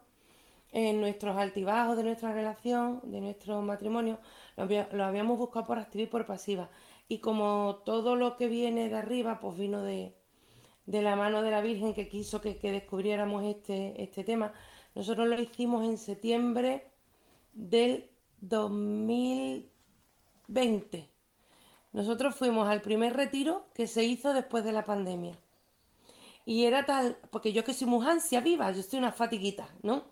en 0.71 0.99
nuestros 0.99 1.37
altibajos 1.37 1.95
de 1.95 2.03
nuestra 2.03 2.33
relación, 2.33 3.01
de 3.03 3.21
nuestro 3.21 3.61
matrimonio, 3.61 4.17
lo, 4.57 5.03
habíamos 5.03 5.37
buscado 5.37 5.67
por 5.67 5.77
activa 5.77 6.05
y 6.05 6.07
por 6.07 6.25
pasiva. 6.25 6.71
Y 7.07 7.19
como 7.19 7.83
todo 7.85 8.15
lo 8.15 8.35
que 8.35 8.47
viene 8.47 8.89
de 8.89 8.95
arriba, 8.95 9.39
pues 9.39 9.55
vino 9.55 9.83
de, 9.83 10.15
la 10.87 11.15
mano 11.15 11.43
de 11.43 11.51
la 11.51 11.61
Virgen 11.61 11.93
que 11.93 12.07
quiso 12.07 12.41
que, 12.41 12.57
descubriéramos 12.63 13.43
este, 13.43 14.01
este 14.01 14.23
tema, 14.23 14.53
nosotros 14.95 15.27
lo 15.27 15.39
hicimos 15.39 15.85
en 15.85 15.99
septiembre 15.99 16.87
del 17.53 18.09
2020. 18.39 21.10
Nosotros 21.93 22.35
fuimos 22.35 22.69
al 22.69 22.81
primer 22.81 23.13
retiro 23.13 23.65
que 23.73 23.87
se 23.87 24.03
hizo 24.03 24.33
después 24.33 24.63
de 24.63 24.71
la 24.71 24.85
pandemia. 24.85 25.37
Y 26.45 26.65
era 26.65 26.85
tal, 26.85 27.17
porque 27.29 27.53
yo 27.53 27.63
que 27.63 27.73
soy 27.73 27.87
muy 27.87 28.05
ansia 28.07 28.39
viva, 28.39 28.71
yo 28.71 28.81
soy 28.81 28.99
una 28.99 29.11
fatiguita, 29.11 29.67
¿no? 29.83 30.05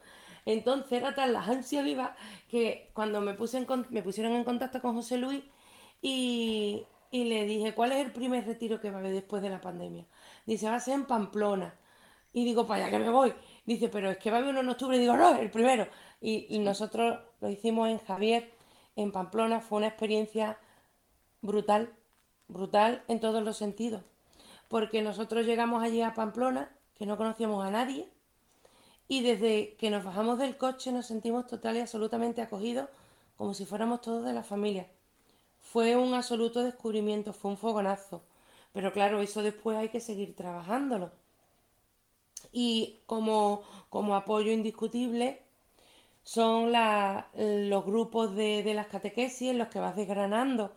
Entonces 0.46 0.94
era 0.94 1.16
tal 1.16 1.34
la 1.34 1.44
ansia 1.44 1.82
viva 1.82 2.16
que 2.48 2.92
cuando 2.94 3.22
me, 3.22 3.34
puse 3.34 3.66
me 3.90 4.04
pusieron 4.04 4.34
en 4.34 4.44
contacto 4.44 4.82
con 4.82 4.96
José 4.96 5.18
Luis 5.18 5.44
y, 6.02 6.86
y, 7.12 7.24
le 7.26 7.46
dije, 7.46 7.74
¿cuál 7.74 7.92
es 7.92 8.06
el 8.06 8.12
primer 8.12 8.46
retiro 8.46 8.80
que 8.80 8.90
va 8.90 8.98
a 8.98 9.00
haber 9.00 9.14
después 9.14 9.42
de 9.42 9.50
la 9.50 9.62
pandemia? 9.62 10.06
Dice, 10.46 10.70
va 10.70 10.76
a 10.76 10.80
ser 10.80 10.96
en 10.96 11.06
Pamplona. 11.06 11.76
Y 12.32 12.46
digo, 12.46 12.68
para 12.68 12.86
allá 12.86 12.98
que 12.98 13.04
me 13.04 13.10
voy. 13.10 13.34
Dice, 13.66 13.90
pero 13.90 14.10
es 14.12 14.18
que 14.18 14.30
va 14.32 14.38
a 14.38 14.40
haber 14.40 14.52
uno 14.52 14.62
en 14.62 14.70
octubre. 14.70 14.98
Y 14.98 15.00
digo, 15.00 15.18
no, 15.18 15.36
el 15.36 15.50
primero. 15.50 15.88
Y, 16.22 16.46
y 16.50 16.60
nosotros 16.60 17.20
lo 17.42 17.50
hicimos 17.50 17.90
en 17.90 18.00
Javier, 18.00 18.52
en 18.96 19.12
Pamplona. 19.12 19.62
Fue 19.62 19.80
una 19.80 19.88
experiencia 19.88 20.58
brutal, 21.42 21.94
brutal 22.48 23.04
en 23.08 23.20
todos 23.20 23.44
los 23.44 23.58
sentidos. 23.58 24.04
Porque 24.68 25.02
nosotros 25.02 25.46
llegamos 25.46 25.84
allí 25.84 26.02
a 26.02 26.14
Pamplona, 26.14 26.72
que 26.96 27.06
no 27.06 27.18
conocíamos 27.18 27.66
a 27.66 27.72
nadie, 27.72 28.10
y 29.08 29.22
desde 29.22 29.76
que 29.76 29.90
nos 29.90 30.04
bajamos 30.04 30.38
del 30.38 30.58
coche 30.58 30.92
nos 30.92 31.08
sentimos 31.08 31.48
total 31.48 31.78
y 31.78 31.80
absolutamente 31.80 32.42
acogidos, 32.42 32.90
como 33.38 33.54
si 33.54 33.66
fuéramos 33.66 34.02
todos 34.02 34.24
de 34.26 34.34
la 34.34 34.44
familia. 34.44 34.88
Fue 35.60 35.96
un 35.96 36.14
absoluto 36.14 36.64
descubrimiento, 36.64 37.34
fue 37.34 37.52
un 37.52 37.58
fogonazo. 37.58 38.22
Pero 38.74 38.94
claro, 38.94 39.22
eso 39.22 39.42
después 39.42 39.78
hay 39.78 39.90
que 39.90 40.00
seguir 40.00 40.36
trabajándolo. 40.36 41.12
Y 42.52 43.00
como, 43.06 43.64
como 43.90 44.16
apoyo 44.16 44.52
indiscutible, 44.52 45.42
son 46.24 46.72
los 46.72 47.86
grupos 47.86 48.36
de, 48.36 48.62
de, 48.64 48.74
las 48.74 48.88
catequesis 48.88 49.50
en 49.50 49.58
los 49.58 49.70
que 49.70 49.80
vas 49.80 49.96
desgranando 49.96 50.72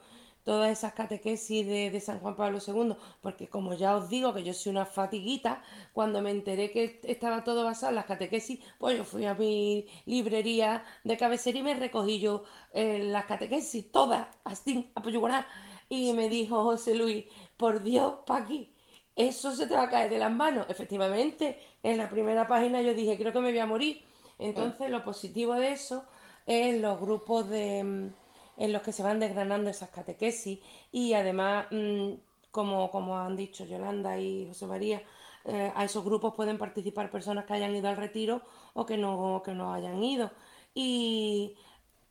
todas 0.45 0.70
esas 0.70 0.93
catequesis 0.93 1.66
de, 1.66 2.01
San 2.01 2.18
Juan 2.20 2.36
Pablo 2.36 2.59
II, 2.66 2.97
porque 3.20 3.49
como 3.49 3.74
ya 3.74 3.97
os 3.97 4.09
digo 4.09 4.34
que 4.34 4.43
yo 4.43 4.55
soy 4.55 4.70
una 4.70 4.86
fatiguita, 4.86 5.62
cuando 5.93 6.20
me 6.20 6.30
enteré 6.30 6.70
que 6.70 7.01
estaba 7.05 7.45
todo 7.45 7.64
basado 7.64 7.90
en 7.90 7.97
las 7.97 8.07
catequesis, 8.07 8.61
pues 8.78 8.97
yo 8.97 9.05
fui 9.05 9.24
a 9.26 9.34
mi 9.34 9.86
librería 10.07 10.84
de 11.05 11.16
cabecera 11.16 11.59
y 11.59 11.62
me 11.62 11.74
recogí 11.74 12.20
yo 12.20 12.45
eh, 12.72 13.01
las 13.05 13.26
catequesis, 13.26 13.90
todas, 13.93 14.28
así, 14.45 14.90
a 14.95 15.47
y 15.88 16.12
me 16.14 16.28
dijo 16.28 16.62
José 16.64 16.95
Luis, 16.95 17.26
por 17.57 17.82
Dios, 17.82 18.14
Paqui, 18.26 18.72
eso 19.14 19.55
se 19.55 19.66
te 19.66 19.74
va 19.74 19.82
a 19.82 19.90
caer 19.90 20.11
de 20.11 20.18
las 20.18 20.32
manos. 20.32 20.66
Efectivamente, 20.68 21.59
en 21.82 21.99
la 21.99 22.09
primera 22.09 22.49
página 22.49 22.80
yo 22.80 22.95
dije, 22.95 23.18
creo 23.18 23.32
que 23.32 23.40
me 23.40 23.51
voy 23.51 23.59
a 23.59 23.66
morir. 23.66 24.03
Entonces, 24.38 24.90
lo 24.90 25.05
positivo 25.05 25.55
de 25.55 25.72
eso 25.72 26.05
es 26.47 26.80
los 26.80 26.99
grupos 26.99 27.49
de 27.49 27.84
mm, 27.84 28.22
en 28.63 28.73
los 28.73 28.83
que 28.83 28.93
se 28.93 29.03
van 29.03 29.19
desgranando 29.19 29.71
esas 29.71 29.91
catequesis 29.91 30.61
y 30.93 31.15
además, 31.15 31.67
mm, 31.73 32.13
como, 32.53 32.93
como 32.93 33.19
han 33.19 33.35
dicho 33.37 33.65
Yolanda 33.65 34.17
y 34.21 34.47
José 34.47 34.67
María, 34.67 35.03
eh, 35.45 35.73
a 35.75 35.85
esos 35.85 36.05
grupos 36.05 36.35
pueden 36.35 36.59
participar 36.59 37.11
personas 37.11 37.45
que 37.45 37.55
hayan 37.55 37.75
ido 37.75 37.89
al 37.89 37.97
retiro 37.97 38.43
o 38.75 38.87
que 38.87 38.97
no, 38.97 39.43
que 39.45 39.53
no 39.53 39.75
hayan 39.75 40.01
ido. 40.05 40.31
Y 40.77 41.57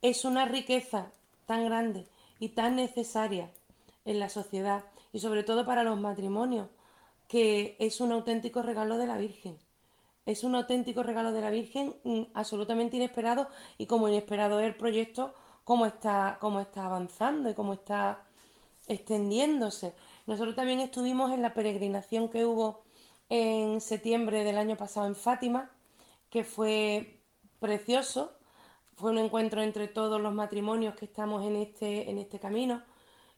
es 0.02 0.26
una 0.26 0.44
riqueza 0.44 1.10
tan 1.46 1.64
grande 1.64 2.06
y 2.38 2.50
tan 2.50 2.76
necesaria 2.76 3.48
en 4.04 4.18
la 4.18 4.28
sociedad 4.28 4.84
y 5.10 5.20
sobre 5.20 5.44
todo 5.44 5.64
para 5.64 5.84
los 5.84 5.98
matrimonios, 5.98 6.68
que 7.28 7.76
es 7.78 7.98
un 8.02 8.12
auténtico 8.12 8.60
regalo 8.60 8.98
de 8.98 9.06
la 9.06 9.16
Virgen. 9.16 9.56
Es 10.26 10.44
un 10.44 10.54
auténtico 10.54 11.02
regalo 11.02 11.32
de 11.32 11.40
la 11.40 11.48
Virgen 11.48 11.94
mm, 12.04 12.24
absolutamente 12.34 12.98
inesperado 12.98 13.48
y 13.78 13.86
como 13.86 14.10
inesperado 14.10 14.60
es 14.60 14.66
el 14.66 14.74
proyecto 14.74 15.32
cómo 15.64 15.86
está, 15.86 16.38
cómo 16.40 16.60
está 16.60 16.86
avanzando 16.86 17.50
y 17.50 17.54
cómo 17.54 17.74
está 17.74 18.24
extendiéndose. 18.86 19.94
Nosotros 20.26 20.54
también 20.54 20.80
estuvimos 20.80 21.32
en 21.32 21.42
la 21.42 21.54
peregrinación 21.54 22.28
que 22.28 22.44
hubo 22.44 22.84
en 23.28 23.80
septiembre 23.80 24.44
del 24.44 24.58
año 24.58 24.76
pasado 24.76 25.06
en 25.06 25.16
Fátima, 25.16 25.70
que 26.30 26.44
fue 26.44 27.20
precioso, 27.60 28.32
fue 28.94 29.10
un 29.10 29.18
encuentro 29.18 29.62
entre 29.62 29.88
todos 29.88 30.20
los 30.20 30.34
matrimonios 30.34 30.94
que 30.94 31.06
estamos 31.06 31.44
en 31.44 31.56
este, 31.56 32.10
en 32.10 32.18
este 32.18 32.38
camino 32.38 32.82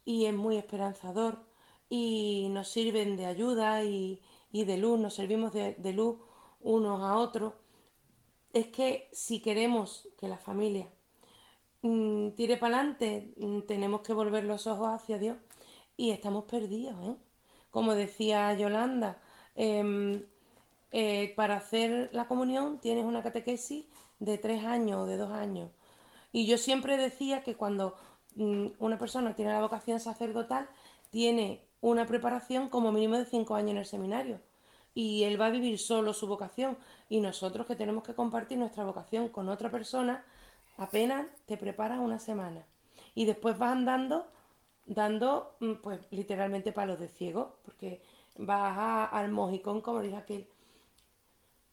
y 0.05 0.27
es 0.27 0.35
muy 0.35 0.57
esperanzador. 0.57 1.45
y 1.89 2.49
nos 2.51 2.69
sirven 2.69 3.17
de 3.17 3.27
ayuda 3.27 3.85
y, 3.85 4.21
de 4.53 4.77
luz, 4.79 4.99
nos 4.99 5.15
servimos 5.15 5.53
de, 5.53 5.93
luz 5.93 6.19
unos 6.61 7.03
a 7.03 7.19
otros. 7.19 7.55
Es 8.53 8.69
que 8.69 9.09
si 9.13 9.41
queremos 9.41 10.09
que 10.19 10.29
la 10.29 10.39
familia 10.39 10.89
mm, 11.85 12.31
tire 12.37 12.57
para 12.57 12.79
adelante, 12.79 13.35
mm, 13.37 13.61
tenemos 13.63 14.01
que 14.03 14.13
volver 14.15 14.45
los 14.45 14.67
ojos 14.67 14.89
hacia 14.89 15.19
Dios 15.19 15.37
y 15.97 16.11
estamos 16.11 16.45
perdidos. 16.45 16.95
¿eh? 17.03 17.17
Como 17.71 17.95
decía 17.95 18.53
Yolanda, 18.55 19.19
em, 19.55 20.23
eh, 20.93 21.35
para 21.37 21.57
hacer 21.57 22.11
la 22.13 22.27
comunión 22.29 22.79
tienes 22.81 23.05
una 23.05 23.23
catequesis 23.23 23.87
de 24.19 24.39
tres 24.39 24.65
años 24.65 25.03
o 25.03 25.07
de 25.07 25.17
dos 25.17 25.31
años. 25.33 25.71
Y 26.33 26.47
yo 26.47 26.59
siempre 26.59 26.97
decía 26.97 27.43
que 27.45 27.57
cuando 27.57 27.97
mm, 28.37 28.69
una 28.79 28.99
persona 28.99 29.35
tiene 29.37 29.53
la 29.53 29.61
vocación 29.61 30.01
sacerdotal, 30.01 30.69
tiene 31.11 31.63
una 31.81 32.07
preparación 32.07 32.69
como 32.69 32.93
mínimo 32.93 33.19
de 33.19 33.27
cinco 33.27 33.55
años 33.57 33.73
en 33.73 33.79
el 33.79 33.87
seminario. 33.87 34.41
Y 34.95 35.25
él 35.25 35.41
va 35.41 35.47
a 35.47 35.51
vivir 35.51 35.79
solo 35.79 36.15
su 36.15 36.27
vocación. 36.27 36.79
Y 37.09 37.21
nosotros 37.21 37.67
que 37.67 37.77
tenemos 37.77 38.05
que 38.05 38.15
compartir 38.15 38.59
nuestra 38.59 38.85
vocación 38.85 39.29
con 39.29 39.49
otra 39.49 39.71
persona, 39.71 40.25
apenas 40.77 41.27
te 41.47 41.57
preparas 41.57 41.99
una 42.01 42.19
semana. 42.19 42.65
Y 43.15 43.25
después 43.27 43.59
vas 43.59 43.73
andando, 43.73 44.27
dando, 44.87 45.57
mm, 45.61 45.75
pues 45.83 46.01
literalmente 46.11 46.73
palos 46.73 46.99
de 46.99 47.09
ciego, 47.09 47.57
porque 47.65 48.03
vas 48.39 49.09
al 49.13 49.31
mojicón, 49.31 49.81
como 49.81 50.01
dice 50.01 50.17
aquel. 50.17 50.49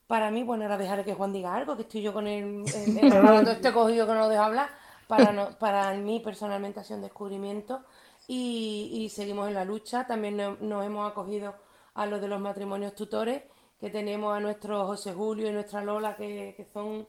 Para 0.07 0.29
mí, 0.29 0.43
bueno, 0.43 0.63
ahora 0.63 0.77
dejar 0.77 1.05
que 1.05 1.13
Juan 1.13 1.33
diga 1.33 1.55
algo, 1.55 1.75
que 1.75 1.83
estoy 1.83 2.01
yo 2.01 2.13
con 2.13 2.27
el, 2.27 2.63
el, 2.75 3.47
este 3.47 3.71
cogido 3.73 4.05
que 4.05 4.13
no 4.13 4.19
lo 4.19 4.29
dejo 4.29 4.43
hablar. 4.43 4.69
Para, 5.07 5.31
no, 5.31 5.57
para 5.57 5.93
mí 5.93 6.21
personalmente 6.21 6.79
ha 6.79 6.83
sido 6.83 6.97
un 6.97 7.03
descubrimiento 7.03 7.83
y, 8.27 9.09
seguimos 9.13 9.47
en 9.47 9.55
la 9.55 9.65
lucha. 9.65 10.07
También 10.07 10.37
nos, 10.37 10.85
hemos 10.85 11.11
acogido 11.11 11.55
a 11.95 12.05
los 12.05 12.21
de 12.21 12.27
los 12.27 12.39
matrimonios 12.39 12.95
tutores, 12.95 13.43
que 13.79 13.89
tenemos 13.89 14.35
a 14.35 14.39
nuestro 14.39 14.85
José 14.85 15.13
Julio 15.13 15.49
y 15.49 15.51
nuestra 15.51 15.83
Lola, 15.83 16.15
que, 16.15 16.67
son 16.73 17.07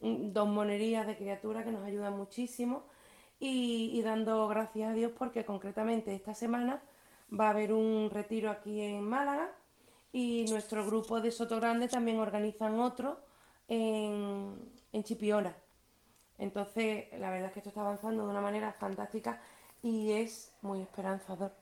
dos 0.00 0.48
monerías 0.48 1.06
de 1.06 1.16
criaturas 1.16 1.64
que 1.64 1.72
nos 1.72 1.84
ayudan 1.84 2.16
muchísimo. 2.16 2.84
Y, 3.38 4.00
dando 4.02 4.48
gracias 4.48 4.90
a 4.90 4.92
Dios 4.92 5.12
porque 5.16 5.46
concretamente 5.46 6.14
esta 6.14 6.34
semana 6.34 6.82
va 7.32 7.46
a 7.46 7.50
haber 7.50 7.72
un 7.72 8.10
retiro 8.10 8.50
aquí 8.50 8.82
en 8.82 9.02
Málaga 9.02 9.50
y 10.12 10.44
nuestro 10.50 10.84
grupo 10.84 11.20
de 11.20 11.30
Soto 11.30 11.56
Grande 11.56 11.88
también 11.88 12.18
organizan 12.18 12.78
otro 12.80 13.20
en, 13.66 14.56
en 14.92 15.04
Chipiona. 15.04 15.54
Entonces, 16.36 17.06
la 17.18 17.30
verdad 17.30 17.48
es 17.48 17.52
que 17.52 17.60
esto 17.60 17.70
está 17.70 17.80
avanzando 17.80 18.24
de 18.24 18.30
una 18.30 18.40
manera 18.42 18.72
fantástica 18.72 19.40
y 19.82 20.12
es 20.12 20.52
muy 20.60 20.82
esperanzador. 20.82 21.52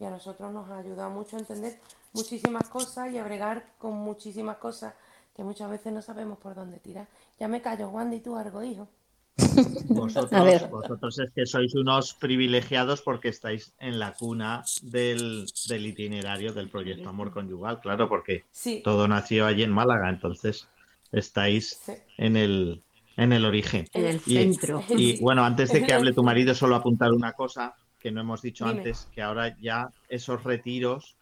Y 0.00 0.04
a 0.04 0.10
nosotros 0.10 0.52
nos 0.52 0.68
ha 0.70 0.78
ayudado 0.78 1.10
mucho 1.10 1.36
a 1.36 1.40
entender 1.40 1.78
muchísimas 2.12 2.68
cosas 2.68 3.12
y 3.12 3.18
a 3.18 3.24
bregar 3.24 3.74
con 3.78 3.94
muchísimas 3.94 4.56
cosas 4.56 4.94
que 5.38 5.44
muchas 5.44 5.70
veces 5.70 5.92
no 5.92 6.02
sabemos 6.02 6.36
por 6.38 6.56
dónde 6.56 6.80
tirar. 6.80 7.06
Ya 7.38 7.46
me 7.46 7.62
callo, 7.62 7.90
Wanda, 7.90 8.16
y 8.16 8.20
tú 8.20 8.34
algo, 8.34 8.60
hijo. 8.60 8.88
Vosotros, 9.88 10.68
vosotros 10.68 11.18
es 11.20 11.30
que 11.30 11.46
sois 11.46 11.76
unos 11.76 12.12
privilegiados 12.14 13.02
porque 13.02 13.28
estáis 13.28 13.72
en 13.78 14.00
la 14.00 14.14
cuna 14.14 14.64
del, 14.82 15.46
itinerario 15.70 16.52
del 16.52 16.68
proyecto 16.68 17.08
Amor 17.08 17.30
Conyugal, 17.30 17.80
claro, 17.80 18.08
porque 18.08 18.46
todo 18.82 19.06
nació 19.06 19.46
allí 19.46 19.62
en 19.62 19.70
Málaga, 19.70 20.08
entonces 20.10 20.66
estáis 21.12 21.80
en 22.16 22.36
el 22.36 22.82
en 23.16 23.32
el 23.32 23.44
origen. 23.44 23.86
En 23.92 24.06
el 24.06 24.18
centro. 24.18 24.82
Y, 24.88 25.20
bueno, 25.20 25.44
antes 25.44 25.70
de 25.70 25.84
que 25.84 25.92
hable 25.92 26.12
tu 26.12 26.24
marido, 26.24 26.52
solo 26.52 26.74
apuntar 26.74 27.12
una 27.12 27.32
cosa 27.34 27.76
que 28.00 28.10
no 28.10 28.20
hemos 28.22 28.42
dicho 28.42 28.66
antes, 28.66 29.08
que 29.14 29.22
ahora 29.22 29.56
ya 29.60 29.92
esos 30.08 30.42
retiros 30.42 31.16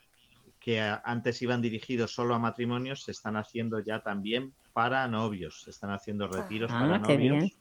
que 0.66 0.80
antes 0.80 1.40
iban 1.42 1.62
dirigidos 1.62 2.12
solo 2.12 2.34
a 2.34 2.40
matrimonios 2.40 3.04
se 3.04 3.12
están 3.12 3.36
haciendo 3.36 3.78
ya 3.78 4.02
también 4.02 4.52
para 4.72 5.06
novios. 5.06 5.62
Se 5.62 5.70
están 5.70 5.92
haciendo 5.92 6.26
retiros 6.26 6.72
ah, 6.74 6.80
para 6.80 6.98
novios. 6.98 7.52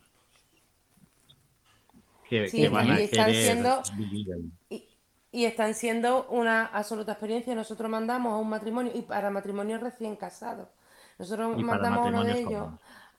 Que, 2.28 2.68
van 2.68 2.89
a 2.89 2.99
están 2.99 3.32
siendo, 3.32 3.84
y, 5.32 5.45
están 5.45 5.76
siendo 5.76 6.26
una 6.30 6.66
absoluta 6.66 7.12
experiencia. 7.12 7.53
Nosotros 7.53 7.91
mandamos 7.91 8.34
a 8.34 8.38
un 8.38 8.49
matrimonio 8.49 8.91
y 8.95 9.03
para 9.03 9.30
matrimonios 9.30 9.82
recién 9.82 10.16
casados. 10.16 10.68
Nosotros 11.20 11.62
mandamos 11.62 12.08
a 12.08 12.10
uno 12.10 12.24
de 12.24 12.39
ellos 12.39 12.70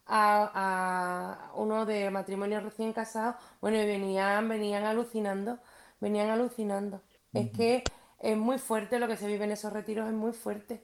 a, 0.09 1.53
uno 1.55 1.87
de 1.87 2.11
matrimonios 2.11 2.65
recién 2.65 2.93
casados, 2.93 3.37
bueno, 3.61 3.81
y 3.81 3.87
venían, 3.87 4.49
venían 4.49 4.85
alucinando, 4.85 5.61
venían 6.01 6.31
alucinando. 6.31 7.03
Es 7.33 7.53
que 7.53 7.85
es 8.21 8.37
muy 8.37 8.59
fuerte 8.59 8.99
lo 8.99 9.09
que 9.09 9.17
se 9.17 9.27
vive 9.27 9.45
en 9.45 9.53
esos 9.53 9.73
retiros, 9.73 10.07
es 10.07 10.15
muy 10.15 10.33
fuerte. 10.33 10.83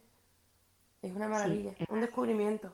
Es 1.01 1.12
una 1.14 1.28
maravilla, 1.28 1.72
un 1.89 2.01
descubrimiento. 2.01 2.72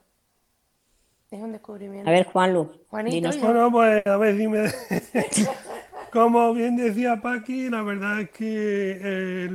Es 1.31 1.41
un 1.41 1.53
descubrimiento. 1.53 2.09
A 2.09 2.13
ver, 2.13 2.27
Juanlu. 2.27 2.71
Juanito. 2.89 3.31
Bueno, 3.41 3.71
pues 3.71 4.07
a 4.07 4.17
ver, 4.17 4.37
dime. 4.37 4.65
Como 6.13 6.55
bien 6.55 6.77
decía 6.77 7.21
Paqui, 7.21 7.69
la 7.69 7.83
verdad 7.83 8.21
es 8.23 8.31
que 8.31 9.49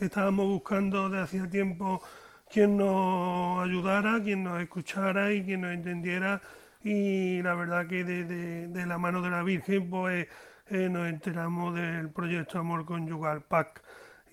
estábamos 0.00 0.46
buscando 0.46 1.08
de 1.08 1.20
hacía 1.20 1.48
tiempo 1.48 2.02
quien 2.50 2.76
nos 2.76 3.64
ayudara, 3.64 4.20
quien 4.22 4.42
nos 4.42 4.60
escuchara 4.60 5.32
y 5.32 5.44
quien 5.44 5.60
nos 5.60 5.72
entendiera. 5.72 6.42
Y 6.82 7.40
la 7.42 7.54
verdad 7.54 7.86
que 7.86 8.02
de, 8.04 8.86
la 8.86 8.98
mano 8.98 9.22
de 9.22 9.30
la 9.30 9.42
Virgen 9.44 9.88
pues 9.88 10.26
eh, 10.68 10.88
nos 10.88 11.08
enteramos 11.08 11.74
del 11.74 12.10
proyecto 12.10 12.58
Amor 12.58 12.84
Conyugal 12.84 13.42
PAC 13.42 13.82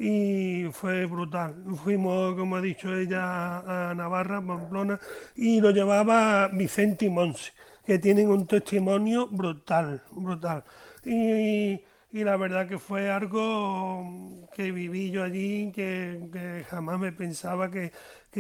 y 0.02 0.66
fue 0.72 1.06
brutal. 1.06 1.54
Fuimos, 1.84 2.34
como 2.36 2.56
ha 2.56 2.62
dicho 2.62 2.96
ella, 2.96 3.90
a 3.90 3.94
Navarra, 3.94 4.42
Pamplona, 4.42 5.00
y 5.36 5.62
lo 5.62 5.70
llevaba 5.70 6.48
Vicente 6.48 7.06
y 7.06 7.10
Monse, 7.12 7.52
que 7.86 8.00
tienen 8.00 8.30
un 8.30 8.48
testimonio 8.48 9.28
brutal, 9.28 10.02
brutal. 10.12 10.64
Y, 11.06 11.80
y 12.14 12.24
la 12.24 12.36
verdad 12.36 12.68
que 12.68 12.80
fue 12.80 13.12
algo 13.12 14.50
que 14.56 14.72
viví 14.72 15.12
yo 15.12 15.24
allí, 15.24 15.72
que, 15.72 16.66
jamás 16.68 17.00
me 17.00 17.12
pensaba 17.12 17.70
que, 17.70 17.92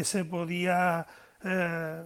se 0.03 0.25
podía 0.25 1.05
eh, 1.43 2.03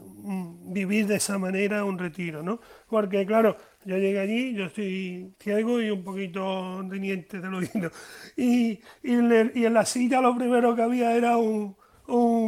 vivir 0.67 1.07
de 1.07 1.15
esa 1.15 1.37
manera 1.37 1.83
un 1.83 1.97
retiro, 1.97 2.41
¿no? 2.41 2.59
Porque 2.87 3.25
claro, 3.25 3.57
yo 3.83 3.97
llegué 3.97 4.19
allí, 4.19 4.53
yo 4.53 4.65
estoy 4.65 5.33
ciego 5.39 5.81
y 5.81 5.89
un 5.89 6.03
poquito 6.03 6.85
teniente 6.89 7.39
del 7.41 7.53
oído, 7.53 7.91
y, 8.37 8.79
y, 9.03 9.13
en 9.13 9.73
la 9.73 9.85
silla 9.85 10.21
lo 10.21 10.35
primero 10.35 10.75
que 10.75 10.81
había 10.81 11.15
era 11.15 11.37
un, 11.37 11.75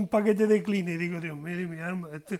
paquete 0.09 0.47
de 0.47 0.63
clean, 0.63 0.87
y 0.89 0.97
digo, 0.97 1.19
Dios 1.19 1.37
mío, 1.37 1.67
mi 1.67 1.79
alma, 1.79 2.09
este, 2.13 2.39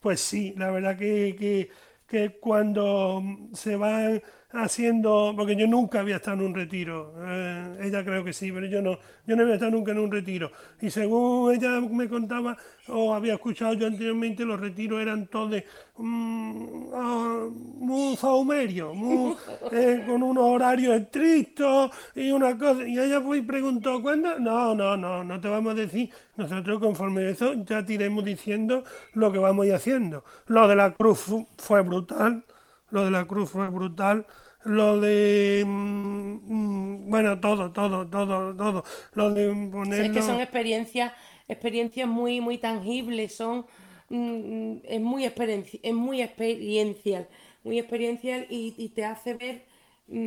pues 0.00 0.20
sí, 0.20 0.54
la 0.56 0.70
verdad 0.70 0.96
que, 0.96 1.34
que, 1.38 1.70
que 2.06 2.38
cuando 2.38 3.22
se 3.54 3.76
van 3.76 4.22
haciendo, 4.50 5.34
porque 5.36 5.54
yo 5.56 5.66
nunca 5.66 6.00
había 6.00 6.16
estado 6.16 6.38
en 6.38 6.46
un 6.46 6.54
retiro, 6.54 7.14
eh, 7.26 7.80
ella 7.82 8.02
creo 8.02 8.24
que 8.24 8.32
sí, 8.32 8.50
pero 8.50 8.66
yo 8.66 8.80
no, 8.80 8.98
yo 9.26 9.36
no 9.36 9.42
había 9.42 9.54
estado 9.54 9.72
nunca 9.72 9.92
en 9.92 9.98
un 9.98 10.10
retiro. 10.10 10.50
Y 10.80 10.90
según 10.90 11.54
ella 11.54 11.80
me 11.80 12.08
contaba, 12.08 12.56
o 12.88 13.12
había 13.14 13.34
escuchado 13.34 13.74
yo 13.74 13.86
anteriormente, 13.86 14.44
los 14.44 14.58
retiros 14.58 15.02
eran 15.02 15.26
todos 15.26 15.50
de, 15.50 15.66
mm, 15.98 16.84
ah, 16.94 17.48
muy 17.52 18.16
saumerios, 18.16 18.96
eh, 19.72 20.04
con 20.06 20.22
unos 20.22 20.44
horarios 20.44 20.96
estrictos 20.96 21.90
y 22.14 22.30
una 22.30 22.56
cosa. 22.56 22.88
Y 22.88 22.98
ella 22.98 23.20
fue 23.20 23.38
y 23.38 23.42
preguntó, 23.42 24.00
¿cuándo? 24.00 24.38
No, 24.38 24.74
no, 24.74 24.96
no, 24.96 25.22
no 25.24 25.40
te 25.40 25.48
vamos 25.48 25.72
a 25.72 25.76
decir. 25.76 26.10
Nosotros 26.36 26.78
conforme 26.78 27.22
a 27.22 27.30
eso 27.30 27.52
ya 27.64 27.84
te 27.84 27.94
iremos 27.94 28.24
diciendo 28.24 28.84
lo 29.12 29.30
que 29.30 29.38
vamos 29.38 29.64
a 29.64 29.66
ir 29.68 29.74
haciendo. 29.74 30.24
Lo 30.46 30.66
de 30.68 30.76
la 30.76 30.92
cruz 30.94 31.26
fue 31.58 31.82
brutal 31.82 32.44
lo 32.90 33.04
de 33.04 33.10
la 33.10 33.24
cruz 33.26 33.50
fue 33.50 33.68
brutal, 33.68 34.26
lo 34.64 35.00
de 35.00 35.64
mm, 35.66 36.40
mm, 36.46 37.10
bueno 37.10 37.40
todo 37.40 37.72
todo 37.72 38.06
todo 38.08 38.54
todo. 38.54 38.84
Lo 39.14 39.30
de 39.30 39.70
poner 39.70 40.06
es 40.06 40.12
que 40.12 40.22
son 40.22 40.40
experiencias 40.40 41.12
experiencias 41.48 42.08
muy 42.08 42.40
muy 42.40 42.58
tangibles 42.58 43.34
son 43.34 43.66
mm, 44.10 44.78
es 44.84 45.00
muy 45.00 45.24
experiencia 45.24 45.80
es 45.82 45.94
muy 45.94 46.22
experiencial 46.22 47.28
muy 47.64 47.78
experiencial 47.78 48.46
y, 48.50 48.88
te 48.94 49.04
hace 49.04 49.34
ver 49.34 49.64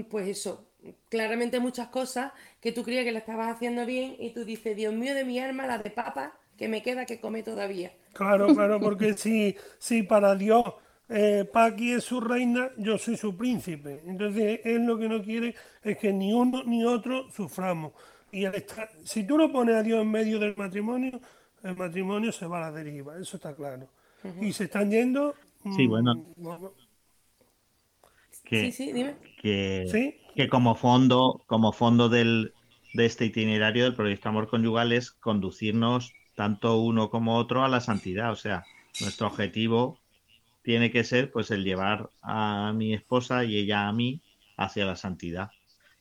pues 0.10 0.28
eso 0.28 0.68
claramente 1.10 1.60
muchas 1.60 1.88
cosas 1.88 2.32
que 2.60 2.72
tú 2.72 2.84
creías 2.84 3.06
que 3.06 3.12
la 3.12 3.20
estabas 3.20 3.56
haciendo 3.56 3.86
bien 3.86 4.16
y 4.20 4.32
tú 4.32 4.46
dices 4.46 4.76
Dios 4.76 4.94
mío 4.94 5.14
de 5.14 5.26
mi 5.26 5.40
alma 5.40 5.68
la 5.68 5.78
de 5.78 5.90
papa 5.92 6.34
que 6.58 6.68
me 6.68 6.82
queda 6.82 7.06
que 7.06 7.20
come 7.20 7.44
todavía 7.44 7.92
claro 8.14 8.48
claro 8.54 8.80
porque 8.80 9.14
si 9.18 9.56
si 9.78 10.04
para 10.04 10.36
Dios 10.36 10.64
eh, 11.14 11.46
Paqui 11.52 11.92
es 11.92 12.06
su 12.06 12.22
reina, 12.22 12.72
yo 12.78 12.98
soy 12.98 13.18
su 13.18 13.36
príncipe. 13.36 14.02
Entonces, 14.06 14.62
él 14.64 14.86
lo 14.86 14.98
que 14.98 15.10
no 15.10 15.22
quiere 15.22 15.54
es 15.84 15.98
que 15.98 16.14
ni 16.14 16.34
uno 16.34 16.64
ni 16.64 16.86
otro 16.86 17.30
suframos. 17.32 17.92
Y 18.32 18.46
si 19.04 19.26
tú 19.26 19.38
lo 19.38 19.52
pones 19.52 19.76
a 19.76 19.84
Dios 19.84 20.02
en 20.02 20.10
medio 20.10 20.40
del 20.40 20.56
matrimonio, 20.56 21.20
el 21.64 21.76
matrimonio 21.76 22.32
se 22.32 22.48
va 22.48 22.60
a 22.60 22.72
la 22.72 22.72
deriva, 22.72 23.18
eso 23.18 23.36
está 23.36 23.54
claro. 23.54 23.90
Y 24.40 24.54
se 24.54 24.66
están 24.66 24.90
yendo. 24.90 25.36
Sí, 25.76 25.86
bueno. 25.86 26.16
Mm, 26.38 26.56
que, 28.46 28.62
sí, 28.62 28.72
sí, 28.72 28.92
dime. 28.94 29.16
Que, 29.42 30.18
que 30.36 30.48
como 30.48 30.76
fondo, 30.76 31.44
como 31.46 31.74
fondo 31.74 32.08
del, 32.08 32.54
de 32.94 33.06
este 33.06 33.26
itinerario 33.26 33.84
del 33.84 33.96
proyecto 33.96 34.30
Amor 34.30 34.48
Conyugal 34.48 34.94
es 34.94 35.12
conducirnos 35.12 36.14
tanto 36.36 36.80
uno 36.80 37.10
como 37.10 37.36
otro 37.36 37.66
a 37.66 37.70
la 37.70 37.82
santidad. 37.82 38.32
O 38.32 38.36
sea, 38.38 38.64
nuestro 39.02 39.28
objetivo 39.28 40.01
tiene 40.64 40.92
que 40.92 41.04
ser 41.04 41.32
pues 41.32 41.52
el 41.52 41.64
llevar 41.64 42.10
a 42.22 42.74
mi 42.76 42.94
esposa 42.94 43.44
y 43.44 43.58
ella 43.58 43.88
a 43.88 43.94
mí 43.94 44.22
hacia 44.58 44.86
la 44.86 44.96
santidad. 44.96 45.50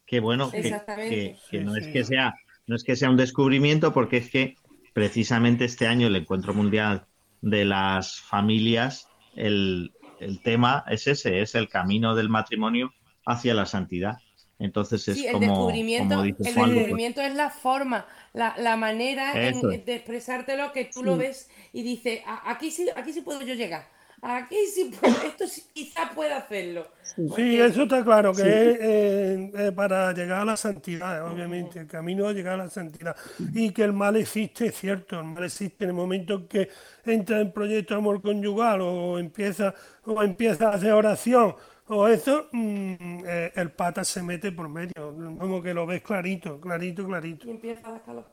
Que 0.06 0.20
bueno, 0.20 0.50
que, 0.50 1.36
no 1.52 1.76
es 1.76 1.86
que 1.86 2.04
sea, 2.04 2.34
no 2.66 2.76
es 2.76 2.84
que 2.84 2.96
sea 2.96 3.10
un 3.10 3.16
descubrimiento, 3.16 3.92
porque 3.92 4.18
es 4.18 4.30
que 4.30 4.56
precisamente 4.92 5.64
este 5.64 5.86
año 5.86 6.08
el 6.08 6.16
Encuentro 6.16 6.52
Mundial 6.52 7.06
de 7.40 7.64
las 7.64 8.20
Familias, 8.20 9.08
el, 9.36 9.92
el 10.18 10.42
tema 10.42 10.84
es 10.88 11.06
ese, 11.06 11.40
es 11.40 11.54
el 11.54 11.68
camino 11.68 12.14
del 12.14 12.28
matrimonio 12.28 12.92
hacia 13.24 13.54
la 13.54 13.66
santidad. 13.66 14.18
Entonces 14.58 15.08
es 15.08 15.24
el 15.24 15.32
como, 15.32 15.46
descubrimiento, 15.46 16.22
el 16.22 16.34
pues 16.34 16.54
descubrimiento 16.54 17.22
es 17.22 17.34
la 17.34 17.48
forma, 17.48 18.06
la, 18.34 18.54
la 18.58 18.76
manera 18.76 19.32
de 19.32 19.82
expresártelo 19.86 20.72
que 20.72 20.84
tú 20.84 21.02
lo 21.02 21.16
ves 21.16 21.48
y 21.72 21.82
dices, 21.82 22.20
aquí 22.26 22.70
sí, 22.70 22.88
aquí 22.94 23.12
sí 23.14 23.22
puedo 23.22 23.40
yo 23.40 23.54
llegar. 23.54 23.88
Aquí 24.22 24.56
sí 24.72 24.92
esto 25.24 25.46
sí, 25.46 25.64
quizá 25.72 26.10
pueda 26.14 26.38
hacerlo. 26.38 26.86
Sí, 27.34 27.60
eso 27.60 27.84
está 27.84 28.04
claro, 28.04 28.32
que 28.32 28.42
es 28.42 28.78
eh, 28.80 29.52
eh, 29.54 29.72
para 29.72 30.12
llegar 30.12 30.42
a 30.42 30.44
la 30.44 30.56
santidad, 30.56 31.26
obviamente, 31.30 31.80
el 31.80 31.86
camino 31.86 32.28
a 32.28 32.32
llegar 32.32 32.54
a 32.54 32.64
la 32.64 32.70
santidad. 32.70 33.16
Y 33.54 33.70
que 33.70 33.82
el 33.82 33.92
mal 33.92 34.16
existe, 34.16 34.66
es 34.66 34.76
cierto, 34.76 35.18
el 35.18 35.26
mal 35.26 35.44
existe 35.44 35.84
en 35.84 35.90
el 35.90 35.96
momento 35.96 36.34
en 36.34 36.48
que 36.48 36.68
entra 37.04 37.40
en 37.40 37.52
proyecto 37.52 37.96
amor 37.96 38.20
conyugal 38.20 38.80
o 38.82 39.18
empieza, 39.18 39.74
o 40.04 40.22
empieza 40.22 40.68
a 40.68 40.74
hacer 40.74 40.92
oración 40.92 41.54
o 41.92 42.06
eso, 42.06 42.48
mm, 42.52 43.24
eh, 43.26 43.52
el 43.56 43.72
pata 43.72 44.04
se 44.04 44.22
mete 44.22 44.52
por 44.52 44.68
medio, 44.68 45.12
como 45.38 45.60
que 45.60 45.74
lo 45.74 45.86
ves 45.86 46.02
clarito, 46.02 46.60
clarito, 46.60 47.04
clarito. 47.04 47.48
Y 47.48 47.50
empieza 47.50 47.94
a 47.94 47.98
calor. 48.00 48.26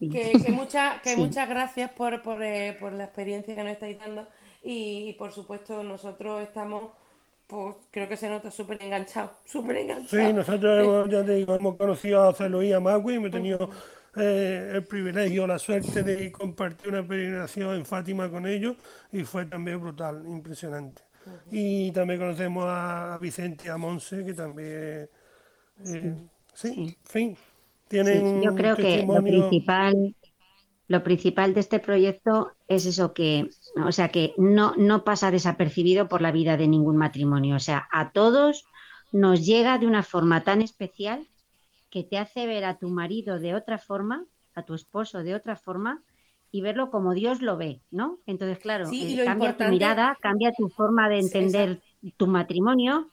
Que, 0.00 0.08
que, 0.08 0.42
que 1.04 1.16
muchas 1.16 1.48
gracias 1.48 1.92
por, 1.92 2.14
eh, 2.42 2.76
por, 2.80 2.92
la 2.92 3.04
experiencia 3.04 3.54
que 3.54 3.62
nos 3.62 3.74
estáis 3.74 4.00
dando 4.00 4.26
y, 4.62 5.14
por 5.14 5.32
supuesto 5.32 5.82
nosotros 5.82 6.42
estamos, 6.42 6.92
pues 7.46 7.76
creo 7.90 8.08
que 8.08 8.16
se 8.16 8.28
nota 8.28 8.50
súper 8.50 8.82
enganchados, 8.82 9.32
súper 9.44 9.78
enganchados. 9.78 10.10
Sí, 10.10 10.32
nosotros 10.32 10.80
hemos, 10.80 11.10
ya 11.10 11.24
te 11.24 11.34
digo, 11.34 11.54
hemos 11.54 11.76
conocido 11.76 12.22
a 12.22 12.34
Celoí 12.34 12.68
y 12.68 12.72
a 12.72 12.80
Magui, 12.80 13.14
hemos 13.14 13.30
tenido 13.30 13.70
eh, 14.16 14.72
el 14.74 14.84
privilegio, 14.84 15.46
la 15.46 15.58
suerte 15.58 16.02
de 16.02 16.30
compartir 16.30 16.88
una 16.88 17.06
peregrinación 17.06 17.76
en 17.76 17.86
Fátima 17.86 18.30
con 18.30 18.46
ellos 18.46 18.76
y 19.10 19.22
fue 19.24 19.46
también 19.46 19.80
brutal, 19.80 20.24
impresionante. 20.26 21.02
Y 21.50 21.92
también 21.92 22.18
conocemos 22.18 22.64
a 22.66 23.16
Vicente 23.20 23.64
y 23.66 23.68
a 23.68 23.76
Monse, 23.76 24.24
que 24.24 24.34
también, 24.34 25.08
eh, 25.86 26.16
sí, 26.52 26.68
en 26.68 26.96
fin, 27.04 27.36
tienen 27.88 28.42
Yo 28.42 28.54
creo 28.54 28.76
que 28.76 29.04
lo 29.06 29.22
principal, 29.22 30.14
lo 30.88 31.02
principal 31.02 31.54
de 31.54 31.60
este 31.60 31.78
proyecto 31.78 32.52
es 32.66 32.86
eso 32.86 33.12
que, 33.14 33.48
o 33.76 33.92
sea, 33.92 34.08
que 34.08 34.34
no, 34.36 34.74
no 34.76 35.04
pasa 35.04 35.30
desapercibido 35.30 36.08
por 36.08 36.20
la 36.20 36.32
vida 36.32 36.56
de 36.56 36.68
ningún 36.68 36.96
matrimonio. 36.96 37.56
O 37.56 37.60
sea, 37.60 37.88
a 37.90 38.12
todos 38.12 38.64
nos 39.12 39.44
llega 39.44 39.78
de 39.78 39.86
una 39.86 40.02
forma 40.02 40.42
tan 40.42 40.62
especial 40.62 41.26
que 41.90 42.02
te 42.02 42.18
hace 42.18 42.46
ver 42.46 42.64
a 42.64 42.78
tu 42.78 42.88
marido 42.88 43.38
de 43.38 43.54
otra 43.54 43.78
forma, 43.78 44.24
a 44.54 44.62
tu 44.62 44.74
esposo 44.74 45.22
de 45.22 45.34
otra 45.34 45.56
forma, 45.56 46.02
y 46.50 46.60
verlo 46.60 46.90
como 46.90 47.14
Dios 47.14 47.40
lo 47.40 47.56
ve, 47.56 47.80
¿no? 47.90 48.18
Entonces, 48.26 48.58
claro, 48.58 48.88
eh, 48.92 49.22
cambia 49.24 49.56
tu 49.56 49.64
mirada, 49.64 50.16
cambia 50.20 50.52
tu 50.52 50.68
forma 50.68 51.08
de 51.08 51.18
entender 51.18 51.80
tu 52.18 52.26
matrimonio 52.26 53.10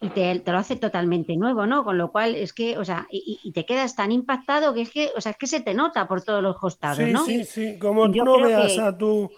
y 0.00 0.08
te, 0.08 0.42
lo 0.44 0.58
hace 0.58 0.76
totalmente 0.76 1.36
nuevo, 1.36 1.66
¿no? 1.66 1.84
Con 1.84 1.98
lo 1.98 2.10
cual 2.10 2.34
es 2.34 2.52
que, 2.52 2.78
o 2.78 2.84
sea, 2.84 3.06
y, 3.10 3.52
te 3.52 3.64
quedas 3.64 3.94
tan 3.94 4.10
impactado 4.10 4.74
que 4.74 4.80
es 4.82 4.90
que, 4.90 5.10
o 5.16 5.20
sea, 5.20 5.32
es 5.32 5.38
que 5.38 5.46
se 5.46 5.60
te 5.60 5.74
nota 5.74 6.08
por 6.08 6.22
todos 6.22 6.42
los 6.42 6.58
costados, 6.58 7.06
¿no? 7.08 7.24
Sí, 7.24 7.44
sí, 7.44 7.78
como 7.78 8.10
tú 8.10 8.24
no 8.24 8.40
veas 8.40 8.78
a 8.78 8.96
tu 8.96 9.30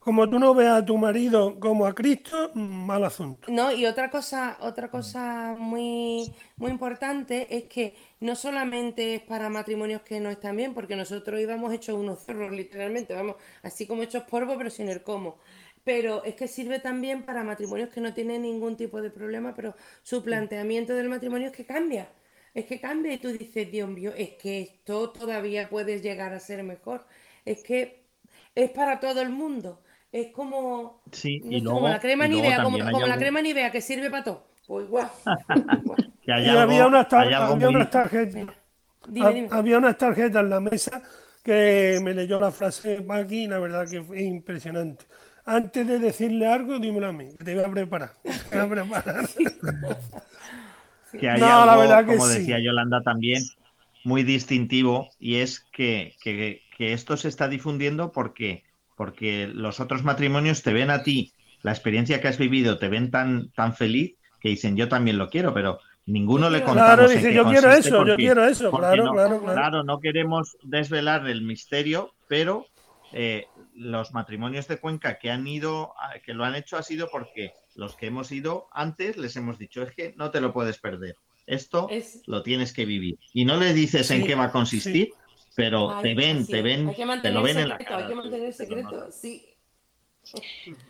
como 0.00 0.28
tú 0.30 0.38
no 0.38 0.54
veas 0.54 0.78
a 0.78 0.84
tu 0.84 0.96
marido 0.96 1.60
como 1.60 1.86
a 1.86 1.94
Cristo, 1.94 2.50
mal 2.54 3.04
asunto. 3.04 3.52
No, 3.52 3.70
y 3.70 3.84
otra 3.84 4.10
cosa, 4.10 4.56
otra 4.60 4.90
cosa 4.90 5.54
muy, 5.58 6.34
muy 6.56 6.70
importante 6.70 7.54
es 7.54 7.64
que 7.64 7.94
no 8.18 8.34
solamente 8.34 9.16
es 9.16 9.22
para 9.22 9.50
matrimonios 9.50 10.00
que 10.00 10.18
no 10.18 10.30
están 10.30 10.56
bien, 10.56 10.72
porque 10.72 10.96
nosotros 10.96 11.38
íbamos 11.38 11.72
hechos 11.74 11.96
unos 11.98 12.20
zorros, 12.24 12.50
literalmente, 12.50 13.12
vamos, 13.14 13.36
así 13.62 13.86
como 13.86 14.02
hechos 14.02 14.24
polvo, 14.24 14.56
pero 14.56 14.70
sin 14.70 14.88
el 14.88 15.02
cómo. 15.02 15.36
Pero 15.84 16.24
es 16.24 16.34
que 16.34 16.48
sirve 16.48 16.78
también 16.78 17.24
para 17.24 17.44
matrimonios 17.44 17.90
que 17.90 18.00
no 18.00 18.14
tienen 18.14 18.42
ningún 18.42 18.76
tipo 18.78 19.02
de 19.02 19.10
problema, 19.10 19.54
pero 19.54 19.74
su 20.02 20.22
planteamiento 20.22 20.94
del 20.94 21.10
matrimonio 21.10 21.48
es 21.48 21.56
que 21.56 21.66
cambia. 21.66 22.08
Es 22.54 22.64
que 22.64 22.80
cambia 22.80 23.12
y 23.12 23.18
tú 23.18 23.28
dices, 23.28 23.70
Dios 23.70 23.88
mío, 23.88 24.12
es 24.16 24.30
que 24.30 24.62
esto 24.62 25.10
todavía 25.10 25.68
puede 25.68 26.00
llegar 26.00 26.32
a 26.32 26.40
ser 26.40 26.62
mejor. 26.62 27.06
Es 27.44 27.62
que 27.62 28.00
es 28.54 28.70
para 28.70 29.00
todo 29.00 29.20
el 29.20 29.30
mundo. 29.30 29.82
Es 30.12 30.32
como, 30.32 31.02
sí, 31.12 31.40
como 31.64 31.88
la 31.88 32.00
crema 32.00 32.26
ni 32.26 32.38
idea, 32.40 32.64
como, 32.64 32.78
la 32.78 33.16
crema 33.16 33.40
ni 33.40 33.50
idea 33.50 33.70
que 33.70 33.80
sirve 33.80 34.10
para 34.10 34.24
todo. 34.24 34.46
Pues 34.66 34.86
igual. 34.86 35.08
y 36.26 36.30
había, 36.30 36.86
unas 36.86 37.08
tarjetas, 37.08 37.50
había 37.50 37.68
unas 39.78 39.98
tarjetas 39.98 40.42
en 40.42 40.50
la 40.50 40.60
mesa 40.60 41.02
que 41.44 42.00
me 42.02 42.12
leyó 42.12 42.40
la 42.40 42.50
frase 42.50 43.04
aquí 43.08 43.44
y 43.44 43.48
la 43.48 43.58
verdad 43.60 43.88
que 43.88 44.02
fue 44.02 44.22
impresionante. 44.22 45.06
Antes 45.44 45.86
de 45.86 45.98
decirle 45.98 46.46
algo, 46.46 46.78
dímelo 46.78 47.08
a 47.08 47.12
mí, 47.12 47.28
que 47.38 47.44
te 47.44 47.54
voy 47.54 47.64
a 47.64 47.70
preparar. 47.70 48.10
Te 48.50 48.60
voy 48.60 48.66
a 48.66 48.82
preparar. 48.82 49.28
que 51.18 51.30
hay 51.30 51.40
no, 51.40 51.66
la 51.66 51.76
verdad 51.76 52.04
que 52.04 52.16
como 52.16 52.28
decía 52.28 52.58
Yolanda 52.58 53.02
también, 53.02 53.42
muy 54.04 54.22
distintivo 54.24 55.08
y 55.18 55.36
es 55.36 55.60
que, 55.60 56.16
que, 56.22 56.62
que 56.76 56.92
esto 56.92 57.16
se 57.16 57.28
está 57.28 57.48
difundiendo 57.48 58.12
porque 58.12 58.64
porque 59.00 59.46
los 59.46 59.80
otros 59.80 60.04
matrimonios 60.04 60.62
te 60.62 60.74
ven 60.74 60.90
a 60.90 61.02
ti, 61.02 61.32
la 61.62 61.70
experiencia 61.70 62.20
que 62.20 62.28
has 62.28 62.36
vivido, 62.36 62.76
te 62.76 62.90
ven 62.90 63.10
tan, 63.10 63.50
tan 63.52 63.74
feliz 63.74 64.18
que 64.42 64.50
dicen 64.50 64.76
yo 64.76 64.90
también 64.90 65.16
lo 65.16 65.30
quiero, 65.30 65.54
pero 65.54 65.78
ninguno 66.04 66.50
le 66.50 66.62
contamos. 66.62 66.96
Claro, 66.96 67.08
dice 67.08 67.32
yo 67.32 67.46
quiero 67.46 67.70
eso, 67.72 68.04
yo 68.04 68.14
quiero 68.16 68.44
eso, 68.44 68.70
claro, 68.70 69.06
no, 69.06 69.12
claro, 69.14 69.42
claro. 69.42 69.84
no 69.84 70.00
queremos 70.00 70.58
desvelar 70.62 71.26
el 71.30 71.40
misterio, 71.40 72.12
pero 72.28 72.66
eh, 73.14 73.46
los 73.74 74.12
matrimonios 74.12 74.68
de 74.68 74.76
Cuenca 74.76 75.18
que 75.18 75.30
han 75.30 75.46
ido, 75.46 75.94
que 76.22 76.34
lo 76.34 76.44
han 76.44 76.54
hecho 76.54 76.76
ha 76.76 76.82
sido 76.82 77.08
porque 77.10 77.54
los 77.74 77.96
que 77.96 78.08
hemos 78.08 78.30
ido 78.30 78.68
antes 78.70 79.16
les 79.16 79.34
hemos 79.34 79.58
dicho 79.58 79.82
es 79.82 79.92
que 79.94 80.12
no 80.18 80.30
te 80.30 80.42
lo 80.42 80.52
puedes 80.52 80.76
perder. 80.78 81.16
Esto 81.46 81.88
lo 82.26 82.42
tienes 82.42 82.74
que 82.74 82.84
vivir. 82.84 83.18
Y 83.32 83.46
no 83.46 83.56
le 83.56 83.72
dices 83.72 84.10
en 84.10 84.26
qué 84.26 84.34
va 84.34 84.44
a 84.44 84.52
consistir, 84.52 85.12
pero 85.60 86.00
te 86.00 86.14
ven, 86.14 86.46
te 86.46 86.62
ven, 86.62 86.94
te 87.22 87.30
lo 87.30 87.42
ven 87.42 87.58
en 87.58 87.68
la 87.68 87.78
cara. 87.78 87.98
Hay 87.98 88.08
que 88.08 88.14
mantener 88.14 88.52
secreto, 88.52 89.10
sí. 89.10 89.46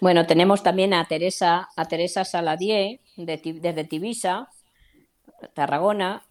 Bueno, 0.00 0.26
tenemos 0.26 0.62
también 0.62 0.94
a 0.94 1.04
Teresa, 1.06 1.68
a 1.76 1.84
Teresa 1.86 2.24
Saladier, 2.24 3.00
desde 3.16 3.84
Tibisa, 3.84 4.48
Tarragona, 5.54 6.22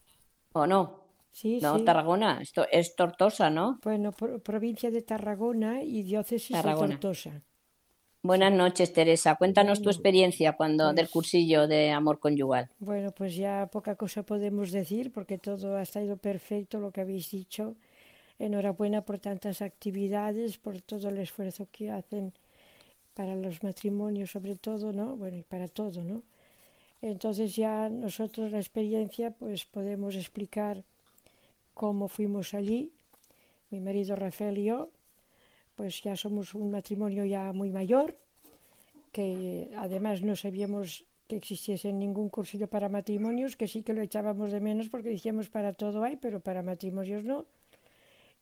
¿o 0.54 0.68
no? 0.68 1.00
Sí, 1.32 1.60
no, 1.62 1.84
Tarragona, 1.84 2.40
esto 2.42 2.66
es 2.72 2.96
Tortosa, 2.96 3.50
¿no? 3.50 3.80
Bueno, 3.84 4.12
provincia 4.12 4.92
de 4.92 5.02
Tarragona 5.02 5.84
y 5.84 6.04
diócesis 6.04 6.56
de 6.62 6.74
Tortosa. 6.74 7.42
Buenas 8.22 8.52
noches, 8.52 8.92
Teresa. 8.92 9.36
Cuéntanos 9.36 9.82
tu 9.82 9.90
experiencia 9.90 10.54
cuando 10.54 10.86
pues 10.86 10.96
del 10.98 11.10
cursillo 11.10 11.68
de 11.68 11.92
amor 11.92 12.20
conyugal. 12.20 12.70
Bueno, 12.80 13.12
pues 13.12 13.38
ya 13.38 13.70
poca 13.72 13.96
cosa 13.96 14.24
podemos 14.24 14.72
decir 14.72 15.14
porque 15.14 15.38
todo 15.38 15.78
ha 15.78 15.82
estado 15.82 16.18
perfecto 16.18 16.82
lo 16.82 16.92
que 16.92 17.00
habéis 17.00 17.32
dicho 17.32 17.78
Enhorabuena 18.40 19.02
por 19.02 19.20
tantas 19.20 19.62
actividades, 19.62 20.58
por 20.58 20.82
todo 20.82 21.10
el 21.10 21.18
esfuerzo 21.18 21.68
que 21.72 21.92
hacen 21.92 22.34
para 23.14 23.36
los 23.36 23.62
matrimonios, 23.64 24.32
sobre 24.32 24.56
todo, 24.56 24.94
¿no? 24.94 25.18
Bueno, 25.18 25.38
y 25.38 25.44
para 25.44 25.68
todo, 25.68 26.02
¿no? 26.04 26.24
Entonces 27.02 27.56
ya 27.56 27.90
nosotros 27.90 28.52
la 28.52 28.60
experiencia, 28.60 29.32
pues 29.32 29.66
podemos 29.66 30.16
explicar 30.16 30.84
cómo 31.74 32.08
fuimos 32.08 32.54
allí. 32.54 32.92
Mi 33.72 33.80
marido 33.80 34.16
Rafael 34.16 34.58
y 34.58 34.66
yo, 34.66 34.90
pues 35.76 36.02
ya 36.02 36.16
somos 36.16 36.56
un 36.56 36.72
matrimonio 36.72 37.24
ya 37.26 37.54
muy 37.54 37.70
mayor, 37.70 38.18
que 39.12 39.70
además 39.78 40.22
no 40.22 40.36
sabíamos 40.36 41.06
que 41.28 41.36
existiese 41.36 41.94
ningún 41.94 42.30
cursillo 42.30 42.68
para 42.68 42.90
matrimonios, 42.90 43.56
que 43.56 43.68
sí 43.68 43.84
que 43.84 43.94
lo 43.94 44.02
echábamos 44.02 44.52
de 44.52 44.60
menos 44.60 44.90
porque 44.90 45.10
decíamos 45.10 45.48
para 45.48 45.74
todo 45.74 46.04
hay, 46.04 46.18
pero 46.18 46.40
para 46.40 46.64
matrimonios 46.64 47.24
no. 47.24 47.46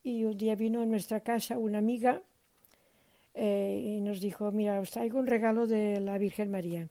Y 0.07 0.23
un 0.23 0.37
día 0.37 0.55
vino 0.55 0.81
a 0.81 0.85
nuestra 0.85 1.19
casa 1.19 1.57
una 1.57 1.79
amiga 1.79 2.21
eh, 3.33 3.75
y 3.83 3.99
nos 3.99 4.21
dijo, 4.21 4.53
mira, 4.53 4.79
os 4.79 4.91
traigo 4.91 5.19
un 5.19 5.27
regalo 5.27 5.67
de 5.67 5.99
la 5.99 6.17
Virgen 6.17 6.49
María, 6.49 6.87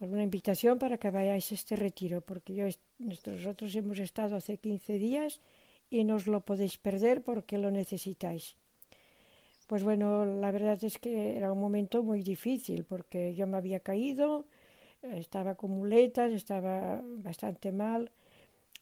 una 0.00 0.24
invitación 0.24 0.80
para 0.80 0.98
que 0.98 1.12
vayáis 1.12 1.52
a 1.52 1.54
este 1.54 1.76
retiro, 1.76 2.20
porque 2.20 2.74
nosotros 2.98 3.72
hemos 3.76 4.00
estado 4.00 4.34
hace 4.34 4.58
15 4.58 4.98
días 4.98 5.40
y 5.90 6.02
no 6.02 6.16
os 6.16 6.26
lo 6.26 6.40
podéis 6.40 6.76
perder 6.76 7.22
porque 7.22 7.56
lo 7.56 7.70
necesitáis. 7.70 8.56
Pues 9.68 9.84
bueno, 9.84 10.26
la 10.26 10.50
verdad 10.50 10.82
es 10.82 10.98
que 10.98 11.36
era 11.36 11.52
un 11.52 11.60
momento 11.60 12.02
muy 12.02 12.22
difícil 12.24 12.82
porque 12.82 13.36
yo 13.36 13.46
me 13.46 13.58
había 13.58 13.78
caído, 13.78 14.44
estaba 15.02 15.54
con 15.54 15.70
muletas, 15.70 16.32
estaba 16.32 17.00
bastante 17.22 17.70
mal 17.70 18.10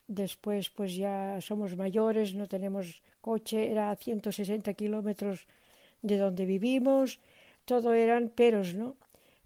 Después, 0.08 0.70
pues 0.70 0.94
ya 0.94 1.40
somos 1.40 1.76
mayores, 1.76 2.34
no 2.34 2.46
tenemos 2.46 3.02
coche, 3.20 3.70
era 3.70 3.90
a 3.90 3.96
160 3.96 4.72
kilómetros 4.74 5.46
de 6.02 6.16
donde 6.16 6.46
vivimos, 6.46 7.18
todo 7.64 7.92
eran 7.92 8.28
peros, 8.28 8.74
¿no? 8.74 8.96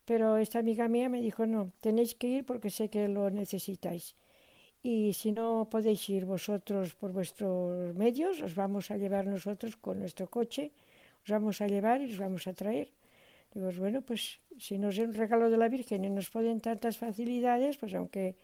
Pero 0.05 0.37
esta 0.37 0.59
amiga 0.59 0.89
mía 0.89 1.09
me 1.09 1.23
dijo, 1.23 1.47
no, 1.47 1.73
tenéis 1.81 2.15
que 2.15 2.29
ir 2.29 2.45
porque 2.45 2.71
sé 2.71 2.91
que 2.91 3.09
lo 3.09 3.31
necesitáis. 3.31 4.17
Y 4.83 5.13
si 5.13 5.33
no 5.33 5.69
podéis 5.71 6.09
ir 6.09 6.25
vosotros 6.25 6.95
por 6.95 7.13
vuestros 7.13 7.95
medios, 7.95 8.41
os 8.41 8.55
vamos 8.55 8.91
a 8.91 8.97
llevar 8.97 9.27
nosotros 9.27 9.77
con 9.77 10.01
nuestro 10.01 10.29
coche, 10.29 10.73
os 11.25 11.31
vamos 11.31 11.61
a 11.61 11.67
llevar 11.69 12.01
y 12.01 12.13
os 12.13 12.19
vamos 12.19 12.47
a 12.47 12.53
traer. 12.53 12.89
Digo, 13.55 13.71
bueno, 13.79 14.01
pues 14.03 14.41
si 14.59 14.79
nos 14.79 14.97
es 14.97 15.07
un 15.07 15.15
regalo 15.15 15.51
de 15.51 15.59
la 15.59 15.69
Virgen 15.69 16.05
y 16.05 16.11
nos 16.11 16.31
ponen 16.31 16.61
tantas 16.61 16.97
facilidades, 16.97 17.77
pues 17.77 17.95
aunque 17.95 18.37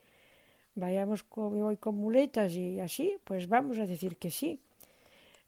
vayamos 0.77 1.25
con, 1.25 1.61
hoy 1.63 1.77
con 1.79 1.97
muletas 1.97 2.53
y 2.53 2.79
así, 2.79 3.17
pues 3.25 3.49
vamos 3.49 3.79
a 3.79 3.87
decir 3.87 4.17
que 4.17 4.31
sí. 4.31 4.61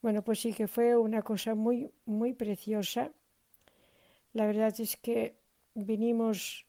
Bueno, 0.03 0.23
pues 0.23 0.41
sí 0.41 0.53
que 0.53 0.67
fue 0.67 0.97
una 0.97 1.23
cosa 1.23 1.55
muy, 1.55 1.91
muy 2.07 2.33
preciosa. 2.33 3.13
La 4.33 4.47
verdad 4.47 4.75
es 4.81 4.97
que 4.97 5.35
vinimos, 5.75 6.67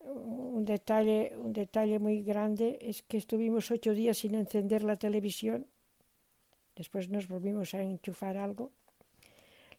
un 0.00 0.64
detalle, 0.64 1.32
un 1.36 1.52
detalle 1.52 1.98
muy 1.98 2.22
grande 2.22 2.78
es 2.80 3.02
que 3.02 3.18
estuvimos 3.18 3.70
ocho 3.70 3.92
días 3.94 4.18
sin 4.18 4.34
encender 4.34 4.82
la 4.82 4.96
televisión. 4.96 5.66
Después 6.74 7.08
nos 7.08 7.28
volvimos 7.28 7.74
a 7.74 7.82
enchufar 7.82 8.36
algo. 8.36 8.70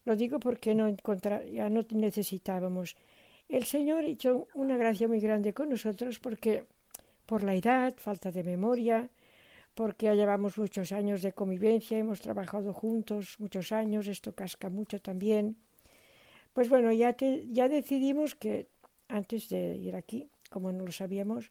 Lo 0.04 0.16
digo 0.16 0.38
porque 0.38 0.74
no 0.74 0.94
ya 1.50 1.68
no 1.70 1.84
necesitábamos. 1.90 2.96
El 3.48 3.64
Señor 3.64 4.04
hizo 4.04 4.48
una 4.54 4.76
gracia 4.76 5.08
muy 5.08 5.20
grande 5.20 5.52
con 5.52 5.70
nosotros 5.70 6.18
porque 6.18 6.66
por 7.26 7.42
la 7.42 7.54
edad, 7.54 7.94
falta 7.96 8.30
de 8.30 8.44
memoria, 8.44 9.10
porque 9.74 10.06
ya 10.06 10.14
llevamos 10.14 10.56
muchos 10.56 10.92
años 10.92 11.22
de 11.22 11.32
convivencia, 11.32 11.98
hemos 11.98 12.20
trabajado 12.20 12.72
juntos 12.72 13.36
muchos 13.38 13.72
años, 13.72 14.06
esto 14.06 14.34
casca 14.34 14.70
mucho 14.70 15.00
también. 15.00 15.56
Pues 16.52 16.68
bueno, 16.68 16.92
ya, 16.92 17.16
ya 17.18 17.68
decidimos 17.68 18.34
que 18.36 18.68
antes 19.08 19.48
de 19.48 19.76
ir 19.76 19.96
aquí, 19.96 20.30
como 20.50 20.70
no 20.70 20.84
lo 20.84 20.92
sabíamos, 20.92 21.50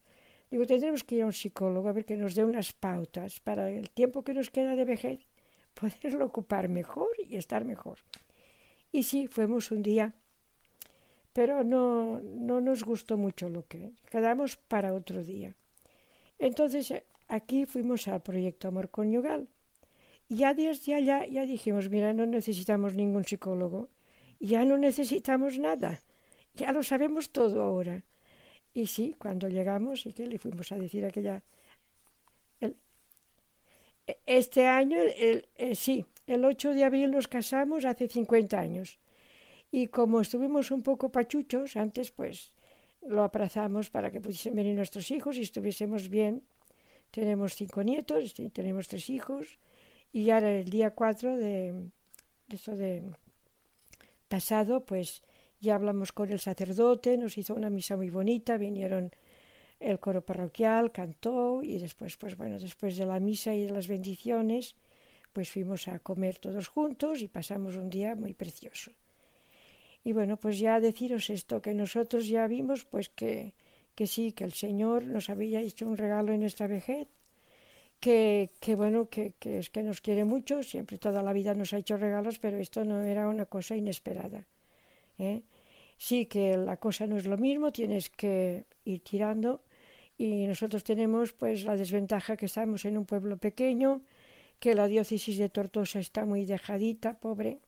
digo, 0.50 0.66
tendremos 0.66 1.04
que 1.04 1.16
ir 1.16 1.24
a 1.24 1.26
un 1.26 1.34
psicólogo 1.34 1.90
a 1.90 1.94
ver 1.94 2.06
que 2.06 2.16
nos 2.16 2.36
dé 2.36 2.46
unas 2.46 2.72
pautas 2.72 3.40
para 3.42 3.70
el 3.70 3.90
tiempo 3.90 4.24
que 4.24 4.34
nos 4.34 4.50
queda 4.50 4.76
de 4.76 4.86
vejez, 4.86 5.28
poderlo 5.74 6.26
ocupar 6.26 6.70
mejor 6.70 7.12
y 7.28 7.36
estar 7.36 7.66
mejor. 7.66 8.00
Y 8.92 9.04
sí, 9.04 9.28
fuimos 9.28 9.72
un 9.72 9.84
día, 9.84 10.14
pero 11.34 11.64
no, 11.64 12.22
no 12.22 12.62
nos 12.62 12.86
gustó 12.86 13.18
mucho 13.18 13.50
lo 13.50 13.66
que 13.68 13.92
quedamos 14.10 14.56
para 14.56 14.94
otro 14.94 15.24
día. 15.24 15.56
Entonces 16.40 16.94
aquí 17.28 17.66
fuimos 17.66 18.08
al 18.08 18.22
proyecto 18.22 18.68
Amor 18.68 18.90
Conyugal. 18.90 19.48
Y 20.30 20.38
ya 20.38 20.54
dijimos, 20.54 21.90
mira, 21.90 22.14
no 22.14 22.26
necesitamos 22.26 22.96
ningún 22.96 23.26
psicólogo, 23.26 23.90
ya 24.40 24.66
no 24.66 24.78
necesitamos 24.78 25.60
nada, 25.60 26.02
ya 26.56 26.72
lo 26.72 26.82
sabemos 26.82 27.32
todo 27.32 27.62
ahora. 27.62 28.04
Y 28.74 28.88
sí, 28.88 29.16
cuando 29.20 29.48
llegamos, 29.48 30.06
y 30.06 30.14
que 30.14 30.26
le 30.26 30.40
fuimos 30.40 30.72
a 30.72 30.78
decir 30.78 31.06
aquella... 31.06 31.44
este 34.26 34.66
año, 34.66 34.98
el, 35.00 35.48
eh, 35.56 35.76
sí, 35.76 36.06
el 36.26 36.44
8 36.44 36.74
de 36.74 36.84
abril 36.84 37.12
nos 37.12 37.28
casamos 37.28 37.86
hace 37.86 38.08
50 38.08 38.60
años. 38.60 39.00
Y 39.72 39.88
como 39.88 40.22
estuvimos 40.22 40.72
un 40.72 40.82
poco 40.84 41.10
pachuchos 41.10 41.78
antes, 41.78 42.12
pues 42.12 42.52
lo 43.08 43.24
aprazamos 43.24 43.90
para 43.90 44.12
que 44.12 44.22
pudiesen 44.22 44.56
venir 44.56 44.76
nuestros 44.76 45.12
hijos 45.12 45.38
y 45.38 45.42
estuviésemos 45.42 46.10
bien 46.10 46.44
tenemos 47.14 47.54
cinco 47.54 47.84
nietos, 47.84 48.34
tenemos 48.54 48.88
tres 48.88 49.08
hijos 49.12 49.60
y 50.12 50.32
ahora 50.32 50.52
el 50.58 50.70
día 50.70 50.90
4 50.90 51.38
de, 51.38 51.92
de, 52.48 52.76
de 52.76 53.04
pasado, 54.28 54.84
pues 54.84 55.22
ya 55.60 55.76
hablamos 55.76 56.12
con 56.12 56.32
el 56.32 56.40
sacerdote, 56.40 57.16
nos 57.16 57.38
hizo 57.38 57.54
una 57.54 57.70
misa 57.70 57.96
muy 57.98 58.10
bonita, 58.10 58.58
vinieron 58.58 59.12
el 59.80 60.00
coro 60.00 60.26
parroquial, 60.26 60.92
cantó 60.92 61.62
y 61.62 61.78
después, 61.78 62.18
pues 62.18 62.36
bueno, 62.36 62.58
después 62.58 62.98
de 62.98 63.06
la 63.06 63.20
misa 63.20 63.54
y 63.54 63.66
de 63.66 63.72
las 63.72 63.88
bendiciones, 63.88 64.76
pues 65.32 65.52
fuimos 65.52 65.88
a 65.88 66.00
comer 66.00 66.40
todos 66.40 66.68
juntos 66.68 67.22
y 67.22 67.28
pasamos 67.28 67.76
un 67.76 67.92
día 67.92 68.16
muy 68.16 68.34
precioso. 68.34 68.92
Y 70.04 70.14
bueno, 70.14 70.38
pues 70.38 70.60
ya 70.60 70.80
deciros 70.80 71.30
esto, 71.30 71.62
que 71.62 71.74
nosotros 71.74 72.28
ya 72.28 72.48
vimos 72.48 72.84
pues 72.86 73.10
que 73.10 73.54
que 73.96 74.08
sí, 74.08 74.32
que 74.32 74.44
el 74.44 74.54
Señor 74.54 75.06
nos 75.06 75.30
había 75.30 75.62
hecho 75.62 75.88
un 75.88 75.98
regalo 75.98 76.34
en 76.34 76.42
nuestra 76.42 76.68
vejez, 76.68 77.08
que, 78.00 78.52
que 78.60 78.76
bueno, 78.76 79.08
que, 79.10 79.34
que, 79.40 79.60
es 79.60 79.70
que 79.70 79.84
nos 79.84 80.02
quiere 80.02 80.26
mucho, 80.26 80.64
siempre 80.64 80.98
toda 80.98 81.22
la 81.24 81.34
vida 81.34 81.54
nos 81.54 81.74
ha 81.74 81.78
hecho 81.78 81.98
regalos, 81.98 82.40
pero 82.40 82.58
esto 82.58 82.84
no 82.84 83.02
era 83.02 83.30
una 83.30 83.46
cosa 83.46 83.76
inesperada. 83.76 84.46
¿eh? 85.18 85.44
Sí 85.98 86.26
que 86.26 86.58
la 86.58 86.78
cosa 86.78 87.08
no 87.08 87.18
es 87.18 87.26
lo 87.26 87.38
mismo, 87.38 87.72
tienes 87.72 88.10
que 88.10 88.66
ir 88.84 89.00
tirando 89.02 89.62
y 90.18 90.48
nosotros 90.48 90.84
tenemos 90.84 91.32
pues 91.34 91.64
la 91.64 91.78
desventaja 91.78 92.36
que 92.36 92.48
estamos 92.48 92.84
en 92.86 92.98
un 92.98 93.06
pueblo 93.06 93.38
pequeño, 93.38 94.02
que 94.60 94.76
la 94.76 94.88
diócesis 94.88 95.38
de 95.38 95.50
Tortosa 95.50 96.00
está 96.00 96.26
muy 96.26 96.46
dejadita, 96.46 97.14
pobre. 97.20 97.60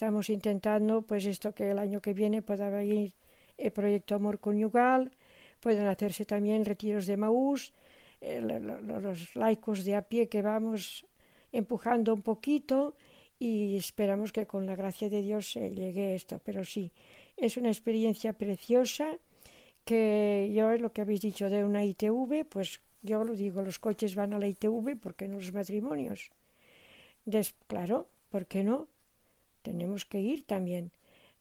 Estamos 0.00 0.30
intentando 0.30 1.02
pues 1.02 1.26
esto 1.26 1.52
que 1.52 1.72
el 1.72 1.78
año 1.78 2.00
que 2.00 2.14
viene 2.14 2.40
pueda 2.40 2.70
venir 2.70 3.12
el 3.58 3.70
proyecto 3.70 4.14
Amor 4.14 4.38
Conyugal, 4.40 5.12
Pueden 5.60 5.86
hacerse 5.88 6.24
también 6.24 6.64
retiros 6.64 7.04
de 7.04 7.18
Maús, 7.18 7.74
eh, 8.22 8.40
los 8.40 9.36
laicos 9.36 9.84
de 9.84 9.96
a 9.96 10.00
pie 10.00 10.26
que 10.26 10.40
vamos 10.40 11.04
empujando 11.52 12.14
un 12.14 12.22
poquito 12.22 12.96
y 13.38 13.76
esperamos 13.76 14.32
que 14.32 14.46
con 14.46 14.64
la 14.64 14.74
gracia 14.74 15.10
de 15.10 15.20
Dios 15.20 15.52
se 15.52 15.68
llegue 15.68 16.14
esto. 16.14 16.40
Pero 16.42 16.64
sí, 16.64 16.90
es 17.36 17.58
una 17.58 17.68
experiencia 17.68 18.32
preciosa 18.32 19.18
que 19.84 20.50
yo 20.54 20.74
lo 20.78 20.94
que 20.94 21.02
habéis 21.02 21.20
dicho 21.20 21.50
de 21.50 21.62
una 21.62 21.84
ITV, 21.84 22.46
pues 22.48 22.80
yo 23.02 23.22
lo 23.22 23.34
digo, 23.34 23.60
los 23.60 23.78
coches 23.78 24.14
van 24.14 24.32
a 24.32 24.38
la 24.38 24.48
ITV 24.48 24.96
porque 24.96 25.28
no 25.28 25.36
los 25.36 25.52
matrimonios. 25.52 26.30
Claro, 27.68 28.08
¿por 28.30 28.46
qué 28.46 28.64
no? 28.64 28.88
Tenemos 29.62 30.04
que 30.04 30.20
ir 30.20 30.44
también. 30.44 30.90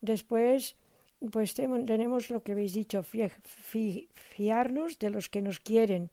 Después 0.02 0.76
pues 1.32 1.54
tenemos 1.54 2.30
lo 2.30 2.42
que 2.44 2.54
habéis 2.54 2.74
dicho, 2.74 3.04
fiarnos 3.04 5.00
de 5.00 5.10
los 5.10 5.30
que 5.30 5.42
nos 5.42 5.60
quieren. 5.60 6.10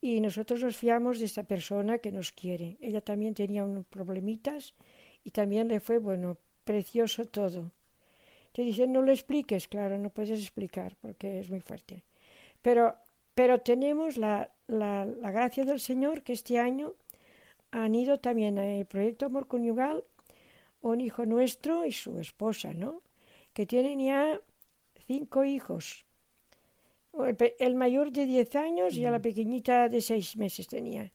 Y 0.00 0.20
nosotros 0.20 0.62
nos 0.62 0.76
fiamos 0.76 1.18
de 1.18 1.24
esta 1.24 1.42
persona 1.42 1.98
que 1.98 2.12
nos 2.12 2.30
quiere. 2.30 2.76
Ella 2.80 3.00
también 3.00 3.34
tenía 3.34 3.64
unos 3.64 3.86
problemitas 3.86 4.74
y 5.24 5.30
también 5.30 5.66
le 5.68 5.80
fue, 5.80 5.98
bueno, 5.98 6.36
precioso 6.64 7.24
todo. 7.24 7.72
Te 8.52 8.62
dicen, 8.62 8.92
no 8.92 9.02
lo 9.02 9.10
expliques, 9.10 9.66
claro, 9.66 9.98
no 9.98 10.10
puedes 10.10 10.40
explicar 10.40 10.96
porque 11.00 11.40
es 11.40 11.50
muy 11.50 11.60
fuerte. 11.60 12.04
Pero, 12.62 12.94
pero 13.34 13.60
tenemos 13.60 14.16
la, 14.16 14.50
la, 14.68 15.06
la 15.06 15.30
gracia 15.32 15.64
del 15.64 15.80
Señor 15.80 16.22
que 16.22 16.34
este 16.34 16.58
año 16.58 16.94
han 17.72 17.94
ido 17.94 18.18
también 18.20 18.58
al 18.58 18.86
proyecto 18.86 19.26
Amor 19.26 19.48
Conyugal 19.48 20.04
un 20.88 21.00
hijo 21.00 21.26
nuestro 21.26 21.84
y 21.84 21.92
su 21.92 22.18
esposa, 22.18 22.72
¿no? 22.72 23.02
que 23.56 23.64
tienen 23.64 23.98
ya 24.00 24.38
cinco 25.06 25.42
hijos. 25.42 26.04
El, 27.58 27.74
mayor 27.74 28.12
de 28.12 28.26
10 28.26 28.54
años 28.56 28.94
y 28.94 29.06
a 29.06 29.10
la 29.10 29.18
pequeñita 29.18 29.88
de 29.88 30.02
6 30.02 30.36
meses 30.36 30.66
tenía. 30.66 31.10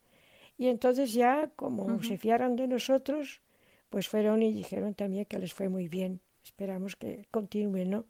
Y 0.57 0.65
entonces 0.69 1.13
ya, 1.13 1.51
como 1.55 2.01
se 2.01 2.17
fiaron 2.17 2.55
de 2.55 2.67
nosotros, 2.67 3.41
pues 3.91 4.07
fueron 4.07 4.41
y 4.41 4.51
dijeron 4.51 4.95
también 4.95 5.25
que 5.25 5.37
les 5.37 5.53
fue 5.53 5.69
muy 5.69 5.87
bien. 5.87 6.19
Esperamos 6.43 6.95
que 6.95 7.27
continúen, 7.29 7.91
¿no? 7.91 8.05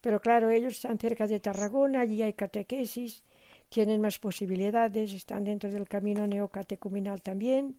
Pero 0.00 0.22
claro, 0.22 0.48
ellos 0.48 0.72
están 0.72 0.98
cerca 0.98 1.26
de 1.26 1.38
Tarragona, 1.38 2.00
allí 2.00 2.22
hay 2.22 2.32
catequesis, 2.32 3.24
tienen 3.68 4.00
más 4.00 4.18
posibilidades, 4.18 5.12
están 5.12 5.44
dentro 5.44 5.70
del 5.70 5.86
camino 5.86 6.26
neocatecumenal 6.26 7.20
también. 7.20 7.78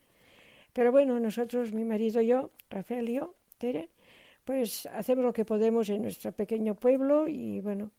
Pero 0.78 0.91
bueno, 0.91 1.19
nosotros, 1.19 1.73
mi 1.73 1.84
marido 1.84 2.21
y 2.21 2.28
yo, 2.28 2.51
Rafael 2.69 3.09
y 3.09 3.15
yo, 3.15 3.34
Tere, 3.57 3.89
pues 4.45 4.86
hacemos 4.86 5.25
lo 5.25 5.34
que 5.34 5.43
podemos 5.43 5.89
en 5.89 6.03
nuestro 6.03 6.32
pequeño 6.32 6.75
pueblo 6.75 7.28
y 7.28 7.61
bueno, 7.61 7.89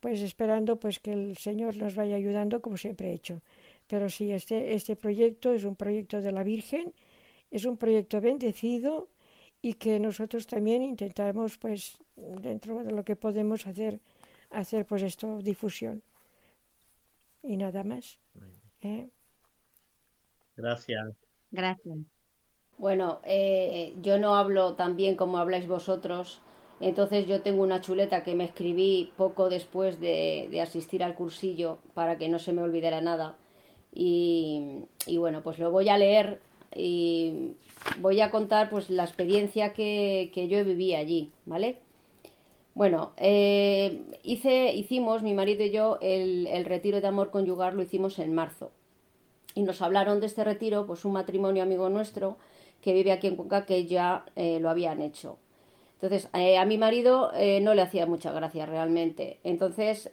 pues 0.00 0.20
esperando 0.20 0.76
pues 0.76 0.98
que 0.98 1.12
el 1.12 1.36
Señor 1.36 1.76
nos 1.76 1.94
vaya 1.94 2.16
ayudando 2.16 2.60
como 2.60 2.76
siempre 2.76 3.10
he 3.10 3.14
hecho. 3.14 3.40
Pero 3.86 4.10
sí, 4.10 4.32
este, 4.32 4.74
este 4.74 4.96
proyecto 4.96 5.52
es 5.52 5.62
un 5.62 5.76
proyecto 5.76 6.20
de 6.20 6.32
la 6.32 6.42
Virgen, 6.42 6.92
es 7.52 7.66
un 7.66 7.76
proyecto 7.76 8.20
bendecido 8.20 9.06
y 9.62 9.74
que 9.74 10.00
nosotros 10.00 10.48
también 10.48 10.82
intentamos 10.82 11.56
pues 11.56 11.98
dentro 12.16 12.82
de 12.82 12.90
lo 12.90 13.04
que 13.04 13.14
podemos 13.14 13.64
hacer, 13.68 14.00
hacer 14.50 14.86
pues 14.86 15.02
esto, 15.04 15.38
difusión. 15.40 16.02
Y 17.44 17.56
nada 17.56 17.84
más. 17.84 18.18
¿eh? 18.82 19.08
Gracias. 20.56 21.14
Gracias. 21.52 22.13
Bueno, 22.78 23.20
eh, 23.24 23.94
yo 24.02 24.18
no 24.18 24.34
hablo 24.34 24.74
tan 24.74 24.96
bien 24.96 25.14
como 25.16 25.38
habláis 25.38 25.68
vosotros, 25.68 26.40
entonces 26.80 27.26
yo 27.26 27.40
tengo 27.40 27.62
una 27.62 27.80
chuleta 27.80 28.24
que 28.24 28.34
me 28.34 28.44
escribí 28.44 29.12
poco 29.16 29.48
después 29.48 30.00
de, 30.00 30.60
asistir 30.60 31.04
al 31.04 31.14
cursillo 31.14 31.78
para 31.94 32.18
que 32.18 32.28
no 32.28 32.38
se 32.38 32.52
me 32.52 32.62
olvidara 32.62 33.00
nada. 33.00 33.36
Y, 33.94 34.88
bueno, 35.16 35.42
pues 35.42 35.58
lo 35.60 35.70
voy 35.70 35.88
a 35.88 35.98
leer 35.98 36.40
y 36.74 37.52
voy 38.00 38.20
a 38.20 38.30
contar 38.30 38.70
pues 38.70 38.90
la 38.90 39.04
experiencia 39.04 39.72
que, 39.72 40.32
que 40.34 40.48
yo 40.48 40.64
viví 40.64 40.94
allí, 40.94 41.30
¿vale? 41.46 41.78
Bueno, 42.74 43.12
eh, 43.18 44.02
hice, 44.24 44.74
hicimos, 44.74 45.22
mi 45.22 45.32
marido 45.32 45.62
y 45.62 45.70
yo, 45.70 45.98
el, 46.02 46.48
el, 46.48 46.64
retiro 46.64 47.00
de 47.00 47.06
amor 47.06 47.30
conyugal 47.30 47.76
lo 47.76 47.82
hicimos 47.82 48.18
en 48.18 48.34
marzo. 48.34 48.72
Y 49.54 49.62
nos 49.62 49.80
hablaron 49.80 50.18
de 50.18 50.26
este 50.26 50.42
retiro, 50.42 50.84
pues 50.86 51.04
un 51.04 51.12
matrimonio 51.12 51.62
amigo 51.62 51.88
nuestro 51.88 52.36
que 52.84 52.92
vive 52.92 53.12
aquí 53.12 53.28
en 53.28 53.36
Cuenca 53.36 53.64
que 53.64 53.86
ya 53.86 54.26
eh, 54.36 54.60
lo 54.60 54.68
habían 54.68 55.00
hecho. 55.00 55.38
Entonces, 55.94 56.28
eh, 56.34 56.58
a 56.58 56.66
mi 56.66 56.76
marido 56.76 57.30
eh, 57.34 57.62
no 57.62 57.72
le 57.72 57.80
hacía 57.80 58.04
mucha 58.04 58.30
gracia 58.30 58.66
realmente. 58.66 59.38
Entonces, 59.42 60.10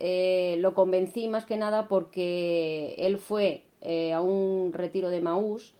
lo 0.58 0.74
convencí 0.74 1.28
más 1.28 1.46
que 1.46 1.58
nada 1.58 1.90
porque 1.90 2.96
él 2.98 3.18
fue 3.18 3.66
a 4.14 4.22
un 4.22 4.72
retiro 4.72 5.10
de 5.10 5.20
Maús. 5.20 5.74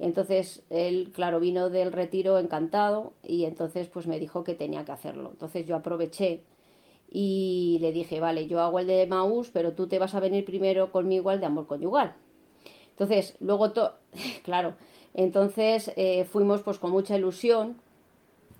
Entonces, 0.00 0.64
él, 0.68 1.12
claro, 1.14 1.38
vino 1.38 1.70
del 1.70 1.92
retiro 1.92 2.40
encantado 2.40 3.12
y 3.22 3.44
entonces 3.44 3.86
pues 3.86 4.08
me 4.08 4.18
dijo 4.18 4.42
que 4.42 4.54
tenía 4.56 4.84
que 4.84 4.90
hacerlo. 4.90 5.30
Entonces 5.30 5.64
yo 5.64 5.76
aproveché 5.76 6.42
y 7.08 7.78
le 7.80 7.92
dije, 7.92 8.18
vale, 8.18 8.48
yo 8.48 8.58
hago 8.58 8.80
el 8.80 8.88
de 8.88 9.06
Maús, 9.06 9.50
pero 9.52 9.74
tú 9.74 9.86
te 9.86 10.00
vas 10.00 10.16
a 10.16 10.20
venir 10.20 10.44
primero 10.44 10.90
conmigo 10.90 11.30
al 11.30 11.38
de 11.38 11.46
amor 11.46 11.68
conyugal. 11.68 12.16
Entonces, 12.90 13.36
luego, 13.38 13.72
claro, 14.42 14.74
entonces 15.14 15.92
fuimos 16.30 16.62
pues 16.62 16.78
con 16.78 16.90
mucha 16.90 17.16
ilusión 17.16 17.76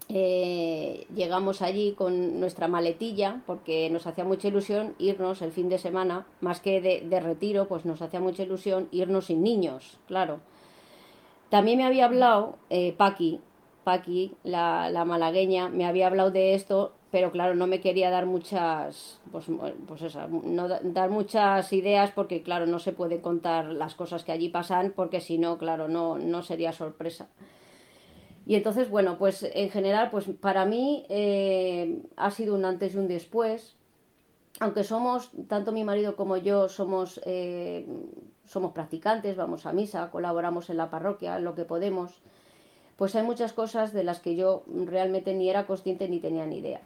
eh, 0.09 1.07
llegamos 1.15 1.63
allí 1.63 1.93
con 1.93 2.39
nuestra 2.39 2.69
maletilla 2.69 3.41
porque 3.47 3.89
nos 3.89 4.07
hacía 4.07 4.25
mucha 4.25 4.49
ilusión 4.49 4.95
irnos 4.99 5.41
el 5.41 5.53
fin 5.53 5.69
de 5.69 5.79
semana, 5.79 6.27
más 6.43 6.61
que 6.61 6.81
de, 6.81 7.21
retiro, 7.21 7.67
pues 7.67 7.85
nos 7.85 8.03
hacía 8.03 8.21
mucha 8.21 8.43
ilusión 8.43 8.89
irnos 8.91 9.27
sin 9.27 9.43
niños, 9.43 9.99
claro. 10.07 10.41
También 11.49 11.79
me 11.79 11.85
había 11.85 12.07
hablado 12.07 12.57
eh, 12.69 12.93
Paqui, 12.93 13.41
Paqui, 13.85 14.35
la, 14.43 15.05
malagueña, 15.07 15.69
me 15.69 15.87
había 15.87 16.09
hablado 16.09 16.31
de 16.31 16.55
esto, 16.55 16.93
pero 17.13 17.31
claro, 17.31 17.55
no 17.55 17.67
me 17.67 17.81
quería 17.81 18.09
dar 18.09 18.25
muchas, 18.25 19.21
pues, 19.31 19.45
pues 19.87 20.17
no 20.43 20.67
dar 20.67 21.11
muchas 21.11 21.71
ideas 21.75 22.11
porque 22.11 22.43
claro, 22.43 22.67
no 22.67 22.79
se 22.79 22.93
puede 22.93 23.21
contar 23.21 23.67
las 23.67 23.95
cosas 23.95 24.25
que 24.25 24.33
allí 24.33 24.49
pasan 24.49 24.95
porque 24.97 25.21
si 25.21 25.37
no, 25.37 25.59
claro, 25.59 25.89
no, 25.89 26.17
no 26.17 26.43
sería 26.43 26.73
sorpresa. 26.73 27.29
Y 28.47 28.55
entonces, 28.55 28.89
bueno, 28.89 29.19
pues 29.19 29.43
en 29.43 29.69
general, 29.69 30.11
pues 30.11 30.25
para 30.41 30.65
mí 30.65 31.05
eh, 31.11 32.01
ha 32.17 32.31
sido 32.31 32.55
un 32.55 32.65
antes 32.65 32.95
y 32.95 32.99
un 32.99 33.09
después. 33.09 33.77
Aunque 34.59 34.83
somos, 34.83 35.31
tanto 35.49 35.71
mi 35.71 35.85
marido 35.85 36.17
como 36.17 36.39
yo, 36.39 36.71
somos, 36.71 37.21
eh, 37.27 37.87
somos 38.47 38.73
practicantes, 38.73 39.37
vamos 39.37 39.67
a 39.67 39.75
misa, 39.75 40.11
colaboramos 40.11 40.71
en 40.71 40.79
la 40.79 40.89
parroquia, 40.89 41.37
en 41.37 41.45
lo 41.45 41.55
que 41.55 41.67
podemos, 41.67 42.23
pues 42.97 43.15
hay 43.17 43.23
muchas 43.23 43.53
cosas 43.53 43.93
de 43.93 44.03
las 44.03 44.21
que 44.21 44.35
yo 44.35 44.63
realmente 44.67 45.35
ni 45.35 45.51
era 45.51 45.67
consciente 45.67 46.09
ni 46.09 46.19
tenía 46.19 46.47
ni 46.47 46.59
idea. 46.59 46.81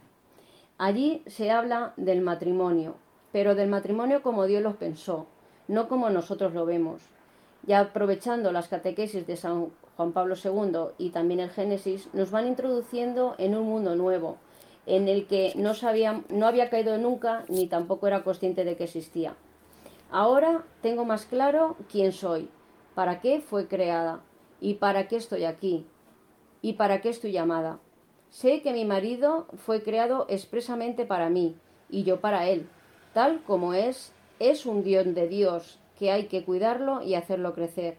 Allí 0.79 1.23
se 1.27 1.51
habla 1.51 1.95
del 1.97 2.21
matrimonio, 2.21 2.97
pero 3.33 3.55
del 3.55 3.69
matrimonio 3.69 4.23
como 4.23 4.45
Dios 4.45 4.63
lo 4.63 4.77
pensó, 4.77 5.27
no 5.69 5.89
como 5.89 6.11
nosotros 6.11 6.53
lo 6.53 6.67
vemos. 6.67 7.01
Ya 7.63 7.81
aprovechando 7.81 8.53
las 8.53 8.69
catequesis 8.69 9.27
de 9.27 9.37
San 9.37 9.71
Juan 9.97 10.13
Pablo 10.13 10.35
II 10.37 10.95
y 10.99 11.11
también 11.11 11.41
el 11.41 11.51
Génesis, 11.51 12.09
nos 12.13 12.31
van 12.31 12.47
introduciendo 12.47 13.35
en 13.39 13.57
un 13.57 13.65
mundo 13.65 13.97
nuevo, 13.97 14.37
en 14.85 15.09
el 15.09 15.27
que 15.27 15.55
no, 15.57 15.73
sabía, 15.73 16.23
no 16.29 16.47
había 16.47 16.69
caído 16.69 16.99
nunca 16.99 17.45
ni 17.49 17.67
tampoco 17.67 18.07
era 18.07 18.23
consciente 18.23 18.65
de 18.65 18.77
que 18.77 18.85
existía. 18.85 19.35
Ahora 20.11 20.65
tengo 20.83 21.07
más 21.07 21.25
claro 21.25 21.77
quién 21.91 22.13
soy, 22.13 22.51
para 22.95 23.21
qué 23.21 23.41
fue 23.41 23.67
creada 23.67 24.21
y 24.61 24.75
para 24.75 25.09
qué 25.09 25.17
estoy 25.17 25.45
aquí 25.45 25.87
y 26.61 26.75
para 26.75 27.01
qué 27.01 27.09
estoy 27.09 27.33
llamada. 27.33 27.79
Sé 28.31 28.63
que 28.63 28.73
mi 28.73 28.85
marido 28.85 29.47
fue 29.57 29.83
creado 29.83 30.27
expresamente 30.29 31.07
para 31.07 31.31
mí 31.31 31.57
y 31.89 32.03
yo 32.03 32.21
para 32.21 32.49
él, 32.49 32.69
tal 33.15 33.43
como 33.45 33.73
es, 33.73 34.13
es 34.39 34.67
un 34.67 34.83
Dios 34.83 35.15
de 35.15 35.29
Dios 35.29 35.79
que 35.99 36.11
hay 36.11 36.27
que 36.27 36.45
cuidarlo 36.45 37.03
y 37.03 37.15
hacerlo 37.15 37.55
crecer. 37.55 37.97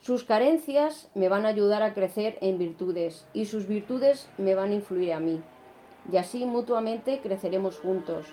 Sus 0.00 0.24
carencias 0.24 1.10
me 1.14 1.28
van 1.28 1.46
a 1.46 1.48
ayudar 1.48 1.82
a 1.82 1.94
crecer 1.94 2.38
en 2.40 2.58
virtudes 2.58 3.26
y 3.32 3.46
sus 3.46 3.66
virtudes 3.66 4.28
me 4.38 4.54
van 4.54 4.70
a 4.70 4.74
influir 4.74 5.12
a 5.12 5.20
mí. 5.20 5.40
Y 6.12 6.16
así 6.16 6.44
mutuamente 6.44 7.20
creceremos 7.20 7.78
juntos. 7.78 8.26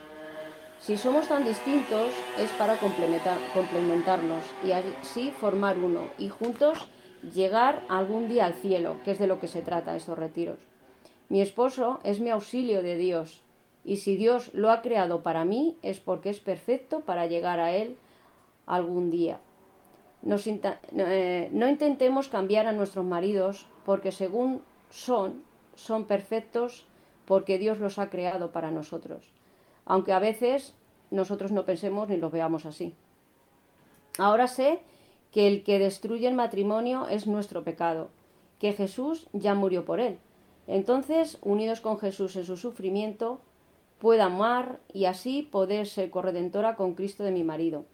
Si 0.80 0.98
somos 0.98 1.28
tan 1.28 1.46
distintos 1.46 2.12
es 2.38 2.50
para 2.52 2.78
complementar, 2.78 3.38
complementarnos 3.54 4.44
y 4.66 4.72
así 4.72 5.32
formar 5.32 5.78
uno 5.78 6.10
y 6.18 6.30
juntos 6.30 6.88
llegar 7.34 7.84
algún 7.90 8.28
día 8.28 8.46
al 8.46 8.54
cielo, 8.54 8.98
que 9.04 9.12
es 9.12 9.20
de 9.20 9.28
lo 9.28 9.40
que 9.40 9.48
se 9.48 9.62
trata 9.62 9.96
estos 9.96 10.18
retiros. 10.18 10.60
Mi 11.30 11.42
esposo 11.42 12.00
es 12.04 12.20
mi 12.20 12.30
auxilio 12.30 12.84
de 12.84 12.96
Dios 12.98 13.42
y 13.86 13.98
si 13.98 14.16
Dios 14.16 14.52
lo 14.54 14.72
ha 14.72 14.82
creado 14.82 15.24
para 15.24 15.46
mí 15.46 15.78
es 15.82 16.00
porque 16.00 16.30
es 16.30 16.40
perfecto 16.40 17.02
para 17.02 17.28
llegar 17.28 17.60
a 17.60 17.72
Él 17.72 17.98
algún 18.66 19.10
día. 19.10 19.40
Eh, 20.26 21.50
no 21.52 21.68
intentemos 21.68 22.30
cambiar 22.30 22.68
a 22.68 22.72
nuestros 22.72 23.06
maridos 23.06 23.68
porque 23.86 24.12
según 24.12 24.62
son, 24.90 25.44
son 25.76 26.06
perfectos 26.06 26.86
porque 27.26 27.58
Dios 27.58 27.80
los 27.80 28.00
ha 28.00 28.10
creado 28.10 28.52
para 28.52 28.72
nosotros, 28.72 29.24
aunque 29.86 30.14
a 30.14 30.20
veces 30.20 30.76
nosotros 31.12 31.52
no 31.52 31.66
pensemos 31.66 32.08
ni 32.10 32.18
los 32.18 32.32
veamos 32.32 32.66
así. 32.66 32.94
Ahora 34.18 34.48
sé 34.48 34.82
que 35.34 35.48
el 35.48 35.64
que 35.64 35.80
destruye 35.80 36.28
el 36.28 36.36
matrimonio 36.36 37.08
es 37.10 37.28
nuestro 37.28 37.64
pecado, 37.64 38.10
que 38.60 38.72
Jesús 38.72 39.28
ya 39.34 39.56
murió 39.56 39.84
por 39.84 40.00
él. 40.00 40.20
Entonces, 40.68 41.38
unidos 41.42 41.82
con 41.82 42.00
Jesús 42.00 42.36
en 42.38 42.46
su 42.46 42.56
sufrimiento, 42.56 43.42
pueda 44.00 44.26
amar 44.26 44.80
y 44.94 45.06
así 45.06 45.42
poder 45.42 45.88
ser 45.88 46.10
corredentora 46.12 46.76
con 46.76 46.94
Cristo 46.94 47.24
de 47.24 47.32
mi 47.32 47.44
marido. 47.44 47.86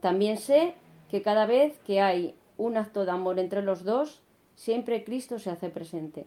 También 0.00 0.38
sé 0.38 0.74
que 1.10 1.22
cada 1.22 1.46
vez 1.46 1.78
que 1.80 2.00
hay 2.00 2.34
un 2.56 2.76
acto 2.76 3.04
de 3.04 3.10
amor 3.10 3.38
entre 3.38 3.62
los 3.62 3.84
dos, 3.84 4.22
siempre 4.54 5.04
Cristo 5.04 5.38
se 5.38 5.50
hace 5.50 5.68
presente. 5.68 6.26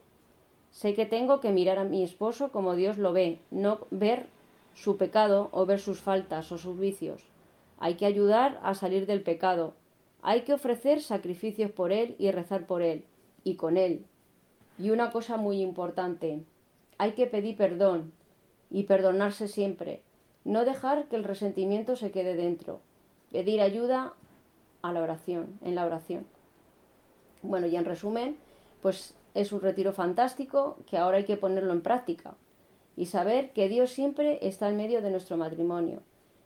Sé 0.72 0.93
que 0.93 1.05
tengo 1.05 1.39
que 1.39 1.51
mirar 1.51 1.80
a 1.80 1.84
mi 1.84 2.03
esposo 2.03 2.51
como 2.51 2.76
Dios 2.76 2.97
lo 2.97 3.14
ve, 3.14 3.39
no 3.51 3.88
ver 3.89 4.28
su 4.74 4.97
pecado 4.97 5.49
o 5.51 5.66
ver 5.66 5.80
sus 5.80 6.01
faltas 6.01 6.51
o 6.51 6.57
sus 6.57 6.80
vicios. 6.80 7.24
Hay 7.80 7.95
que 7.95 8.05
ayudar 8.05 8.59
a 8.64 8.74
salir 8.74 9.05
del 9.05 9.22
pecado. 9.22 9.74
Hay 10.26 10.44
que 10.44 10.54
ofrecer 10.54 11.02
sacrificios 11.02 11.70
por 11.70 11.92
él 11.92 12.16
y 12.18 12.32
rezar 12.32 12.66
por 12.66 12.82
él 12.82 13.04
y 13.44 13.56
con 13.56 13.76
él. 13.76 14.06
Y 14.80 14.90
una 14.92 15.12
cosa 15.12 15.36
muy 15.36 15.62
importante, 15.62 16.46
hay 16.98 17.12
que 17.12 17.28
pedir 17.28 17.58
perdón 17.58 18.14
y 18.72 18.84
perdonarse 18.84 19.50
siempre. 19.50 20.02
No 20.46 20.64
dejar 20.64 21.10
que 21.10 21.18
el 21.18 21.26
resentimiento 21.26 21.98
se 21.98 22.12
quede 22.12 22.36
dentro. 22.36 22.80
Pedir 23.34 23.60
ayuda 23.60 24.14
a 24.82 24.94
la 24.94 25.02
oración, 25.02 25.60
en 25.62 25.76
la 25.76 25.86
oración. 25.86 26.26
Bueno, 27.42 27.68
y 27.68 27.76
en 27.76 27.84
resumen, 27.84 28.38
pues 28.82 29.16
es 29.34 29.52
un 29.52 29.60
retiro 29.60 29.92
fantástico 29.92 30.78
que 30.86 30.98
ahora 30.98 31.18
hay 31.18 31.26
que 31.26 31.36
ponerlo 31.36 31.74
en 31.74 31.82
práctica 31.82 32.36
y 32.96 33.08
saber 33.08 33.52
que 33.52 33.68
Dios 33.68 33.92
siempre 33.92 34.40
está 34.42 34.70
en 34.70 34.78
medio 34.78 35.02
de 35.02 35.12
nuestro 35.12 35.36
matrimonio. 35.36 36.02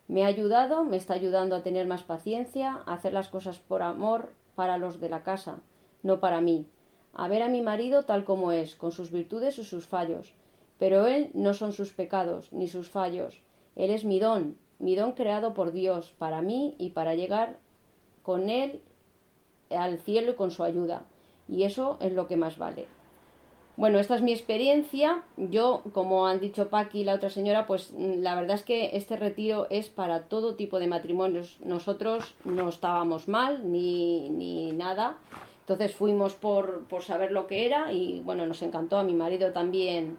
Me 0.08 0.24
ha 0.24 0.28
ayudado, 0.28 0.84
me 0.84 0.98
está 0.98 1.14
ayudando 1.14 1.56
a 1.56 1.64
tener 1.64 1.88
más 1.88 2.04
paciencia, 2.04 2.82
a 2.86 2.94
hacer 2.94 3.14
las 3.14 3.30
cosas 3.30 3.60
por 3.60 3.82
amor 3.82 4.32
para 4.56 4.78
los 4.78 5.00
de 5.00 5.10
la 5.10 5.24
casa, 5.24 5.60
no 6.04 6.20
para 6.20 6.42
mí. 6.42 6.66
A 7.14 7.28
ver 7.28 7.42
a 7.42 7.50
mi 7.50 7.62
marido 7.62 8.04
tal 8.04 8.24
como 8.24 8.52
es, 8.52 8.76
con 8.76 8.92
sus 8.92 9.12
virtudes 9.12 9.58
y 9.58 9.64
sus 9.64 9.86
fallos. 9.86 10.34
Pero 10.78 11.08
él 11.08 11.30
no 11.34 11.54
son 11.54 11.74
sus 11.74 11.92
pecados 11.92 12.52
ni 12.54 12.68
sus 12.68 12.90
fallos. 12.90 13.42
Él 13.76 13.92
es 13.92 14.06
mi 14.06 14.20
don, 14.20 14.58
mi 14.80 14.96
don 14.96 15.14
creado 15.14 15.54
por 15.54 15.72
Dios 15.72 16.14
para 16.18 16.42
mí 16.42 16.76
y 16.78 16.92
para 16.92 17.16
llegar 17.16 17.58
con 18.22 18.50
Él 18.50 18.82
al 19.70 19.98
cielo 20.00 20.32
y 20.32 20.36
con 20.36 20.52
su 20.52 20.64
ayuda. 20.64 21.04
Y 21.48 21.64
eso 21.64 21.98
es 22.02 22.14
lo 22.14 22.28
que 22.28 22.38
más 22.38 22.58
vale. 22.58 22.88
Bueno, 23.78 24.00
esta 24.00 24.16
es 24.16 24.24
mi 24.24 24.34
experiencia. 24.34 25.24
Yo, 25.38 25.84
como 25.94 26.26
han 26.26 26.40
dicho 26.40 26.68
Paqui 26.68 27.02
y 27.02 27.04
la 27.04 27.14
otra 27.14 27.30
señora, 27.30 27.68
pues 27.68 27.94
mm, 27.96 28.24
la 28.24 28.34
verdad 28.34 28.56
es 28.56 28.64
que 28.64 28.98
este 28.98 29.18
retiro 29.18 29.68
es 29.70 29.90
para 29.90 30.24
todo 30.24 30.56
tipo 30.56 30.80
de 30.80 30.88
matrimonios. 30.88 31.58
Nosotros 31.64 32.34
no 32.44 32.70
estábamos 32.70 33.28
mal 33.28 33.72
ni, 33.72 34.32
ni 34.32 34.72
nada. 34.72 35.18
Entonces 35.60 35.94
fuimos 35.94 36.34
por, 36.34 36.86
por 36.86 37.04
saber 37.04 37.32
lo 37.32 37.46
que 37.46 37.68
era 37.68 37.92
y 37.94 38.22
bueno, 38.22 38.48
nos 38.48 38.64
encantó. 38.64 38.98
A 38.98 39.04
mi 39.04 39.14
marido 39.14 39.52
también 39.52 40.18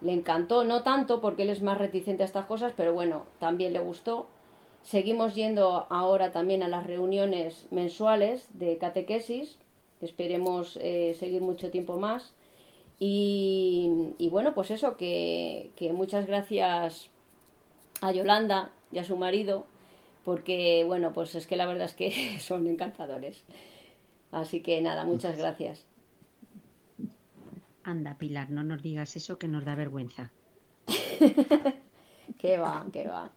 le 0.00 0.12
encantó, 0.12 0.64
no 0.64 0.82
tanto 0.82 1.20
porque 1.20 1.42
él 1.42 1.50
es 1.50 1.60
más 1.60 1.76
reticente 1.76 2.22
a 2.22 2.26
estas 2.26 2.46
cosas, 2.46 2.72
pero 2.74 2.94
bueno, 2.94 3.26
también 3.38 3.74
le 3.74 3.80
gustó. 3.80 4.26
Seguimos 4.82 5.34
yendo 5.34 5.86
ahora 5.90 6.32
también 6.32 6.62
a 6.62 6.68
las 6.68 6.86
reuniones 6.86 7.66
mensuales 7.70 8.48
de 8.54 8.78
catequesis, 8.78 9.58
esperemos 10.00 10.78
eh, 10.80 11.14
seguir 11.18 11.42
mucho 11.42 11.70
tiempo 11.70 11.98
más. 11.98 12.35
Y, 12.98 14.14
y 14.18 14.28
bueno, 14.30 14.54
pues 14.54 14.70
eso, 14.70 14.96
que, 14.96 15.70
que, 15.76 15.92
muchas 15.92 16.26
gracias 16.26 17.10
a 18.00 18.12
Yolanda 18.12 18.70
y 18.90 18.98
a 18.98 19.04
su 19.04 19.16
marido 19.16 19.66
porque 20.26 20.82
bueno, 20.84 21.12
pues 21.12 21.36
es 21.36 21.46
que 21.46 21.54
la 21.54 21.66
verdad 21.66 21.84
es 21.84 21.94
que 21.94 22.38
son 22.40 22.66
encantadores. 22.66 23.44
Así 24.32 24.60
que 24.60 24.80
nada, 24.82 25.04
muchas 25.04 25.38
gracias. 25.38 25.86
Anda, 27.84 28.16
Pilar, 28.18 28.50
no 28.50 28.64
nos 28.64 28.82
digas 28.82 29.14
eso 29.14 29.38
que 29.38 29.46
nos 29.46 29.64
da 29.64 29.76
vergüenza. 29.76 30.32
que 32.38 32.58
va, 32.58 32.84
que 32.92 33.06
va. 33.06 33.30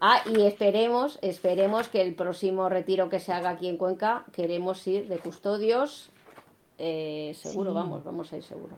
Ah, 0.00 0.22
y 0.32 0.42
esperemos, 0.42 1.18
esperemos 1.22 1.88
que 1.88 2.02
el 2.02 2.14
próximo 2.14 2.68
retiro 2.68 3.08
que 3.08 3.18
se 3.18 3.32
haga 3.32 3.50
aquí 3.50 3.66
en 3.66 3.78
Cuenca, 3.78 4.24
queremos 4.32 4.86
ir 4.86 5.08
de 5.08 5.18
custodios. 5.18 6.12
Eh, 6.78 7.32
seguro, 7.34 7.72
vamos, 7.72 8.04
vamos 8.04 8.32
a 8.32 8.36
ir 8.36 8.42
seguro. 8.42 8.76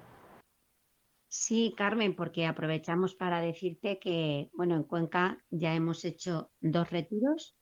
Sí, 1.28 1.74
Carmen, 1.76 2.16
porque 2.16 2.46
aprovechamos 2.46 3.14
para 3.14 3.40
decirte 3.40 3.98
que, 3.98 4.48
bueno, 4.54 4.76
en 4.76 4.84
Cuenca 4.84 5.38
ya 5.50 5.74
hemos 5.74 6.04
hecho 6.04 6.50
dos 6.60 6.90
retiros 6.90 7.54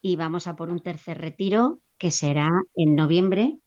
y 0.00 0.16
vamos 0.16 0.46
a 0.46 0.56
por 0.56 0.70
un 0.70 0.80
tercer 0.80 1.18
retiro 1.18 1.80
que 1.96 2.10
será 2.10 2.50
en 2.74 2.96
noviembre 2.96 3.58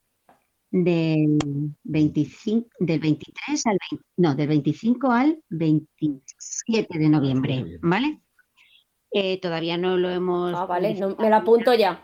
del 0.70 1.38
25, 1.84 2.68
del 2.78 3.00
23 3.00 3.66
al 3.66 3.78
no, 4.18 4.34
del 4.34 4.48
25 4.48 5.10
al 5.10 5.42
27 5.48 6.98
de 6.98 7.08
noviembre, 7.08 7.78
¿vale? 7.80 8.20
Eh, 9.10 9.40
todavía 9.40 9.78
no 9.78 9.96
lo 9.96 10.10
hemos. 10.10 10.54
Ah, 10.54 10.66
vale, 10.66 10.94
me 11.18 11.30
lo 11.30 11.36
apunto 11.36 11.72
ya. 11.72 12.02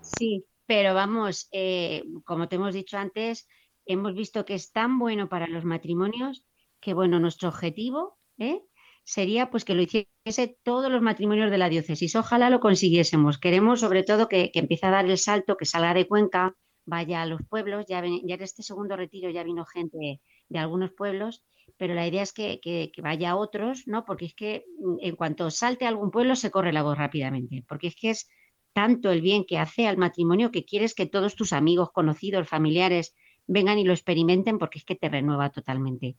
Sí, 0.00 0.44
pero 0.66 0.94
vamos, 0.94 1.48
eh, 1.52 2.04
como 2.24 2.48
te 2.48 2.56
hemos 2.56 2.74
dicho 2.74 2.98
antes, 2.98 3.46
hemos 3.86 4.14
visto 4.14 4.44
que 4.44 4.54
es 4.54 4.72
tan 4.72 4.98
bueno 4.98 5.28
para 5.28 5.46
los 5.46 5.64
matrimonios 5.64 6.44
que, 6.80 6.94
bueno, 6.94 7.18
nuestro 7.20 7.48
objetivo 7.48 8.18
¿eh? 8.38 8.62
sería 9.04 9.50
pues 9.50 9.64
que 9.64 9.74
lo 9.74 9.82
hiciese 9.82 10.58
todos 10.62 10.90
los 10.90 11.02
matrimonios 11.02 11.50
de 11.50 11.58
la 11.58 11.68
diócesis. 11.68 12.16
Ojalá 12.16 12.50
lo 12.50 12.60
consiguiésemos. 12.60 13.38
Queremos 13.38 13.80
sobre 13.80 14.02
todo 14.02 14.28
que, 14.28 14.50
empiece 14.54 14.86
a 14.86 14.90
dar 14.90 15.04
el 15.04 15.18
salto, 15.18 15.56
que 15.56 15.66
salga 15.66 15.94
de 15.94 16.08
Cuenca, 16.08 16.54
vaya 16.86 17.22
a 17.22 17.26
los 17.26 17.40
pueblos. 17.48 17.84
Ya, 17.88 18.02
ya 18.02 18.34
en 18.34 18.42
este 18.42 18.62
segundo 18.62 18.96
retiro 18.96 19.30
ya 19.30 19.44
vino 19.44 19.64
gente 19.66 20.20
de 20.48 20.58
algunos 20.58 20.92
pueblos, 20.92 21.42
pero 21.76 21.94
la 21.94 22.06
idea 22.06 22.22
es 22.22 22.32
que, 22.32 22.60
que, 22.62 22.90
vaya 23.02 23.30
a 23.30 23.36
otros, 23.36 23.86
¿no? 23.86 24.04
Porque 24.04 24.26
es 24.26 24.34
que 24.34 24.64
mm, 24.78 24.96
en 25.00 25.16
cuanto 25.16 25.50
salte 25.50 25.84
a 25.84 25.88
algún 25.88 26.10
pueblo 26.10 26.36
se 26.36 26.50
corre 26.50 26.72
la 26.72 26.82
voz 26.82 26.96
rápidamente, 26.96 27.64
porque 27.68 27.88
es 27.88 27.96
que 27.96 28.10
es 28.10 28.28
tanto 28.74 29.10
el 29.10 29.22
bien 29.22 29.44
que 29.46 29.58
hace 29.58 29.86
al 29.86 29.96
matrimonio 29.96 30.50
que 30.50 30.64
quieres 30.64 30.94
que 30.94 31.06
todos 31.06 31.36
tus 31.36 31.54
amigos, 31.54 31.92
conocidos, 31.92 32.48
familiares 32.48 33.14
vengan 33.46 33.78
y 33.78 33.84
lo 33.84 33.92
experimenten 33.92 34.58
porque 34.58 34.78
es 34.78 34.84
que 34.84 34.96
te 34.96 35.08
renueva 35.08 35.50
totalmente. 35.50 36.16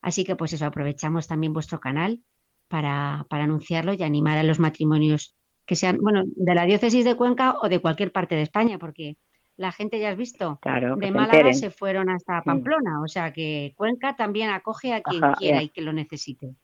Así 0.00 0.24
que 0.24 0.36
pues 0.36 0.52
eso, 0.52 0.64
aprovechamos 0.64 1.26
también 1.26 1.52
vuestro 1.52 1.80
canal 1.80 2.20
para, 2.68 3.26
para 3.28 3.44
anunciarlo 3.44 3.92
y 3.92 4.02
animar 4.02 4.38
a 4.38 4.42
los 4.42 4.58
matrimonios 4.58 5.34
que 5.66 5.74
sean, 5.74 5.98
bueno, 5.98 6.22
de 6.24 6.54
la 6.54 6.64
diócesis 6.64 7.04
de 7.04 7.16
Cuenca 7.16 7.56
o 7.60 7.68
de 7.68 7.80
cualquier 7.80 8.12
parte 8.12 8.36
de 8.36 8.42
España, 8.42 8.78
porque 8.78 9.16
la 9.56 9.72
gente 9.72 9.98
ya 9.98 10.10
has 10.10 10.16
visto, 10.16 10.60
de 10.98 11.10
Málaga 11.10 11.52
se 11.54 11.70
fueron 11.70 12.08
hasta. 12.08 12.42
Pamplona, 12.42 13.02
o 13.02 13.08
sea 13.08 13.32
que 13.32 13.72
Cuenca 13.74 14.14
también 14.14 14.50
acoge 14.50 14.92
a 14.94 15.02
quien 15.02 15.22
quiera 15.38 15.62
y 15.62 15.70
que 15.70 15.82
lo 15.82 15.92
necesite. 15.92 16.54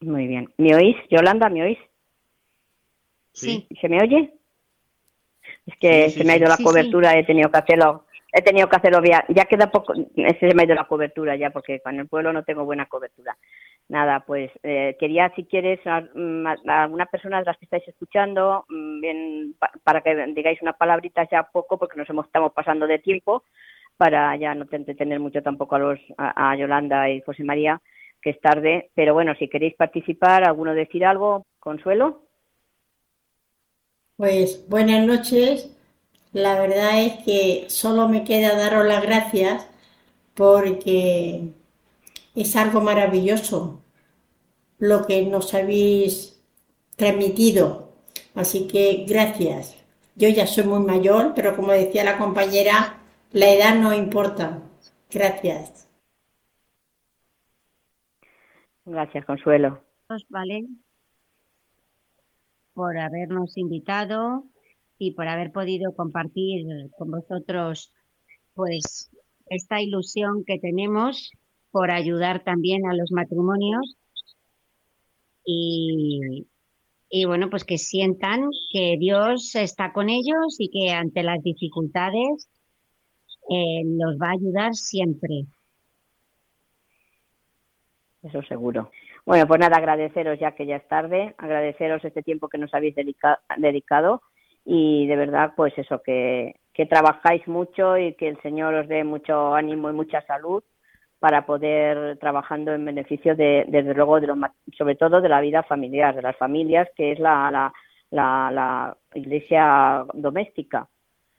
Muy 0.00 0.26
bien. 0.26 0.52
¿Me 0.58 0.76
oís, 0.76 0.96
Yolanda? 1.10 1.48
¿Me 1.48 1.62
oís? 1.62 1.78
Sí. 3.34 3.68
¿Se 3.80 3.88
me 3.88 4.02
oye? 4.02 4.32
Es 5.66 5.76
que 5.78 6.08
se 6.10 6.24
me 6.24 6.32
ha 6.32 6.36
ido 6.36 6.48
la 6.48 6.56
cobertura, 6.56 7.18
he 7.18 7.24
tenido 7.24 7.50
que 7.50 7.58
hacerlo 7.58 8.06
he 8.36 8.42
tenido 8.42 8.68
que 8.68 8.76
hacerlo 8.76 9.00
ya, 9.04 9.24
ya 9.28 9.44
queda 9.44 9.70
poco, 9.70 9.94
se 9.94 10.54
me 10.54 10.62
ha 10.62 10.64
ido 10.64 10.74
la 10.74 10.88
cobertura 10.88 11.36
ya, 11.36 11.50
porque 11.50 11.78
con 11.78 12.00
el 12.00 12.08
pueblo 12.08 12.32
no 12.32 12.42
tengo 12.42 12.64
buena 12.64 12.86
cobertura. 12.86 13.36
Nada, 13.88 14.24
pues 14.26 14.50
eh, 14.64 14.96
quería, 14.98 15.32
si 15.36 15.44
quieres, 15.44 15.78
a, 15.86 16.00
mm, 16.00 16.46
alguna 16.66 17.06
persona 17.06 17.38
de 17.38 17.44
las 17.44 17.56
que 17.58 17.66
estáis 17.66 17.86
escuchando, 17.86 18.64
mm, 18.68 19.00
bien, 19.00 19.54
para 19.84 20.00
que 20.00 20.16
digáis 20.34 20.60
una 20.62 20.72
palabrita 20.72 21.28
ya 21.30 21.44
poco, 21.44 21.78
porque 21.78 21.96
nos 21.96 22.08
estamos 22.08 22.52
pasando 22.52 22.88
de 22.88 22.98
tiempo, 22.98 23.44
para 23.96 24.34
ya 24.34 24.52
no 24.56 24.66
tener 24.66 25.20
mucho 25.20 25.40
tampoco 25.40 25.76
a, 25.76 25.78
los, 25.78 26.00
a, 26.18 26.56
Yolanda 26.56 27.08
y 27.08 27.20
José 27.20 27.44
María, 27.44 27.80
que 28.20 28.30
es 28.30 28.40
tarde, 28.40 28.90
pero 28.94 29.14
bueno, 29.14 29.36
si 29.36 29.48
queréis 29.48 29.76
participar, 29.76 30.42
alguno 30.42 30.74
decir 30.74 31.04
algo, 31.06 31.46
Consuelo. 31.60 32.22
Pues 34.16 34.68
buenas 34.68 35.06
noches 35.06 35.74
la 36.34 36.60
verdad 36.60 37.00
es 37.00 37.24
que 37.24 37.66
solo 37.70 38.08
me 38.08 38.24
queda 38.24 38.56
daros 38.56 38.84
las 38.84 39.02
gracias 39.02 39.68
porque 40.34 41.52
es 42.34 42.56
algo 42.56 42.80
maravilloso 42.80 43.80
lo 44.78 45.06
que 45.06 45.24
nos 45.26 45.54
habéis 45.54 46.42
transmitido. 46.96 47.92
Así 48.34 48.66
que 48.66 49.04
gracias. 49.08 49.76
Yo 50.16 50.28
ya 50.28 50.48
soy 50.48 50.64
muy 50.64 50.80
mayor, 50.80 51.34
pero 51.36 51.54
como 51.54 51.70
decía 51.70 52.02
la 52.02 52.18
compañera, 52.18 52.98
la 53.30 53.50
edad 53.50 53.76
no 53.76 53.94
importa. 53.94 54.60
Gracias. 55.10 55.88
Gracias, 58.84 59.24
Consuelo. 59.24 59.84
Vale, 60.28 60.66
por 62.74 62.98
habernos 62.98 63.56
invitado 63.56 64.44
y 64.98 65.12
por 65.12 65.28
haber 65.28 65.52
podido 65.52 65.94
compartir 65.94 66.66
con 66.98 67.10
vosotros 67.10 67.92
pues 68.54 69.10
esta 69.46 69.80
ilusión 69.80 70.44
que 70.44 70.58
tenemos 70.58 71.30
por 71.70 71.90
ayudar 71.90 72.44
también 72.44 72.86
a 72.86 72.94
los 72.94 73.10
matrimonios 73.10 73.96
y, 75.46 76.46
bueno, 77.26 77.50
pues 77.50 77.64
que 77.64 77.78
sientan 77.78 78.48
que 78.72 78.96
Dios 78.98 79.54
está 79.54 79.92
con 79.92 80.08
ellos 80.08 80.56
y 80.58 80.70
que 80.70 80.90
ante 80.90 81.22
las 81.22 81.42
dificultades 81.42 82.48
eh, 83.50 83.82
los 83.84 84.16
va 84.16 84.28
a 84.28 84.32
ayudar 84.32 84.74
siempre. 84.74 85.44
Eso 88.22 88.42
seguro. 88.42 88.90
Bueno, 89.26 89.46
pues 89.46 89.58
nada, 89.58 89.78
agradeceros 89.78 90.38
ya 90.38 90.52
que 90.52 90.66
ya 90.66 90.76
es 90.76 90.86
tarde, 90.86 91.34
agradeceros 91.38 92.04
este 92.04 92.22
tiempo 92.22 92.48
que 92.48 92.58
nos 92.58 92.74
habéis 92.74 92.94
dedicado 92.94 94.20
y 94.66 95.06
de 95.06 95.16
verdad 95.16 95.52
pues 95.56 95.72
eso 95.78 96.02
que, 96.02 96.54
trabajáis 96.90 97.46
mucho 97.48 97.96
y 97.96 98.14
que 98.14 98.28
el 98.28 98.40
Señor 98.42 98.74
os 98.74 98.88
dé 98.88 99.02
mucho 99.04 99.54
ánimo 99.54 99.88
y 99.88 99.94
mucha 99.94 100.20
salud 100.26 100.62
para 101.20 101.46
poder 101.46 102.18
trabajando 102.18 102.72
en 102.74 102.84
beneficio 102.84 103.34
de 103.34 103.64
desde 103.68 103.94
luego 103.94 104.20
de 104.20 104.28
sobre 104.76 104.96
todo 104.96 105.22
de 105.22 105.28
la 105.30 105.40
vida 105.40 105.62
familiar 105.62 106.14
de 106.14 106.22
las 106.22 106.36
familias 106.36 106.88
que 106.96 107.12
es 107.12 107.18
la, 107.18 107.50
la, 107.50 107.72
la, 108.10 108.50
la 108.52 108.96
iglesia 109.14 110.04
doméstica. 110.12 110.88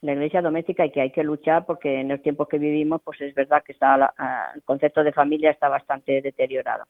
La 0.02 0.14
iglesia 0.14 0.42
doméstica 0.42 0.86
y 0.86 0.92
que 0.92 1.02
hay 1.02 1.12
que 1.12 1.24
luchar 1.24 1.66
porque 1.66 2.02
en 2.02 2.10
los 2.10 2.22
tiempos 2.22 2.48
que 2.48 2.58
vivimos 2.60 3.02
pues 3.04 3.22
es 3.22 3.34
verdad 3.36 3.64
que 3.64 3.74
está 3.74 4.14
el 4.56 4.64
concepto 4.64 5.04
de 5.04 5.12
familia 5.14 5.52
está 5.52 5.70
bastante 5.70 6.22
deteriorado 6.22 6.86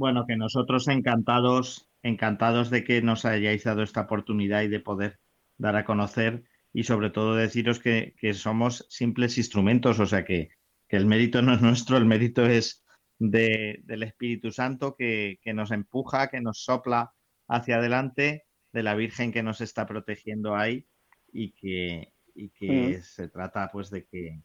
bueno 0.00 0.24
que 0.26 0.34
nosotros 0.34 0.88
encantados 0.88 1.90
encantados 2.02 2.70
de 2.70 2.84
que 2.84 3.02
nos 3.02 3.26
hayáis 3.26 3.64
dado 3.64 3.82
esta 3.82 4.00
oportunidad 4.00 4.62
y 4.62 4.68
de 4.68 4.80
poder 4.80 5.20
dar 5.58 5.76
a 5.76 5.84
conocer 5.84 6.44
y 6.72 6.84
sobre 6.84 7.10
todo 7.10 7.34
deciros 7.34 7.80
que, 7.80 8.14
somos 8.32 8.86
simples 8.88 9.36
instrumentos, 9.36 10.00
o 10.00 10.06
sea 10.06 10.24
que, 10.24 10.48
el 10.88 11.04
mérito 11.04 11.42
no 11.42 11.52
es 11.52 11.60
nuestro, 11.60 11.98
el 11.98 12.06
mérito 12.06 12.46
es 12.46 12.82
del 13.18 14.02
Espíritu 14.02 14.50
Santo 14.50 14.96
que, 14.96 15.38
nos 15.54 15.70
empuja, 15.70 16.30
que 16.30 16.40
nos 16.40 16.64
sopla 16.64 17.12
hacia 17.46 17.76
adelante, 17.76 18.46
de 18.72 18.82
la 18.82 18.94
Virgen 18.94 19.32
que 19.32 19.42
nos 19.42 19.60
está 19.60 19.86
protegiendo 19.86 20.56
ahí 20.56 20.86
y 21.30 21.52
que, 21.52 22.14
que 22.54 22.98
mm. 22.98 23.02
se 23.02 23.28
trata 23.28 23.68
pues 23.70 23.90
de 23.90 24.06
que, 24.06 24.42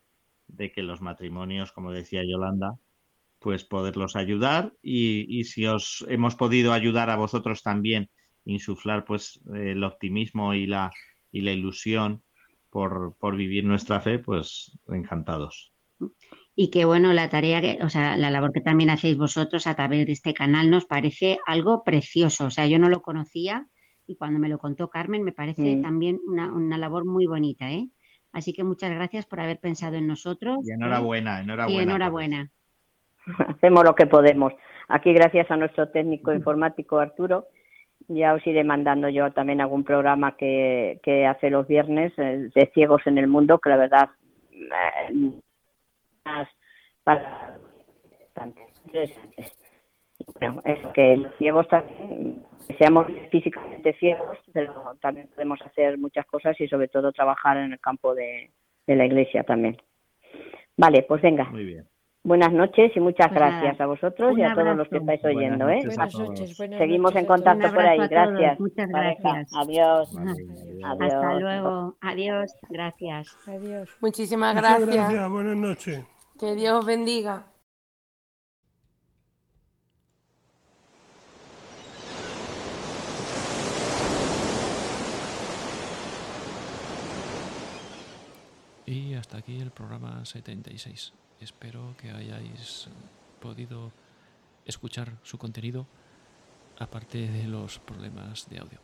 de 0.48 0.74
que 0.74 0.84
los 0.84 1.00
matrimonios, 1.00 1.72
como 1.72 1.94
decía 1.94 2.24
Yolanda, 2.28 2.78
pues 3.46 3.64
poderlos 3.64 4.16
ayudar 4.16 4.74
y, 4.82 5.28
y 5.30 5.44
si 5.44 5.68
os 5.68 6.04
hemos 6.10 6.34
podido 6.34 6.74
ayudar 6.74 7.12
a 7.12 7.16
vosotros 7.16 7.62
también 7.62 8.10
insuflar 8.44 9.06
pues 9.06 9.40
el 9.54 9.84
optimismo 9.84 10.56
y 10.56 10.66
la, 10.66 10.92
y 11.32 11.42
la 11.42 11.52
ilusión 11.52 12.24
por, 12.72 13.16
por 13.20 13.36
vivir 13.36 13.64
nuestra 13.64 14.02
fe, 14.02 14.18
pues 14.18 14.80
encantados. 14.88 15.72
Y 16.56 16.72
que 16.72 16.86
bueno, 16.86 17.14
la 17.14 17.30
tarea, 17.30 17.62
que, 17.62 17.78
o 17.84 17.90
sea, 17.90 18.18
la 18.18 18.32
labor 18.32 18.52
que 18.52 18.62
también 18.62 18.90
hacéis 18.90 19.16
vosotros 19.16 19.68
a 19.68 19.76
través 19.76 20.08
de 20.08 20.14
este 20.14 20.34
canal 20.34 20.72
nos 20.72 20.86
parece 20.86 21.38
algo 21.46 21.84
precioso. 21.84 22.46
O 22.46 22.50
sea, 22.50 22.66
yo 22.66 22.80
no 22.80 22.90
lo 22.90 23.04
conocía 23.04 23.68
y 24.08 24.16
cuando 24.16 24.40
me 24.40 24.50
lo 24.50 24.58
contó 24.58 24.90
Carmen 24.90 25.22
me 25.22 25.34
parece 25.34 25.76
también 25.84 26.20
una, 26.26 26.52
una, 26.52 26.80
labor 26.80 27.06
muy 27.06 27.28
bonita, 27.28 27.72
¿eh? 27.72 27.92
Así 28.32 28.54
que 28.54 28.64
muchas 28.64 28.90
gracias 28.90 29.28
por 29.28 29.40
haber 29.40 29.60
pensado 29.60 29.98
en 29.98 30.08
nosotros. 30.08 30.58
Y 30.68 30.72
enhorabuena, 30.72 31.42
enhorabuena. 31.42 31.80
Y 31.80 31.84
enhorabuena. 31.84 32.52
Hacemos 33.48 33.84
lo 33.84 33.96
que 33.96 34.06
podemos. 34.06 34.54
Aquí 34.88 35.14
gracias 35.14 35.50
a 35.50 35.58
nuestro 35.58 35.90
técnico 35.90 36.34
informático 36.34 37.00
Arturo 37.00 37.48
ya 38.08 38.34
os 38.34 38.46
iré 38.46 38.64
mandando 38.64 39.10
yo 39.10 39.32
también 39.32 39.62
algún 39.62 39.84
programa 39.84 40.36
que, 40.38 41.00
que 41.04 41.26
hace 41.26 41.50
los 41.50 41.68
viernes 41.68 42.14
eh, 42.18 42.50
de 42.54 42.72
ciegos 42.74 43.02
en 43.06 43.18
el 43.18 43.28
mundo, 43.28 43.60
que 43.60 43.70
la 43.70 43.78
verdad 43.78 44.10
eh, 44.52 45.32
para 47.04 47.58
bueno, 50.40 50.62
es 50.66 50.80
que 50.94 51.18
los 51.18 51.36
ciegos 51.38 51.68
también, 51.68 52.44
seamos 52.78 53.08
físicamente 53.32 53.94
ciegos, 54.00 54.38
pero 54.54 54.96
también 55.02 55.28
podemos 55.34 55.62
hacer 55.62 55.98
muchas 55.98 56.26
cosas 56.26 56.60
y 56.60 56.68
sobre 56.68 56.88
todo 56.88 57.12
trabajar 57.12 57.58
en 57.58 57.74
el 57.74 57.80
campo 57.80 58.16
de, 58.16 58.52
de 58.88 58.96
la 58.96 59.06
iglesia 59.06 59.44
también. 59.44 59.78
Vale, 60.78 61.04
pues 61.04 61.22
venga. 61.22 61.46
Muy 61.46 61.66
bien. 61.66 61.88
Buenas 62.26 62.52
noches 62.52 62.92
y 62.96 63.00
muchas 63.00 63.28
Pues 63.28 63.40
nada, 63.40 63.52
gracias 63.62 63.82
a 63.82 63.86
vosotros 63.86 64.32
y 64.36 64.42
un 64.42 64.48
a 64.48 64.56
todos 64.56 64.76
los 64.76 64.88
que 64.90 64.98
abrazo. 64.98 65.12
estáis 65.14 65.36
oyendo, 65.38 65.70
¿eh? 65.70 65.76
noches 65.84 66.00
a 66.00 66.06
Buenas 66.06 66.20
noches, 66.20 66.58
buenas 66.58 66.80
Seguimos 66.80 67.12
noches 67.14 67.22
en 67.22 67.26
contacto 67.28 67.68
por 67.70 67.86
ahí. 67.86 68.00
abrazo 68.00 68.10
Gracias. 68.10 68.60
muchas 68.60 68.92
pareja. 68.92 69.22
gracias. 69.22 69.54
Adiós. 69.56 70.14
Vale, 70.14 70.32
Adiós. 70.84 71.14
Hasta 71.14 71.40
luego. 71.40 71.96
Adiós. 72.02 72.56
Gracias. 72.70 73.38
Adiós. 73.48 73.90
Muchísimas 74.02 74.56
gracias. 74.56 74.88
gracias, 74.90 75.30
buenas 75.30 75.56
noches. 75.58 76.04
Que 76.40 76.56
Dios 76.56 76.80
os 76.80 76.86
bendiga. 76.88 77.46
Y 88.86 89.14
hasta 89.16 89.38
aquí 89.38 89.60
el 89.60 89.72
programa 89.72 90.24
76. 90.26 91.14
Espero 91.40 91.96
que 91.98 92.12
hayáis 92.12 92.88
podido 93.42 93.92
escuchar 94.66 95.12
su 95.24 95.38
contenido 95.38 95.86
aparte 96.80 97.28
de 97.28 97.48
los 97.48 97.80
problemas 97.80 98.50
de 98.50 98.60
audio. 98.60 98.80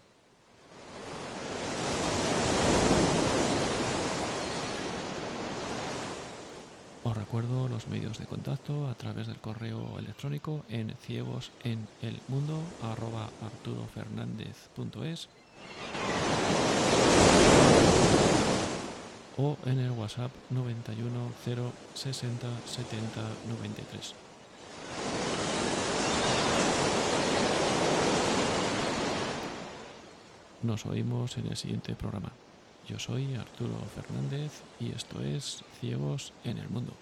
Os 7.03 7.18
recuerdo 7.18 7.68
los 7.68 7.88
medios 7.88 8.19
de 8.19 8.26
contacto 8.26 8.88
a 8.88 8.94
través 8.94 9.26
del 9.28 9.38
correo 9.38 9.98
electrónico 9.98 10.64
en 10.69 10.95
ciegos 11.02 11.52
o 19.38 19.58
en 19.66 19.80
el 19.80 19.91
WhatsApp 19.91 20.32
91 20.49 21.32
0 21.45 21.72
60 21.94 22.48
70 22.66 23.22
93. 23.49 24.16
Nos 30.64 30.86
oímos 30.86 31.38
en 31.38 31.48
el 31.48 31.58
siguiente 31.58 31.95
programa. 31.95 32.32
Yo 32.88 32.99
soy 32.99 33.34
Arturo 33.36 33.74
Fernández 33.95 34.62
y 34.80 34.91
esto 34.91 35.22
es 35.22 35.64
Ciegos 35.80 36.34
en 36.44 36.58
el 36.58 36.70
Mundo. 36.70 36.94